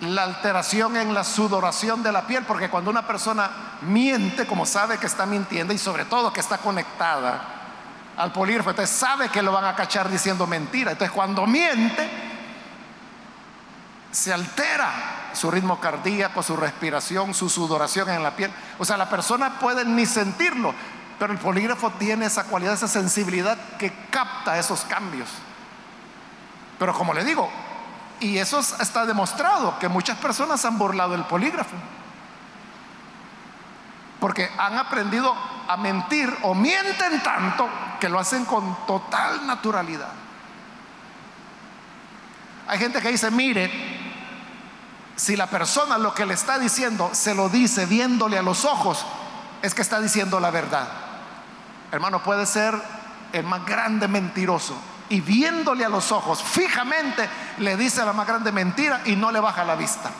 la 0.00 0.24
alteración 0.24 0.96
en 0.96 1.14
la 1.14 1.24
sudoración 1.24 2.02
de 2.02 2.10
la 2.10 2.26
piel, 2.26 2.44
porque 2.44 2.70
cuando 2.70 2.90
una 2.90 3.06
persona 3.06 3.50
miente, 3.82 4.46
como 4.46 4.66
sabe 4.66 4.98
que 4.98 5.06
está 5.06 5.26
mintiendo 5.26 5.72
y 5.72 5.78
sobre 5.78 6.04
todo 6.04 6.32
que 6.32 6.40
está 6.40 6.58
conectada 6.58 7.40
al 8.16 8.32
polígrafo, 8.32 8.70
entonces 8.70 8.96
sabe 8.96 9.28
que 9.28 9.42
lo 9.42 9.52
van 9.52 9.64
a 9.66 9.74
cachar 9.74 10.08
diciendo 10.08 10.46
mentira. 10.46 10.92
Entonces 10.92 11.12
cuando 11.14 11.46
miente, 11.46 12.08
se 14.10 14.32
altera 14.32 15.30
su 15.32 15.50
ritmo 15.50 15.80
cardíaco, 15.80 16.42
su 16.42 16.56
respiración, 16.56 17.34
su 17.34 17.50
sudoración 17.50 18.08
en 18.08 18.22
la 18.22 18.36
piel. 18.36 18.52
O 18.78 18.84
sea, 18.84 18.96
la 18.96 19.10
persona 19.10 19.58
puede 19.58 19.84
ni 19.84 20.06
sentirlo, 20.06 20.72
pero 21.18 21.32
el 21.32 21.38
polígrafo 21.38 21.90
tiene 21.92 22.26
esa 22.26 22.44
cualidad, 22.44 22.74
esa 22.74 22.88
sensibilidad 22.88 23.56
que 23.78 23.92
capta 24.10 24.58
esos 24.58 24.82
cambios. 24.82 25.28
Pero 26.78 26.92
como 26.92 27.14
le 27.14 27.24
digo, 27.24 27.50
y 28.20 28.38
eso 28.38 28.58
está 28.58 29.06
demostrado, 29.06 29.78
que 29.78 29.88
muchas 29.88 30.18
personas 30.18 30.64
han 30.64 30.78
burlado 30.78 31.14
el 31.14 31.24
polígrafo. 31.24 31.76
Porque 34.18 34.50
han 34.58 34.78
aprendido 34.78 35.34
a 35.68 35.76
mentir 35.76 36.34
o 36.42 36.54
mienten 36.54 37.22
tanto 37.22 37.68
que 38.00 38.08
lo 38.08 38.18
hacen 38.18 38.44
con 38.44 38.86
total 38.86 39.46
naturalidad. 39.46 40.12
Hay 42.66 42.78
gente 42.78 43.00
que 43.00 43.10
dice, 43.10 43.30
mire, 43.30 43.70
si 45.16 45.36
la 45.36 45.46
persona 45.46 45.98
lo 45.98 46.14
que 46.14 46.26
le 46.26 46.34
está 46.34 46.58
diciendo 46.58 47.10
se 47.12 47.34
lo 47.34 47.48
dice 47.48 47.86
viéndole 47.86 48.38
a 48.38 48.42
los 48.42 48.64
ojos, 48.64 49.04
es 49.64 49.74
que 49.74 49.80
está 49.80 49.98
diciendo 49.98 50.38
la 50.40 50.50
verdad. 50.50 50.86
Hermano, 51.90 52.22
puede 52.22 52.44
ser 52.44 52.74
el 53.32 53.44
más 53.44 53.64
grande 53.64 54.08
mentiroso 54.08 54.76
y 55.08 55.22
viéndole 55.22 55.86
a 55.86 55.88
los 55.88 56.12
ojos 56.12 56.42
fijamente 56.42 57.26
le 57.58 57.74
dice 57.78 58.04
la 58.04 58.12
más 58.12 58.26
grande 58.26 58.52
mentira 58.52 59.00
y 59.06 59.16
no 59.16 59.32
le 59.32 59.40
baja 59.40 59.64
la 59.64 59.74
vista. 59.74 60.10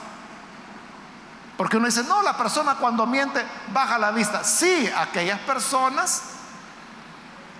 Porque 1.57 1.77
uno 1.77 1.85
dice, 1.85 2.03
no, 2.05 2.23
la 2.23 2.35
persona 2.35 2.73
cuando 2.75 3.05
miente 3.05 3.45
baja 3.71 3.99
la 3.99 4.09
vista. 4.09 4.43
Sí, 4.43 4.89
aquellas 4.97 5.39
personas 5.41 6.23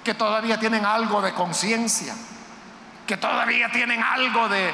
que 0.03 0.15
todavía 0.15 0.59
tienen 0.59 0.85
algo 0.85 1.21
de 1.21 1.35
conciencia, 1.35 2.15
que 3.05 3.15
todavía 3.15 3.69
tienen 3.71 4.01
algo 4.01 4.49
de 4.49 4.73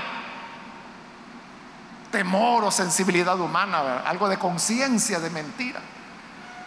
temor 2.09 2.63
o 2.63 2.71
sensibilidad 2.71 3.37
humana, 3.37 3.99
algo 4.05 4.29
de 4.29 4.39
conciencia 4.39 5.19
de 5.19 5.29
mentira. 5.29 5.81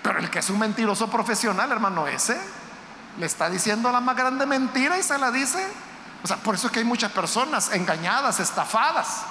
Pero 0.05 0.19
el 0.19 0.29
que 0.29 0.41
es 0.41 0.51
un 0.51 0.59
mentiroso 0.59 1.09
profesional, 1.09 1.73
hermano, 1.73 2.07
ese 2.07 2.39
le 3.19 3.25
está 3.25 3.49
diciendo 3.49 3.91
la 3.91 4.03
más 4.03 4.15
grande 4.15 4.45
mentira 4.45 4.99
y 4.99 5.03
se 5.03 5.17
la 5.17 5.31
dice. 5.31 5.67
O 6.23 6.27
sea, 6.27 6.37
por 6.37 6.57
eso 6.57 6.67
es 6.67 6.73
que 6.75 6.81
hay 6.81 6.85
muchas 6.85 7.11
personas 7.11 7.73
engañadas, 7.73 8.39
estafadas. 8.39 9.23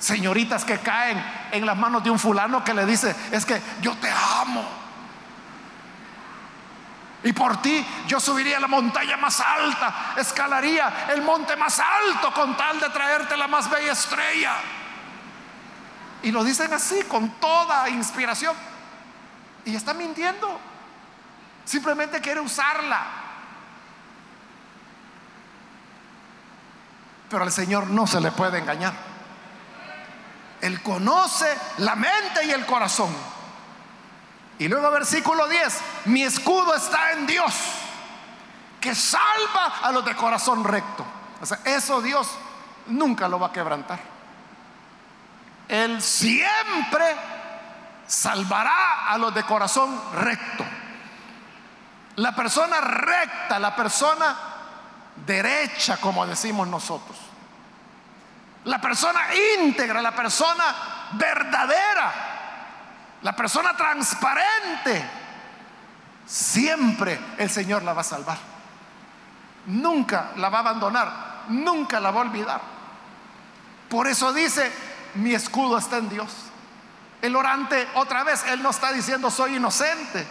Señoritas 0.00 0.64
que 0.64 0.80
caen 0.80 1.24
en 1.52 1.64
las 1.64 1.76
manos 1.76 2.02
de 2.02 2.10
un 2.10 2.18
fulano 2.18 2.64
que 2.64 2.74
le 2.74 2.84
dice, 2.84 3.14
es 3.30 3.46
que 3.46 3.62
yo 3.80 3.96
te 3.98 4.10
amo. 4.40 4.68
Y 7.22 7.32
por 7.32 7.62
ti 7.62 7.86
yo 8.08 8.18
subiría 8.18 8.58
la 8.58 8.66
montaña 8.66 9.16
más 9.18 9.38
alta, 9.38 10.14
escalaría 10.16 11.06
el 11.10 11.22
monte 11.22 11.54
más 11.54 11.78
alto 11.78 12.34
con 12.34 12.56
tal 12.56 12.80
de 12.80 12.90
traerte 12.90 13.36
la 13.36 13.46
más 13.46 13.70
bella 13.70 13.92
estrella. 13.92 14.54
Y 16.22 16.32
lo 16.32 16.42
dicen 16.44 16.72
así, 16.72 17.02
con 17.04 17.30
toda 17.40 17.88
inspiración. 17.88 18.54
Y 19.64 19.76
está 19.76 19.94
mintiendo. 19.94 20.58
Simplemente 21.64 22.20
quiere 22.20 22.40
usarla. 22.40 23.06
Pero 27.28 27.42
al 27.42 27.52
Señor 27.52 27.88
no 27.88 28.06
se 28.06 28.20
le 28.20 28.32
puede 28.32 28.58
engañar. 28.58 28.94
Él 30.60 30.82
conoce 30.82 31.46
la 31.78 31.94
mente 31.94 32.44
y 32.44 32.50
el 32.50 32.66
corazón. 32.66 33.14
Y 34.58 34.66
luego 34.66 34.90
versículo 34.90 35.46
10, 35.46 35.80
mi 36.06 36.24
escudo 36.24 36.74
está 36.74 37.12
en 37.12 37.26
Dios, 37.26 37.54
que 38.80 38.92
salva 38.92 39.78
a 39.82 39.92
los 39.92 40.04
de 40.04 40.16
corazón 40.16 40.64
recto. 40.64 41.04
O 41.40 41.46
sea, 41.46 41.60
eso 41.64 42.02
Dios 42.02 42.28
nunca 42.88 43.28
lo 43.28 43.38
va 43.38 43.48
a 43.48 43.52
quebrantar. 43.52 44.17
Él 45.68 46.00
siempre 46.02 47.16
salvará 48.06 49.08
a 49.08 49.18
los 49.18 49.34
de 49.34 49.44
corazón 49.44 50.00
recto. 50.14 50.64
La 52.16 52.34
persona 52.34 52.80
recta, 52.80 53.58
la 53.58 53.76
persona 53.76 54.36
derecha, 55.26 55.98
como 55.98 56.26
decimos 56.26 56.66
nosotros. 56.66 57.16
La 58.64 58.80
persona 58.80 59.20
íntegra, 59.56 60.02
la 60.02 60.14
persona 60.14 60.74
verdadera 61.12 62.28
la 63.22 63.34
persona 63.34 63.76
transparente, 63.76 65.04
siempre 66.24 67.18
el 67.38 67.50
Señor 67.50 67.82
la 67.82 67.92
va 67.92 68.02
a 68.02 68.04
salvar. 68.04 68.38
Nunca 69.66 70.32
la 70.36 70.48
va 70.48 70.58
a 70.58 70.60
abandonar, 70.60 71.12
nunca 71.48 71.98
la 72.00 72.10
va 72.10 72.20
a 72.20 72.24
olvidar. 72.24 72.60
Por 73.88 74.06
eso 74.06 74.32
dice, 74.32 74.70
mi 75.14 75.34
escudo 75.34 75.78
está 75.78 75.98
en 75.98 76.08
Dios. 76.08 76.30
El 77.20 77.34
orante, 77.34 77.88
otra 77.94 78.22
vez, 78.24 78.44
él 78.44 78.62
no 78.62 78.70
está 78.70 78.92
diciendo 78.92 79.30
soy 79.30 79.56
inocente, 79.56 80.26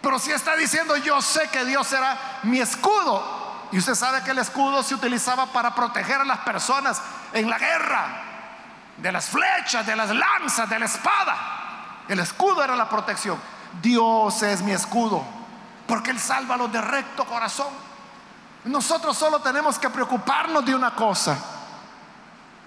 pero 0.00 0.18
sí 0.18 0.30
está 0.30 0.56
diciendo 0.56 0.96
yo 0.96 1.20
sé 1.20 1.48
que 1.48 1.64
Dios 1.64 1.86
será 1.86 2.40
mi 2.44 2.60
escudo. 2.60 3.42
Y 3.72 3.78
usted 3.78 3.94
sabe 3.94 4.22
que 4.22 4.30
el 4.30 4.38
escudo 4.38 4.82
se 4.82 4.94
utilizaba 4.94 5.46
para 5.46 5.74
proteger 5.74 6.20
a 6.20 6.24
las 6.24 6.38
personas 6.40 7.00
en 7.32 7.50
la 7.50 7.58
guerra, 7.58 8.22
de 8.98 9.10
las 9.10 9.26
flechas, 9.26 9.86
de 9.86 9.96
las 9.96 10.10
lanzas, 10.10 10.68
de 10.68 10.78
la 10.78 10.84
espada. 10.84 11.36
El 12.08 12.20
escudo 12.20 12.62
era 12.62 12.76
la 12.76 12.88
protección. 12.88 13.38
Dios 13.82 14.42
es 14.42 14.62
mi 14.62 14.72
escudo, 14.72 15.24
porque 15.86 16.10
Él 16.10 16.20
salva 16.20 16.54
a 16.54 16.58
los 16.58 16.72
de 16.72 16.80
recto 16.80 17.24
corazón. 17.24 17.68
Nosotros 18.64 19.16
solo 19.16 19.40
tenemos 19.40 19.78
que 19.78 19.90
preocuparnos 19.90 20.64
de 20.64 20.74
una 20.74 20.94
cosa, 20.94 21.36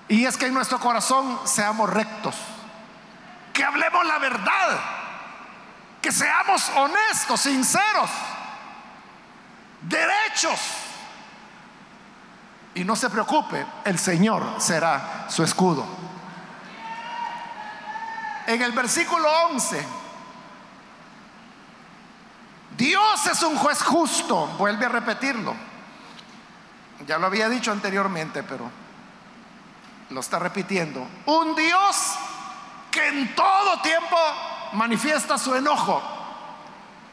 y 0.07 0.25
es 0.25 0.37
que 0.37 0.47
en 0.47 0.53
nuestro 0.53 0.79
corazón 0.79 1.39
seamos 1.45 1.89
rectos, 1.89 2.35
que 3.53 3.63
hablemos 3.63 4.05
la 4.05 4.17
verdad, 4.19 4.79
que 6.01 6.11
seamos 6.11 6.69
honestos, 6.75 7.41
sinceros, 7.41 8.09
derechos. 9.81 10.59
Y 12.75 12.83
no 12.83 12.95
se 12.95 13.09
preocupe, 13.09 13.65
el 13.85 13.97
Señor 13.97 14.43
será 14.59 15.25
su 15.29 15.43
escudo 15.43 16.07
en 18.47 18.61
el 18.61 18.71
versículo 18.71 19.29
11, 19.51 19.85
Dios 22.77 23.27
es 23.27 23.43
un 23.43 23.57
juez 23.57 23.83
justo, 23.83 24.47
vuelve 24.57 24.85
a 24.85 24.89
repetirlo. 24.89 25.53
Ya 27.05 27.17
lo 27.17 27.27
había 27.27 27.49
dicho 27.49 27.71
anteriormente, 27.71 28.43
pero 28.43 28.71
lo 30.09 30.19
está 30.19 30.39
repitiendo. 30.39 31.07
Un 31.25 31.55
Dios 31.55 32.15
que 32.91 33.07
en 33.07 33.35
todo 33.35 33.79
tiempo 33.81 34.17
manifiesta 34.73 35.37
su 35.37 35.55
enojo. 35.55 36.01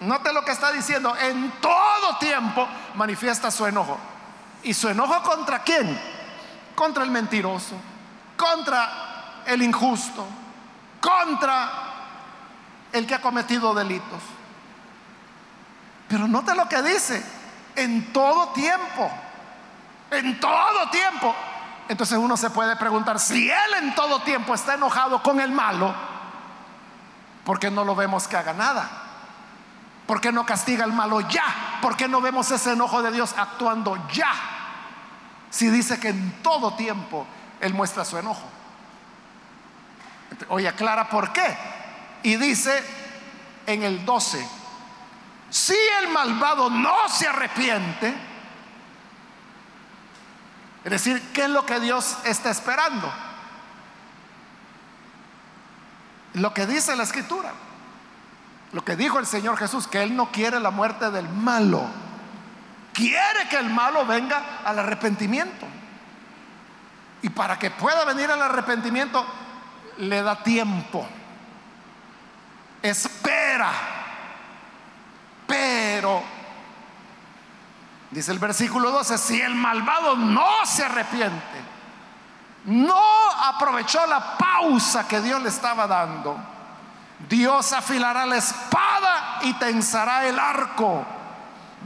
Note 0.01 0.32
lo 0.32 0.45
que 0.45 0.53
está 0.53 0.72
diciendo, 0.72 1.16
en 1.16 1.51
todo 1.61 2.18
tiempo 2.18 2.66
manifiesta 2.95 3.51
su 3.51 3.66
enojo. 3.66 3.99
¿Y 4.62 4.74
su 4.74 4.88
enojo 4.88 5.22
contra 5.22 5.62
quién? 5.62 6.14
contra 6.74 7.05
el 7.05 7.11
mentiroso, 7.11 7.76
contra 8.36 9.42
el 9.47 9.62
injusto, 9.62 10.26
contra 11.01 11.70
el 12.92 13.07
que 13.07 13.14
ha 13.14 13.20
cometido 13.20 13.74
delitos. 13.74 14.22
Pero 16.09 16.28
note 16.28 16.55
lo 16.55 16.68
que 16.68 16.82
dice, 16.82 17.24
en 17.76 18.12
todo 18.12 18.49
tiempo, 18.49 19.11
en 20.11 20.38
todo 20.40 20.90
tiempo. 20.90 21.34
Entonces 21.89 22.18
uno 22.18 22.37
se 22.37 22.51
puede 22.51 22.76
preguntar, 22.76 23.18
si 23.20 23.51
Él 23.51 23.74
en 23.82 23.95
todo 23.95 24.20
tiempo 24.20 24.55
está 24.55 24.74
enojado 24.74 25.22
con 25.22 25.41
el 25.41 25.53
malo, 25.53 25.95
¿por 27.45 27.59
qué 27.59 27.70
no 27.70 27.85
lo 27.85 27.95
vemos 27.95 28.26
que 28.26 28.37
haga 28.37 28.55
nada? 28.55 28.91
¿Por 30.07 30.20
qué 30.20 30.32
no 30.32 30.45
castiga 30.45 30.85
al 30.85 30.93
malo 30.93 31.20
ya? 31.22 31.78
¿Por 31.80 31.97
qué 31.97 32.09
no 32.09 32.20
vemos 32.20 32.51
ese 32.51 32.72
enojo 32.72 33.03
de 33.03 33.11
Dios 33.11 33.35
actuando 33.37 34.09
ya? 34.12 34.32
Si 35.51 35.68
dice 35.68 36.01
que 36.01 36.09
en 36.09 36.43
todo 36.43 36.74
tiempo 36.74 37.26
Él 37.61 37.74
muestra 37.74 38.05
su 38.05 38.18
enojo. 38.18 38.43
Oye, 40.49 40.68
aclara 40.68 41.09
por 41.09 41.32
qué. 41.32 41.57
Y 42.22 42.37
dice 42.37 42.82
en 43.66 43.82
el 43.82 44.05
12, 44.05 44.47
si 45.51 45.76
el 46.01 46.09
malvado 46.09 46.70
no 46.70 47.09
se 47.09 47.28
arrepiente, 47.28 48.14
es 50.85 50.91
decir, 50.91 51.22
¿qué 51.32 51.45
es 51.45 51.51
lo 51.51 51.64
que 51.64 51.80
Dios 51.80 52.18
está 52.24 52.51
esperando? 52.51 53.11
Lo 56.35 56.53
que 56.53 56.66
dice 56.66 56.95
la 56.95 57.05
escritura, 57.05 57.53
lo 58.72 58.85
que 58.85 58.95
dijo 58.95 59.18
el 59.18 59.26
Señor 59.26 59.57
Jesús, 59.57 59.87
que 59.87 60.03
Él 60.03 60.14
no 60.14 60.30
quiere 60.30 60.61
la 60.61 60.70
muerte 60.70 61.11
del 61.11 61.28
malo, 61.28 61.82
quiere 62.93 63.49
que 63.49 63.57
el 63.57 63.70
malo 63.70 64.05
venga 64.05 64.61
al 64.64 64.78
arrepentimiento. 64.78 65.66
Y 67.22 67.30
para 67.30 67.59
que 67.59 67.70
pueda 67.70 68.05
venir 68.05 68.30
al 68.30 68.43
arrepentimiento, 68.43 69.24
le 69.99 70.22
da 70.22 70.43
tiempo, 70.43 71.07
espera, 72.82 73.72
pero, 75.47 76.22
dice 78.15 78.31
el 78.31 78.39
versículo 78.39 78.93
12, 78.93 79.19
si 79.19 79.41
el 79.41 79.57
malvado 79.57 80.15
no 80.15 80.65
se 80.65 80.85
arrepiente, 80.85 81.65
no 82.67 83.03
aprovechó 83.45 84.07
la 84.07 84.39
pausa 84.39 85.07
que 85.09 85.21
Dios 85.21 85.43
le 85.43 85.49
estaba 85.49 85.89
dando, 85.89 86.39
Dios 87.29 87.73
afilará 87.73 88.25
la 88.25 88.37
espada 88.37 89.41
y 89.43 89.53
tensará 89.55 90.27
el 90.27 90.39
arco. 90.39 91.05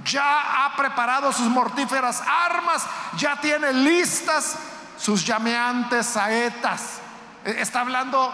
Ya 0.05 0.64
ha 0.64 0.76
preparado 0.76 1.33
sus 1.33 1.49
mortíferas 1.49 2.22
armas, 2.22 2.87
ya 3.16 3.37
tiene 3.37 3.72
listas 3.72 4.57
sus 4.99 5.24
llameantes 5.24 6.07
saetas. 6.07 7.01
E, 7.45 7.62
está 7.62 7.81
hablando 7.81 8.33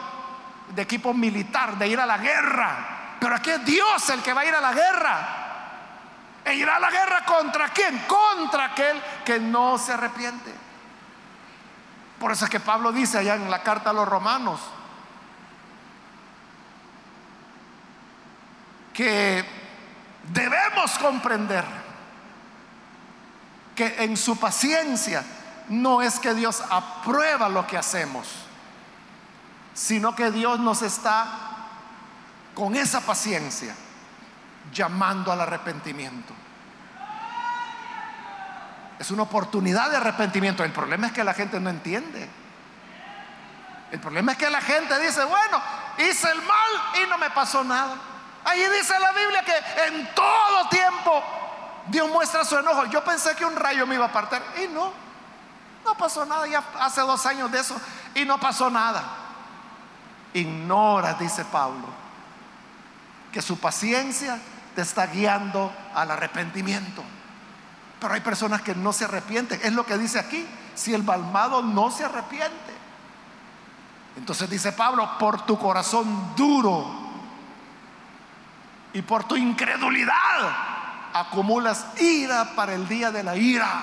de 0.74 0.82
equipo 0.82 1.14
militar, 1.14 1.78
de 1.78 1.86
ir 1.86 2.00
a 2.00 2.06
la 2.06 2.18
guerra. 2.18 3.16
Pero 3.20 3.36
aquí 3.36 3.50
es 3.50 3.64
Dios 3.64 4.08
el 4.10 4.20
que 4.20 4.32
va 4.32 4.40
a 4.40 4.46
ir 4.46 4.54
a 4.54 4.60
la 4.60 4.72
guerra. 4.72 5.43
E 6.44 6.54
irá 6.54 6.76
a 6.76 6.80
la 6.80 6.90
guerra 6.90 7.24
contra 7.24 7.68
quién? 7.70 7.98
Contra 8.06 8.66
aquel 8.66 9.00
que 9.24 9.38
no 9.38 9.78
se 9.78 9.92
arrepiente. 9.92 10.52
Por 12.18 12.32
eso 12.32 12.44
es 12.44 12.50
que 12.50 12.60
Pablo 12.60 12.92
dice 12.92 13.18
allá 13.18 13.34
en 13.34 13.50
la 13.50 13.62
carta 13.62 13.90
a 13.90 13.92
los 13.92 14.08
romanos 14.08 14.60
que 18.92 19.44
debemos 20.32 20.98
comprender 20.98 21.64
que 23.74 24.04
en 24.04 24.16
su 24.16 24.38
paciencia 24.38 25.24
no 25.68 26.00
es 26.00 26.20
que 26.20 26.32
Dios 26.32 26.62
aprueba 26.70 27.48
lo 27.48 27.66
que 27.66 27.76
hacemos 27.76 28.44
sino 29.74 30.14
que 30.14 30.30
Dios 30.30 30.60
nos 30.60 30.82
está 30.82 31.26
con 32.54 32.76
esa 32.76 33.00
paciencia 33.00 33.74
llamando 34.72 35.32
al 35.32 35.40
arrepentimiento. 35.40 36.32
Es 38.98 39.10
una 39.10 39.24
oportunidad 39.24 39.90
de 39.90 39.96
arrepentimiento. 39.96 40.64
El 40.64 40.72
problema 40.72 41.08
es 41.08 41.12
que 41.12 41.24
la 41.24 41.34
gente 41.34 41.60
no 41.60 41.70
entiende. 41.70 42.28
El 43.90 44.00
problema 44.00 44.32
es 44.32 44.38
que 44.38 44.50
la 44.50 44.60
gente 44.60 44.98
dice, 45.00 45.24
bueno, 45.24 45.60
hice 45.98 46.30
el 46.30 46.38
mal 46.38 47.02
y 47.02 47.08
no 47.08 47.18
me 47.18 47.30
pasó 47.30 47.62
nada. 47.62 47.96
Ahí 48.44 48.60
dice 48.78 48.98
la 48.98 49.12
Biblia 49.12 49.44
que 49.44 49.84
en 49.86 50.14
todo 50.14 50.68
tiempo 50.68 51.22
Dios 51.86 52.08
muestra 52.10 52.44
su 52.44 52.58
enojo. 52.58 52.86
Yo 52.86 53.04
pensé 53.04 53.34
que 53.36 53.44
un 53.44 53.56
rayo 53.56 53.86
me 53.86 53.94
iba 53.94 54.04
a 54.04 54.08
apartar 54.08 54.42
y 54.62 54.68
no, 54.68 54.92
no 55.84 55.94
pasó 55.96 56.24
nada. 56.24 56.46
Ya 56.46 56.62
hace 56.80 57.00
dos 57.02 57.24
años 57.26 57.50
de 57.50 57.60
eso 57.60 57.80
y 58.14 58.24
no 58.24 58.38
pasó 58.38 58.70
nada 58.70 59.24
ignora, 60.34 61.14
dice 61.14 61.44
Pablo, 61.44 61.86
que 63.32 63.40
su 63.40 63.58
paciencia 63.58 64.38
te 64.74 64.82
está 64.82 65.06
guiando 65.06 65.72
al 65.94 66.10
arrepentimiento. 66.10 67.02
Pero 68.00 68.14
hay 68.14 68.20
personas 68.20 68.62
que 68.62 68.74
no 68.74 68.92
se 68.92 69.04
arrepienten. 69.04 69.60
Es 69.62 69.72
lo 69.72 69.86
que 69.86 69.96
dice 69.96 70.18
aquí. 70.18 70.46
Si 70.74 70.92
el 70.92 71.02
malvado 71.02 71.62
no 71.62 71.90
se 71.90 72.04
arrepiente. 72.04 72.74
Entonces 74.16 74.48
dice 74.48 74.72
Pablo, 74.72 75.18
por 75.18 75.46
tu 75.46 75.58
corazón 75.58 76.34
duro 76.36 77.02
y 78.92 79.02
por 79.02 79.24
tu 79.24 79.36
incredulidad 79.36 80.14
acumulas 81.12 81.86
ira 82.00 82.52
para 82.54 82.74
el 82.74 82.86
día 82.88 83.10
de 83.10 83.22
la 83.22 83.36
ira. 83.36 83.82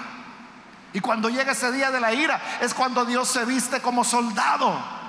Y 0.93 0.99
cuando 0.99 1.29
llega 1.29 1.53
ese 1.53 1.71
día 1.71 1.91
de 1.91 1.99
la 1.99 2.13
ira 2.13 2.41
es 2.61 2.73
cuando 2.73 3.05
Dios 3.05 3.27
se 3.27 3.45
viste 3.45 3.81
como 3.81 4.03
soldado 4.03 5.01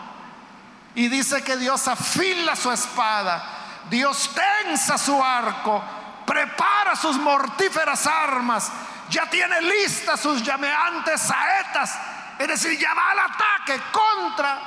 y 0.94 1.08
dice 1.08 1.42
que 1.42 1.56
Dios 1.56 1.88
afila 1.88 2.54
su 2.54 2.70
espada, 2.70 3.42
Dios 3.90 4.30
tensa 4.34 4.96
su 4.96 5.22
arco, 5.22 5.82
prepara 6.26 6.96
sus 6.96 7.16
mortíferas 7.18 8.06
armas, 8.06 8.70
ya 9.08 9.28
tiene 9.28 9.60
listas 9.60 10.20
sus 10.20 10.42
llameantes 10.42 11.20
saetas, 11.20 11.98
es 12.38 12.48
decir, 12.48 12.78
ya 12.78 12.94
va 12.94 13.10
al 13.10 13.18
ataque 13.18 13.80
contra 13.92 14.60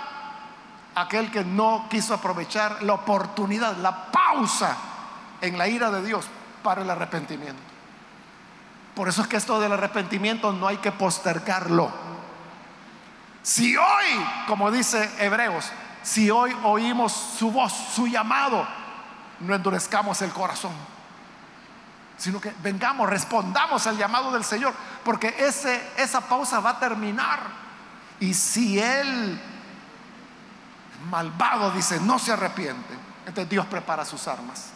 aquel 0.95 1.31
que 1.31 1.43
no 1.43 1.87
quiso 1.89 2.13
aprovechar 2.13 2.83
la 2.83 2.93
oportunidad, 2.93 3.77
la 3.77 4.11
pausa 4.11 4.77
en 5.41 5.57
la 5.57 5.67
ira 5.67 5.91
de 5.91 6.03
Dios 6.03 6.27
para 6.63 6.81
el 6.81 6.89
arrepentimiento. 6.89 7.61
Por 8.95 9.09
eso 9.09 9.21
es 9.21 9.27
que 9.27 9.37
esto 9.37 9.59
del 9.59 9.73
arrepentimiento 9.73 10.53
no 10.53 10.67
hay 10.67 10.77
que 10.77 10.91
postergarlo. 10.91 11.91
Si 13.43 13.75
hoy, 13.75 14.25
como 14.47 14.71
dice 14.71 15.09
Hebreos, 15.19 15.69
si 16.01 16.31
hoy 16.31 16.55
oímos 16.63 17.11
su 17.11 17.51
voz, 17.51 17.73
su 17.93 18.07
llamado, 18.07 18.65
no 19.39 19.55
endurezcamos 19.55 20.21
el 20.21 20.31
corazón, 20.31 20.73
sino 22.17 22.39
que 22.39 22.53
vengamos, 22.61 23.09
respondamos 23.09 23.85
al 23.87 23.97
llamado 23.97 24.31
del 24.31 24.43
Señor, 24.43 24.73
porque 25.03 25.35
ese, 25.39 25.81
esa 25.97 26.21
pausa 26.21 26.59
va 26.59 26.71
a 26.71 26.79
terminar. 26.79 27.39
Y 28.19 28.33
si 28.33 28.79
Él, 28.79 29.39
malvado, 31.09 31.71
dice, 31.71 31.99
no 31.99 32.17
se 32.17 32.31
arrepiente, 32.31 32.93
entonces 33.25 33.49
Dios 33.49 33.65
prepara 33.65 34.05
sus 34.05 34.27
armas. 34.27 34.71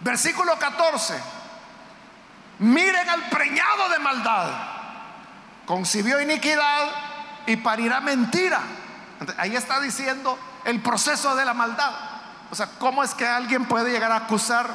Versículo 0.00 0.58
14. 0.58 1.14
Miren 2.58 3.08
al 3.08 3.28
preñado 3.28 3.88
de 3.90 3.98
maldad. 3.98 4.48
Concibió 5.66 6.20
iniquidad 6.20 6.88
y 7.46 7.56
parirá 7.56 8.00
mentira. 8.00 8.60
Ahí 9.38 9.56
está 9.56 9.80
diciendo 9.80 10.38
el 10.64 10.80
proceso 10.80 11.34
de 11.34 11.44
la 11.44 11.54
maldad. 11.54 12.15
O 12.50 12.54
sea, 12.54 12.68
¿cómo 12.78 13.02
es 13.02 13.14
que 13.14 13.26
alguien 13.26 13.64
puede 13.66 13.90
llegar 13.90 14.12
a 14.12 14.16
acusar 14.16 14.68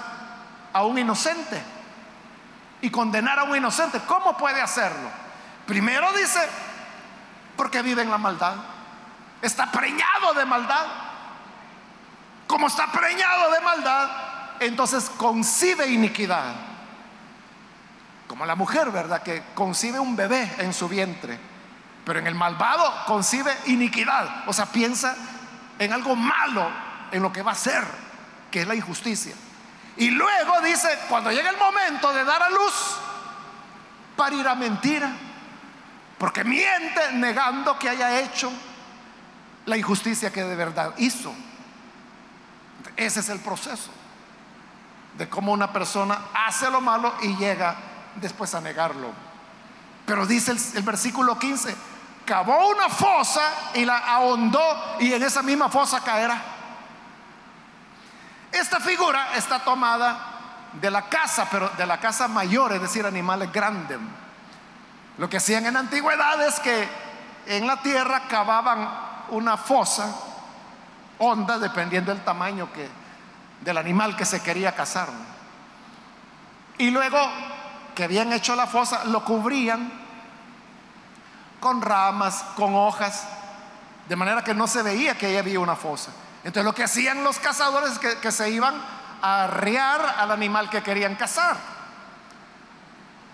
a 0.74 0.84
un 0.84 0.98
inocente 0.98 1.62
y 2.82 2.90
condenar 2.90 3.40
a 3.40 3.44
un 3.44 3.56
inocente? 3.56 4.00
¿Cómo 4.08 4.38
puede 4.38 4.62
hacerlo? 4.62 5.10
Primero 5.66 6.12
dice, 6.14 6.40
porque 7.56 7.82
vive 7.82 8.02
en 8.02 8.12
la 8.12 8.18
maldad. 8.18 8.56
Está 9.42 9.72
preñado 9.72 10.34
de 10.34 10.46
maldad. 10.46 10.86
Como 12.48 12.68
está 12.68 12.92
preñado 12.92 13.52
de 13.52 13.62
maldad, 13.62 14.10
entonces 14.60 15.10
concibe 15.10 15.88
iniquidad. 15.88 16.54
Como 18.28 18.46
la 18.46 18.56
mujer, 18.56 18.92
¿verdad? 18.92 19.24
Que 19.24 19.44
concibe 19.56 20.00
un 20.00 20.16
bebé 20.16 20.56
en 20.58 20.74
su 20.74 20.90
vientre 20.90 21.52
pero 22.06 22.20
en 22.20 22.28
el 22.28 22.36
malvado 22.36 22.92
concibe 23.06 23.56
iniquidad. 23.68 24.44
O 24.48 24.54
sea, 24.54 24.66
piensa 24.66 25.16
en 25.78 25.94
algo 25.94 26.16
malo, 26.16 26.70
en 27.12 27.22
lo 27.22 27.32
que 27.32 27.42
va 27.42 27.52
a 27.52 27.56
ser, 27.56 27.84
que 28.50 28.62
es 28.62 28.68
la 28.68 28.76
injusticia. 28.76 29.36
Y 29.98 30.10
luego 30.10 30.62
dice, 30.62 30.88
cuando 31.10 31.32
llega 31.32 31.50
el 31.50 31.58
momento 31.58 32.14
de 32.14 32.24
dar 32.24 32.42
a 32.42 32.50
luz, 32.50 32.98
parirá 34.16 34.56
mentira. 34.56 35.12
Porque 36.18 36.44
miente 36.44 37.12
negando 37.14 37.78
que 37.80 37.90
haya 37.90 38.20
hecho 38.22 38.52
la 39.66 39.78
injusticia 39.78 40.32
que 40.32 40.44
de 40.44 40.56
verdad 40.56 40.94
hizo. 40.98 41.34
Ese 42.96 43.20
es 43.20 43.30
el 43.30 43.40
proceso 43.40 43.92
de 45.18 45.28
cómo 45.30 45.52
una 45.52 45.72
persona 45.72 46.20
hace 46.34 46.70
lo 46.70 46.82
malo 46.82 47.14
y 47.22 47.36
llega 47.36 47.76
después 48.16 48.54
a 48.56 48.62
negarlo. 48.62 49.12
Pero 50.06 50.26
dice 50.26 50.52
el, 50.76 50.84
versículo 50.84 51.38
15, 51.38 51.76
cavó 52.26 52.70
una 52.70 52.90
fosa 52.90 53.42
y 53.74 53.86
la 53.86 53.98
ahondó 53.98 54.98
y 55.00 55.14
en 55.14 55.24
esa 55.24 55.42
misma 55.42 55.70
fosa 55.70 56.02
caerá. 56.04 56.42
Esta 58.52 58.80
figura 58.80 59.36
está 59.36 59.60
tomada 59.60 60.32
de 60.74 60.92
la 60.92 61.04
casa, 61.04 61.48
pero 61.50 61.70
de 61.70 61.86
la 61.86 62.00
casa 62.00 62.28
mayor, 62.28 62.74
es 62.74 62.82
decir, 62.82 63.06
animales 63.06 63.52
grandes. 63.52 63.98
Lo 65.18 65.30
que 65.30 65.38
hacían 65.38 65.66
en 65.66 65.74
la 65.74 65.82
antigüedad 65.82 66.42
es 66.46 66.60
que 66.60 66.88
en 67.46 67.68
la 67.68 67.82
tierra 67.82 68.24
cavaban 68.28 68.90
una 69.30 69.58
fosa 69.58 70.14
honda, 71.20 71.60
dependiendo 71.60 72.14
del 72.14 72.24
tamaño 72.24 72.72
que, 72.74 72.90
del 73.62 73.78
animal 73.78 74.16
que 74.16 74.26
se 74.26 74.42
quería 74.42 74.74
cazar. 74.74 75.10
Y 76.78 76.90
luego 76.90 77.20
que 77.94 78.04
habían 78.04 78.34
hecho 78.34 78.56
la 78.56 78.68
fosa, 78.68 79.06
lo 79.06 79.24
cubrían 79.24 79.92
con 81.60 81.82
ramas, 81.82 82.44
con 82.56 82.74
hojas, 82.76 83.28
de 84.10 84.16
manera 84.16 84.44
que 84.44 84.54
no 84.54 84.68
se 84.68 84.82
veía 84.82 85.16
que 85.16 85.28
ahí 85.28 85.38
había 85.38 85.60
una 85.60 85.76
fosa. 85.76 86.12
Entonces 86.44 86.64
lo 86.64 86.74
que 86.74 86.84
hacían 86.84 87.24
los 87.24 87.40
cazadores 87.40 87.92
es 87.92 88.18
que, 88.18 88.32
se 88.32 88.50
iban 88.50 88.76
a 89.22 89.44
arriar 89.44 90.16
al 90.18 90.32
animal 90.32 90.70
que 90.70 90.82
querían 90.82 91.16
cazar. 91.16 91.56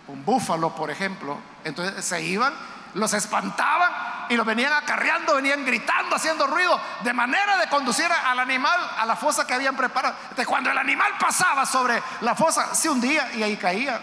Un 0.07 0.25
búfalo, 0.25 0.75
por 0.75 0.91
ejemplo. 0.91 1.37
Entonces 1.63 2.03
se 2.03 2.21
iban, 2.21 2.53
los 2.95 3.13
espantaban 3.13 3.91
y 4.29 4.35
los 4.35 4.45
venían 4.45 4.73
acarreando, 4.73 5.35
venían 5.35 5.65
gritando, 5.65 6.17
haciendo 6.17 6.47
ruido, 6.47 6.79
de 7.03 7.13
manera 7.13 7.57
de 7.57 7.67
conducir 7.67 8.11
al 8.11 8.39
animal 8.39 8.79
a 8.97 9.05
la 9.05 9.15
fosa 9.15 9.47
que 9.47 9.53
habían 9.53 9.75
preparado. 9.75 10.15
Entonces, 10.23 10.47
cuando 10.47 10.69
el 10.69 10.77
animal 10.77 11.13
pasaba 11.17 11.65
sobre 11.65 12.01
la 12.21 12.35
fosa, 12.35 12.75
se 12.75 12.89
hundía 12.89 13.33
y 13.35 13.43
ahí 13.43 13.55
caía, 13.55 14.01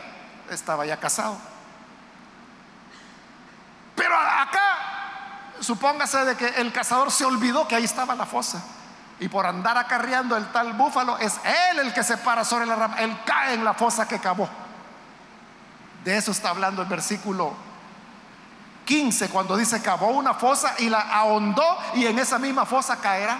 estaba 0.51 0.87
ya 0.87 0.99
casado. 0.99 1.37
Pero 3.95 4.17
acá, 4.17 4.79
supóngase 5.61 6.25
de 6.25 6.37
que 6.37 6.47
el 6.47 6.73
cazador 6.73 7.11
se 7.11 7.25
olvidó 7.27 7.69
que 7.69 7.77
ahí 7.77 7.85
estaba 7.85 8.15
la 8.15 8.27
fosa. 8.27 8.63
Y 9.25 9.29
por 9.31 9.47
andar 9.47 9.79
acarreando 9.79 10.37
el 10.37 10.45
tal 10.49 10.75
búfalo, 10.75 11.16
es 11.16 11.41
él 11.70 11.79
el 11.79 11.95
que 11.95 12.03
se 12.03 12.18
para 12.18 12.45
sobre 12.45 12.66
la 12.66 12.77
rama. 12.77 12.97
Él 12.99 13.16
cae 13.25 13.55
en 13.55 13.64
la 13.64 13.72
fosa 13.72 14.07
que 14.07 14.18
cavó. 14.18 14.47
De 16.05 16.14
eso 16.14 16.31
está 16.31 16.51
hablando 16.51 16.83
el 16.83 16.89
versículo 16.89 17.55
15, 18.85 19.31
cuando 19.31 19.57
dice 19.57 19.81
cavó 19.81 20.09
una 20.09 20.35
fosa 20.35 20.75
y 20.77 20.91
la 20.91 21.01
ahondó 21.01 21.64
y 21.95 22.05
en 22.05 22.18
esa 22.18 22.39
misma 22.39 22.66
fosa 22.66 22.99
caerá. 23.01 23.39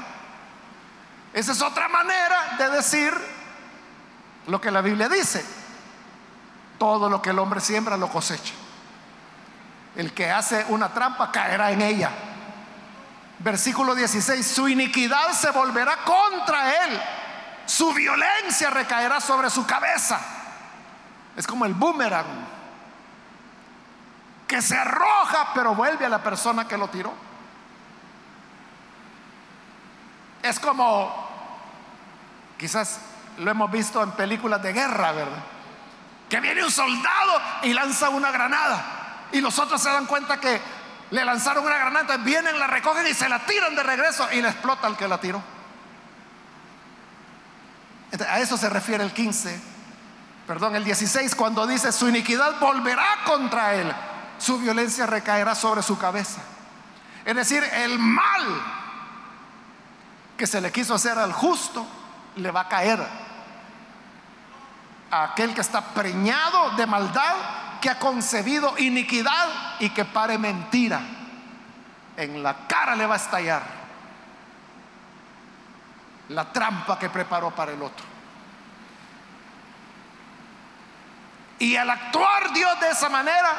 Esa 1.35 1.53
es 1.53 1.61
otra 1.61 1.87
manera 1.89 2.57
de 2.57 2.70
decir 2.70 3.12
lo 4.47 4.59
que 4.62 4.70
la 4.70 4.80
Biblia 4.80 5.11
dice. 5.11 5.45
Todo 6.78 7.11
lo 7.11 7.20
que 7.20 7.28
el 7.28 7.39
hombre 7.39 7.61
siembra 7.61 7.99
lo 7.99 8.09
cosecha. 8.09 8.55
El 9.97 10.14
que 10.14 10.30
hace 10.30 10.64
una 10.70 10.95
trampa 10.95 11.30
caerá 11.30 11.72
en 11.72 11.82
ella. 11.82 12.11
Versículo 13.39 13.95
16, 13.95 14.47
su 14.47 14.68
iniquidad 14.68 15.32
se 15.32 15.51
volverá 15.51 15.97
contra 15.99 16.87
él. 16.87 17.01
Su 17.66 17.93
violencia 17.93 18.70
recaerá 18.70 19.20
sobre 19.20 19.51
su 19.51 19.66
cabeza. 19.66 20.20
Es 21.37 21.47
como 21.47 21.64
el 21.64 21.74
boomerang 21.74 22.55
que 24.47 24.62
se 24.62 24.76
arroja, 24.76 25.49
pero 25.55 25.74
vuelve 25.74 26.05
a 26.05 26.09
la 26.09 26.22
persona 26.22 26.68
que 26.68 26.76
lo 26.76 26.89
tiró. 26.89 27.12
Es 30.43 30.61
como, 30.61 31.12
quizás 32.59 33.01
lo 33.39 33.51
hemos 33.51 33.70
visto 33.70 34.03
en 34.03 34.12
películas 34.12 34.62
de 34.62 34.72
guerra, 34.72 35.12
¿verdad? 35.12 35.43
Que 36.28 36.41
viene 36.41 36.62
un 36.62 36.70
soldado 36.70 37.41
y 37.62 37.72
lanza 37.72 38.11
una 38.11 38.30
granada. 38.30 39.26
Y 39.32 39.41
los 39.41 39.59
otros 39.59 39.80
se 39.82 39.91
dan 39.91 40.07
cuenta 40.07 40.39
que 40.39 40.61
le 41.11 41.25
lanzaron 41.25 41.65
una 41.65 41.79
granada, 41.79 42.17
vienen, 42.19 42.59
la 42.59 42.67
recogen 42.67 43.07
y 43.07 43.15
se 43.15 43.29
la 43.29 43.45
tiran 43.47 43.75
de 43.75 43.83
regreso 43.83 44.29
y 44.33 44.43
le 44.43 44.49
explota 44.49 44.87
al 44.87 44.97
que 44.97 45.09
la 45.09 45.19
tiró. 45.19 45.43
A 48.29 48.41
eso 48.41 48.57
se 48.57 48.69
refiere 48.69 49.03
el 49.03 49.13
15, 49.13 49.61
perdón, 50.47 50.77
el 50.77 50.85
16, 50.85 51.35
cuando 51.35 51.67
dice, 51.67 51.91
su 51.93 52.09
iniquidad 52.09 52.59
volverá 52.61 53.25
contra 53.25 53.75
él 53.75 53.93
su 54.39 54.59
violencia 54.59 55.07
recaerá 55.07 55.55
sobre 55.55 55.83
su 55.83 55.99
cabeza. 55.99 56.41
Es 57.25 57.35
decir, 57.35 57.65
el 57.65 57.99
mal 57.99 58.63
que 60.37 60.47
se 60.47 60.61
le 60.61 60.71
quiso 60.73 60.95
hacer 60.95 61.19
al 61.19 61.33
justo 61.33 61.87
le 62.37 62.51
va 62.51 62.63
a 62.63 62.69
caer 62.69 63.01
a 65.11 65.25
aquel 65.25 65.55
que 65.55 65.61
está 65.61 65.81
preñado 65.81 66.73
de 66.73 66.87
maldad, 66.87 67.35
que 67.85 67.91
ha 67.91 67.99
concebido 67.99 68.78
iniquidad 68.78 69.76
y 69.78 69.91
que 69.91 70.07
pare 70.07 70.39
mentira. 70.39 71.03
En 72.16 72.43
la 72.43 72.66
cara 72.66 72.97
le 72.97 73.05
va 73.05 73.12
a 73.12 73.18
estallar 73.18 73.62
la 76.30 76.51
trampa 76.51 76.99
que 76.99 77.11
preparó 77.11 77.51
para 77.51 77.72
el 77.72 77.82
otro. 77.82 78.07
Y 81.59 81.76
al 81.76 81.91
actuar 81.91 82.55
Dios 82.55 82.80
de 82.80 82.89
esa 82.89 83.11
manera, 83.11 83.53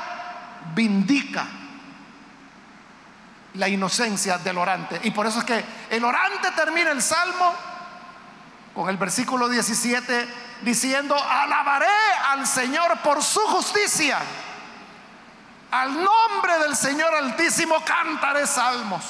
vindica 0.73 1.45
la 3.53 3.69
inocencia 3.69 4.39
del 4.39 4.57
orante. 4.57 5.01
Y 5.03 5.11
por 5.11 5.27
eso 5.27 5.37
es 5.37 5.45
que 5.45 5.63
el 5.91 6.03
orante 6.03 6.49
termina 6.55 6.89
el 6.89 7.03
salmo 7.03 7.53
con 8.73 8.89
el 8.89 8.97
versículo 8.97 9.47
17 9.49 10.44
diciendo, 10.61 11.15
alabaré 11.15 11.87
al 12.29 12.45
Señor 12.45 12.99
por 12.99 13.23
su 13.23 13.39
justicia. 13.41 14.19
Al 15.71 15.93
nombre 15.93 16.59
del 16.59 16.75
Señor 16.75 17.13
Altísimo 17.13 17.75
cantaré 17.83 18.47
salmos. 18.47 19.03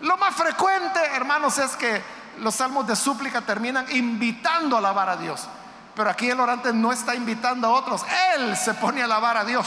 Lo 0.00 0.16
más 0.16 0.34
frecuente, 0.34 1.00
hermanos, 1.14 1.58
es 1.58 1.76
que 1.76 2.02
los 2.38 2.54
salmos 2.54 2.86
de 2.86 2.96
súplica 2.96 3.40
terminan 3.42 3.86
invitando 3.90 4.76
a 4.76 4.78
alabar 4.78 5.08
a 5.10 5.16
Dios. 5.16 5.46
Pero 5.94 6.10
aquí 6.10 6.30
el 6.30 6.40
orante 6.40 6.72
no 6.72 6.92
está 6.92 7.14
invitando 7.14 7.68
a 7.68 7.70
otros, 7.70 8.02
él 8.36 8.56
se 8.56 8.74
pone 8.74 9.02
a 9.02 9.04
alabar 9.04 9.36
a 9.36 9.44
Dios 9.44 9.66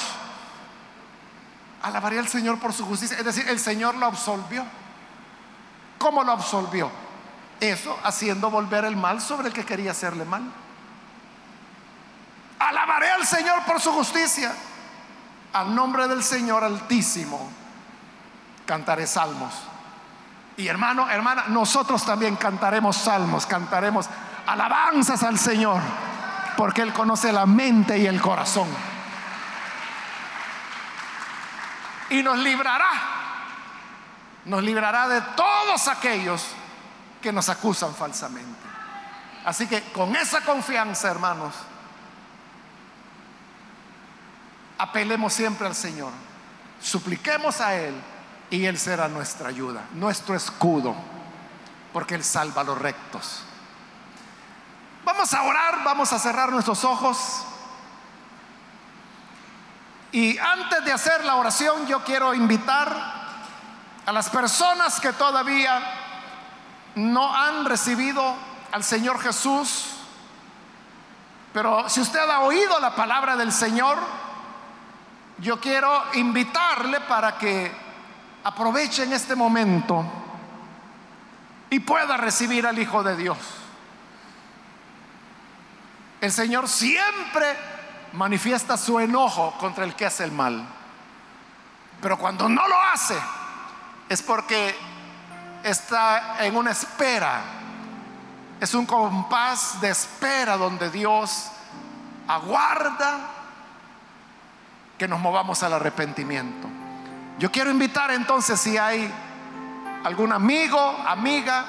alabaría 1.83 2.21
al 2.21 2.29
Señor 2.29 2.59
por 2.59 2.73
su 2.73 2.85
justicia. 2.85 3.17
Es 3.17 3.25
decir, 3.25 3.47
el 3.47 3.59
Señor 3.59 3.95
lo 3.95 4.07
absolvió. 4.07 4.65
¿Cómo 5.99 6.23
lo 6.23 6.31
absolvió? 6.31 6.89
Eso 7.59 7.97
haciendo 8.03 8.49
volver 8.49 8.85
el 8.85 8.95
mal 8.95 9.21
sobre 9.21 9.47
el 9.47 9.53
que 9.53 9.65
quería 9.65 9.91
hacerle 9.91 10.25
mal. 10.25 10.43
Alabaré 12.59 13.11
al 13.11 13.25
Señor 13.25 13.63
por 13.63 13.79
su 13.79 13.91
justicia. 13.91 14.53
Al 15.53 15.73
nombre 15.73 16.07
del 16.07 16.23
Señor 16.23 16.63
Altísimo 16.63 17.49
cantaré 18.65 19.07
salmos. 19.07 19.53
Y 20.57 20.67
hermano, 20.67 21.09
hermana, 21.09 21.45
nosotros 21.47 22.05
también 22.05 22.35
cantaremos 22.35 22.97
salmos, 22.97 23.45
cantaremos 23.45 24.07
alabanzas 24.45 25.23
al 25.23 25.39
Señor, 25.39 25.81
porque 26.57 26.81
Él 26.81 26.93
conoce 26.93 27.31
la 27.31 27.45
mente 27.45 27.97
y 27.97 28.05
el 28.05 28.21
corazón. 28.21 28.67
y 32.13 32.23
nos 32.23 32.37
librará. 32.37 32.89
Nos 34.45 34.63
librará 34.63 35.07
de 35.07 35.21
todos 35.35 35.87
aquellos 35.87 36.47
que 37.23 37.31
nos 37.31 37.47
acusan 37.47 37.95
falsamente. 37.95 38.59
Así 39.45 39.65
que 39.65 39.81
con 39.91 40.13
esa 40.15 40.41
confianza, 40.41 41.09
hermanos, 41.09 41.55
apelemos 44.77 45.33
siempre 45.33 45.65
al 45.65 45.73
Señor. 45.73 46.11
Supliquemos 46.81 47.61
a 47.61 47.75
Él 47.75 47.95
y 48.49 48.65
Él 48.65 48.77
será 48.77 49.07
nuestra 49.07 49.47
ayuda, 49.47 49.85
nuestro 49.93 50.35
escudo, 50.35 50.95
porque 51.93 52.15
Él 52.15 52.23
salva 52.25 52.61
a 52.61 52.65
los 52.65 52.77
rectos. 52.77 53.43
Vamos 55.05 55.33
a 55.33 55.43
orar, 55.43 55.83
vamos 55.83 56.11
a 56.11 56.19
cerrar 56.19 56.51
nuestros 56.51 56.83
ojos. 56.83 57.45
Y 60.11 60.37
antes 60.37 60.83
de 60.83 60.91
hacer 60.91 61.23
la 61.23 61.35
oración, 61.35 61.87
yo 61.87 62.03
quiero 62.03 62.33
invitar 62.33 63.23
a 64.05 64.11
las 64.11 64.29
personas 64.29 64.99
que 64.99 65.13
todavía 65.13 66.02
no 66.95 67.35
han 67.35 67.65
recibido 67.65 68.35
al 68.71 68.83
Señor 68.83 69.19
Jesús, 69.19 69.85
pero 71.53 71.87
si 71.87 72.01
usted 72.01 72.27
ha 72.29 72.41
oído 72.41 72.79
la 72.79 72.95
palabra 72.95 73.35
del 73.35 73.51
Señor, 73.51 73.97
yo 75.37 75.59
quiero 75.59 76.03
invitarle 76.13 77.01
para 77.01 77.37
que 77.37 77.71
aproveche 78.43 79.03
en 79.03 79.13
este 79.13 79.35
momento 79.35 80.05
y 81.69 81.79
pueda 81.79 82.17
recibir 82.17 82.65
al 82.65 82.77
Hijo 82.79 83.03
de 83.03 83.15
Dios. 83.15 83.37
El 86.21 86.31
Señor 86.31 86.69
siempre 86.69 87.57
manifiesta 88.13 88.77
su 88.77 88.99
enojo 88.99 89.55
contra 89.59 89.83
el 89.83 89.95
que 89.95 90.05
hace 90.05 90.23
el 90.23 90.31
mal. 90.31 90.65
Pero 92.01 92.17
cuando 92.17 92.47
no 92.47 92.67
lo 92.67 92.79
hace, 92.81 93.17
es 94.09 94.21
porque 94.21 94.75
está 95.63 96.43
en 96.45 96.55
una 96.55 96.71
espera. 96.71 97.41
Es 98.59 98.73
un 98.73 98.85
compás 98.85 99.79
de 99.81 99.89
espera 99.89 100.57
donde 100.57 100.89
Dios 100.89 101.49
aguarda 102.27 103.19
que 104.97 105.07
nos 105.07 105.19
movamos 105.19 105.63
al 105.63 105.73
arrepentimiento. 105.73 106.67
Yo 107.39 107.51
quiero 107.51 107.71
invitar 107.71 108.11
entonces 108.11 108.59
si 108.59 108.77
hay 108.77 109.11
algún 110.03 110.31
amigo, 110.31 110.79
amiga, 111.07 111.65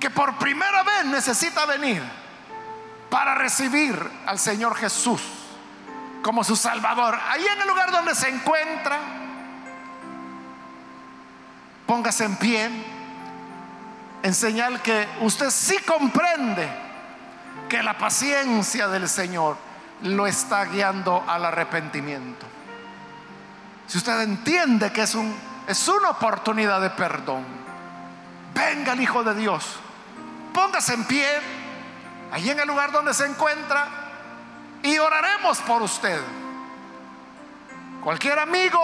que 0.00 0.10
por 0.10 0.36
primera 0.36 0.82
vez 0.84 1.04
necesita 1.06 1.66
venir 1.66 2.02
para 3.10 3.34
recibir 3.34 4.10
al 4.26 4.38
Señor 4.38 4.76
Jesús 4.76 5.20
como 6.22 6.44
su 6.44 6.56
Salvador. 6.56 7.18
Ahí 7.28 7.44
en 7.44 7.60
el 7.62 7.68
lugar 7.68 7.90
donde 7.90 8.14
se 8.14 8.28
encuentra, 8.28 8.98
póngase 11.88 12.24
en 12.26 12.36
pie 12.36 12.70
en 14.22 14.34
señal 14.34 14.82
que 14.82 15.08
usted 15.22 15.48
sí 15.48 15.78
comprende 15.86 16.68
que 17.66 17.82
la 17.82 17.96
paciencia 17.96 18.88
del 18.88 19.08
Señor 19.08 19.56
lo 20.02 20.26
está 20.26 20.66
guiando 20.66 21.24
al 21.26 21.46
arrepentimiento. 21.46 22.44
Si 23.86 23.96
usted 23.96 24.20
entiende 24.20 24.92
que 24.92 25.02
es, 25.02 25.14
un, 25.14 25.34
es 25.66 25.88
una 25.88 26.10
oportunidad 26.10 26.78
de 26.82 26.90
perdón, 26.90 27.44
venga 28.54 28.92
el 28.92 29.00
Hijo 29.00 29.24
de 29.24 29.34
Dios, 29.34 29.64
póngase 30.52 30.92
en 30.92 31.04
pie, 31.04 31.26
allí 32.32 32.50
en 32.50 32.60
el 32.60 32.68
lugar 32.68 32.92
donde 32.92 33.14
se 33.14 33.24
encuentra, 33.24 33.88
y 34.82 34.98
oraremos 34.98 35.58
por 35.60 35.80
usted. 35.80 36.20
Cualquier 38.04 38.38
amigo, 38.38 38.78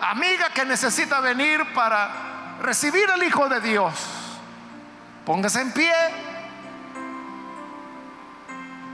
amiga 0.00 0.50
que 0.50 0.64
necesita 0.64 1.20
venir 1.20 1.72
para 1.72 2.29
recibir 2.60 3.10
al 3.10 3.22
Hijo 3.22 3.48
de 3.48 3.60
Dios, 3.60 3.94
póngase 5.24 5.60
en 5.60 5.72
pie. 5.72 5.92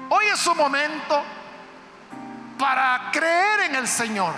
Hoy 0.08 0.24
es 0.32 0.38
su 0.38 0.54
momento 0.54 1.22
para 2.58 3.10
creer 3.12 3.60
en 3.68 3.74
el 3.74 3.88
Señor, 3.88 4.34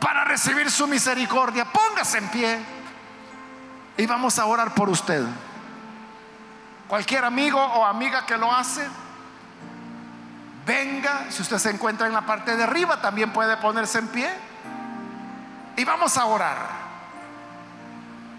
para 0.00 0.24
recibir 0.24 0.70
su 0.70 0.86
misericordia. 0.86 1.64
Póngase 1.64 2.18
en 2.18 2.28
pie 2.28 2.58
y 3.96 4.06
vamos 4.06 4.38
a 4.38 4.44
orar 4.44 4.74
por 4.74 4.88
usted. 4.88 5.24
Cualquier 6.88 7.24
amigo 7.24 7.60
o 7.60 7.84
amiga 7.84 8.24
que 8.26 8.36
lo 8.36 8.52
hace, 8.52 8.86
venga, 10.66 11.26
si 11.30 11.42
usted 11.42 11.58
se 11.58 11.70
encuentra 11.70 12.06
en 12.06 12.12
la 12.12 12.20
parte 12.20 12.56
de 12.56 12.62
arriba, 12.62 13.00
también 13.00 13.32
puede 13.32 13.56
ponerse 13.56 13.98
en 13.98 14.08
pie. 14.08 14.55
Y 15.76 15.84
vamos 15.84 16.16
a 16.16 16.24
orar 16.26 16.56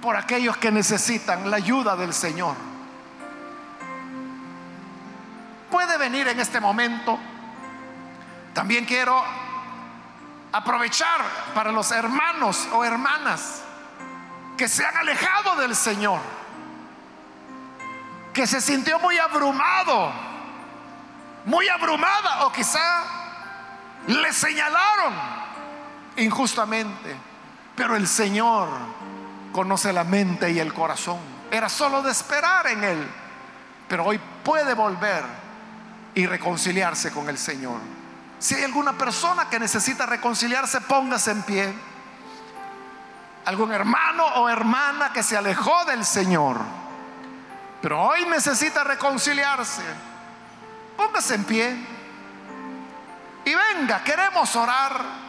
por 0.02 0.16
aquellos 0.16 0.58
que 0.58 0.72
necesitan 0.72 1.50
la 1.50 1.58
ayuda 1.58 1.96
del 1.96 2.14
Señor. 2.14 2.56
Puede 5.70 5.98
venir 5.98 6.28
en 6.28 6.40
este 6.40 6.60
momento. 6.60 7.20
También 8.54 8.86
quiero 8.86 9.24
aprovechar 10.52 11.22
para 11.54 11.72
los 11.72 11.92
hermanos 11.92 12.68
o 12.74 12.84
hermanas 12.84 13.62
que 14.58 14.68
se 14.68 14.86
han 14.86 14.98
alejado 14.98 15.56
del 15.58 15.76
Señor 15.76 16.20
que 18.38 18.46
se 18.46 18.62
sintió 18.62 19.00
muy 19.00 19.18
abrumado, 19.18 20.12
muy 21.46 21.68
abrumada 21.70 22.46
o 22.46 22.52
quizá 22.52 23.04
le 24.06 24.32
señalaron 24.32 25.12
injustamente. 26.18 27.27
Pero 27.78 27.96
el 27.96 28.06
Señor 28.08 28.68
conoce 29.54 29.94
la 29.94 30.04
mente 30.04 30.52
y 30.52 30.60
el 30.60 30.74
corazón. 30.74 31.20
Era 31.50 31.70
solo 31.70 32.02
de 32.02 32.12
esperar 32.12 32.68
en 32.68 32.84
Él. 32.84 33.08
Pero 33.88 34.04
hoy 34.04 34.20
puede 34.44 34.74
volver 34.74 35.24
y 36.14 36.26
reconciliarse 36.26 37.12
con 37.12 37.30
el 37.30 37.38
Señor. 37.38 37.80
Si 38.40 38.56
hay 38.56 38.66
alguna 38.66 38.98
persona 38.98 39.50
que 39.50 39.60
necesita 39.60 40.06
reconciliarse, 40.06 40.82
póngase 40.82 41.32
en 41.32 41.44
pie. 41.44 41.74
Algún 43.46 43.72
hermano 43.72 44.26
o 44.36 44.50
hermana 44.50 45.14
que 45.14 45.24
se 45.24 45.38
alejó 45.38 45.86
del 45.86 46.04
Señor 46.04 46.60
pero 47.82 48.02
hoy 48.02 48.26
necesita 48.26 48.84
reconciliarse. 48.84 49.84
Póngase 50.96 51.36
en 51.36 51.44
pie. 51.44 51.78
Y 53.46 53.54
venga, 53.56 54.04
queremos 54.04 54.56
orar. 54.56 55.27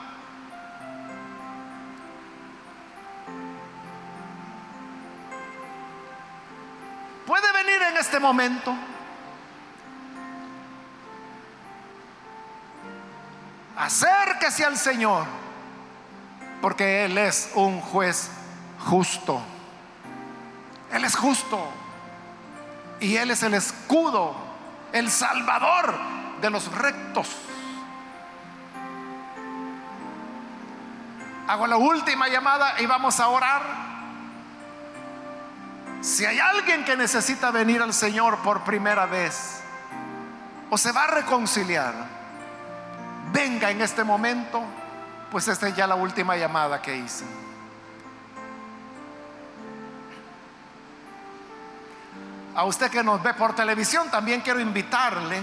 Puede 7.29 7.53
venir 7.53 7.83
en 7.83 7.97
este 7.99 8.19
momento. 8.19 8.75
Acérquese 13.77 14.65
al 14.65 14.79
Señor, 14.79 15.27
porque 16.63 17.05
Él 17.05 17.19
es 17.19 17.51
un 17.55 17.83
juez 17.83 18.31
justo. 18.87 19.43
Él 20.91 21.05
es 21.05 21.15
justo. 21.17 21.69
Y 22.99 23.17
Él 23.17 23.31
es 23.31 23.43
el 23.43 23.53
escudo, 23.53 24.35
el 24.95 25.11
salvador 25.11 25.99
de 26.41 26.49
los 26.49 26.73
rectos. 26.73 27.29
Hago 31.47 31.67
la 31.67 31.77
última 31.77 32.27
llamada 32.29 32.81
y 32.81 32.87
vamos 32.87 33.21
a 33.21 33.29
orar. 33.29 33.88
Si 36.01 36.25
hay 36.25 36.39
alguien 36.39 36.85
que 36.85 36.97
necesita 36.97 37.51
venir 37.51 37.83
al 37.83 37.93
Señor 37.93 38.39
por 38.39 38.63
primera 38.63 39.07
vez 39.07 39.61
o 40.71 40.79
se 40.79 40.93
va 40.93 41.05
a 41.05 41.07
reconciliar, 41.09 41.95
venga 43.33 43.71
en 43.71 43.81
este 43.81 44.05
momento, 44.05 44.63
pues 45.31 45.49
esta 45.49 45.69
es 45.69 45.75
ya 45.75 45.87
la 45.87 45.97
última 45.97 46.37
llamada 46.37 46.81
que 46.81 46.97
hice. 46.97 47.25
A 52.55 52.65
usted 52.65 52.91
que 52.91 53.03
nos 53.03 53.23
ve 53.23 53.35
por 53.35 53.55
televisión, 53.55 54.11
también 54.11 54.41
quiero 54.41 54.61
invitarle 54.61 55.43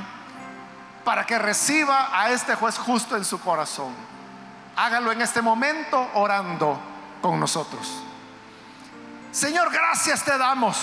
para 1.03 1.25
que 1.25 1.37
reciba 1.37 2.09
a 2.11 2.29
este 2.29 2.55
juez 2.55 2.77
justo 2.77 3.15
en 3.15 3.25
su 3.25 3.39
corazón. 3.39 3.93
Hágalo 4.75 5.11
en 5.11 5.21
este 5.21 5.41
momento 5.41 6.09
orando 6.13 6.79
con 7.21 7.39
nosotros. 7.39 8.03
Señor, 9.35 9.69
gracias 9.69 10.23
te 10.23 10.37
damos. 10.37 10.77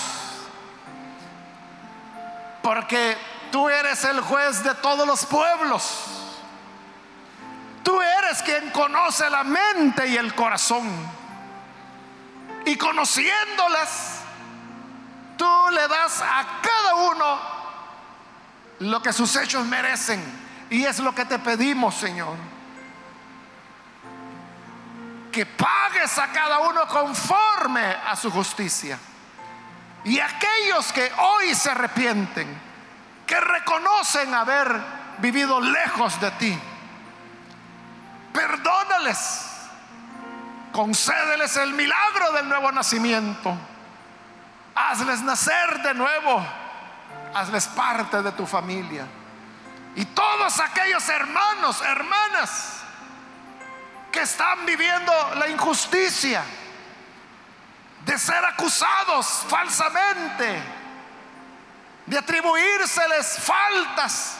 Porque 2.61 3.17
tú 3.51 3.67
eres 3.67 4.03
el 4.03 4.21
juez 4.21 4.63
de 4.63 4.75
todos 4.75 5.07
los 5.07 5.25
pueblos. 5.25 6.37
Tú 7.83 7.99
eres 7.99 8.43
quien 8.43 8.69
conoce 8.69 9.27
la 9.31 9.43
mente 9.43 10.07
y 10.07 10.17
el 10.17 10.35
corazón. 10.35 10.87
Y 12.65 12.75
conociéndolas, 12.75 14.19
tú 15.35 15.49
le 15.71 15.87
das 15.87 16.21
a 16.21 16.61
cada 16.61 16.95
uno 16.95 17.39
lo 18.81 19.01
que 19.01 19.13
sus 19.13 19.35
hechos 19.35 19.65
merecen. 19.65 20.23
Y 20.69 20.85
es 20.85 20.99
lo 20.99 21.15
que 21.15 21.25
te 21.25 21.39
pedimos, 21.39 21.95
Señor. 21.95 22.37
Que 25.33 25.45
pagues 25.45 26.17
a 26.17 26.31
cada 26.31 26.59
uno 26.59 26.87
conforme 26.87 27.83
a 27.83 28.15
su 28.15 28.31
justicia. 28.31 28.97
Y 30.05 30.19
aquellos 30.19 30.93
que 30.93 31.11
hoy 31.17 31.55
se 31.55 31.71
arrepienten, 31.71 32.47
que 33.27 33.39
reconocen 33.39 34.33
haber 34.33 34.79
vivido 35.17 35.59
lejos 35.59 36.19
de 36.21 36.31
ti, 36.31 36.59
perdónales, 38.31 39.47
concédeles 40.71 41.57
el 41.57 41.73
milagro 41.73 42.31
del 42.33 42.47
nuevo 42.47 42.71
nacimiento 42.71 43.57
Hazles 44.75 45.21
nacer 45.21 45.81
de 45.81 45.93
nuevo. 45.93 46.45
Hazles 47.33 47.67
parte 47.67 48.21
de 48.21 48.31
tu 48.31 48.45
familia. 48.45 49.05
Y 49.95 50.05
todos 50.05 50.59
aquellos 50.59 51.07
hermanos, 51.09 51.81
hermanas, 51.81 52.82
que 54.13 54.21
están 54.21 54.65
viviendo 54.65 55.11
la 55.35 55.49
injusticia 55.49 56.43
de 58.05 58.19
ser 58.19 58.45
acusados 58.45 59.25
falsamente, 59.49 60.61
de 62.05 62.17
atribuírseles 62.17 63.39
faltas, 63.39 64.37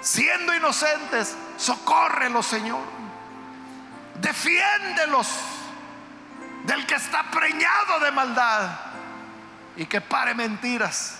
siendo 0.00 0.54
inocentes, 0.54 1.36
socórrelos, 1.56 2.46
Señor. 2.46 2.84
Defiéndelos 4.20 5.28
del 6.64 6.86
que 6.86 6.94
está 6.94 7.24
preñado 7.24 8.00
de 8.00 8.12
maldad 8.12 8.70
y 9.76 9.86
que 9.86 10.00
pare 10.00 10.34
mentiras. 10.34 11.18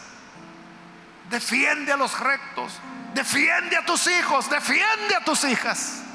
Defiende 1.28 1.92
a 1.92 1.96
los 1.96 2.20
rectos, 2.20 2.72
defiende 3.14 3.76
a 3.76 3.84
tus 3.84 4.06
hijos, 4.06 4.48
defiende 4.48 5.16
a 5.16 5.24
tus 5.24 5.42
hijas. 5.42 6.05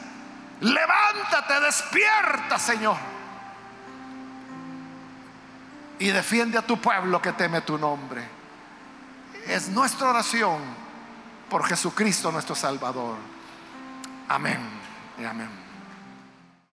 Levántate, 0.61 1.59
despierta, 1.59 2.57
Señor. 2.59 2.97
Y 5.99 6.07
defiende 6.07 6.57
a 6.57 6.61
tu 6.61 6.79
pueblo 6.79 7.21
que 7.21 7.33
teme 7.33 7.61
tu 7.61 7.77
nombre. 7.77 8.23
Es 9.47 9.69
nuestra 9.69 10.09
oración 10.09 10.61
por 11.49 11.65
Jesucristo 11.65 12.31
nuestro 12.31 12.55
Salvador. 12.55 13.17
Amén 14.27 14.59
y 15.19 15.25
amén. 15.25 15.60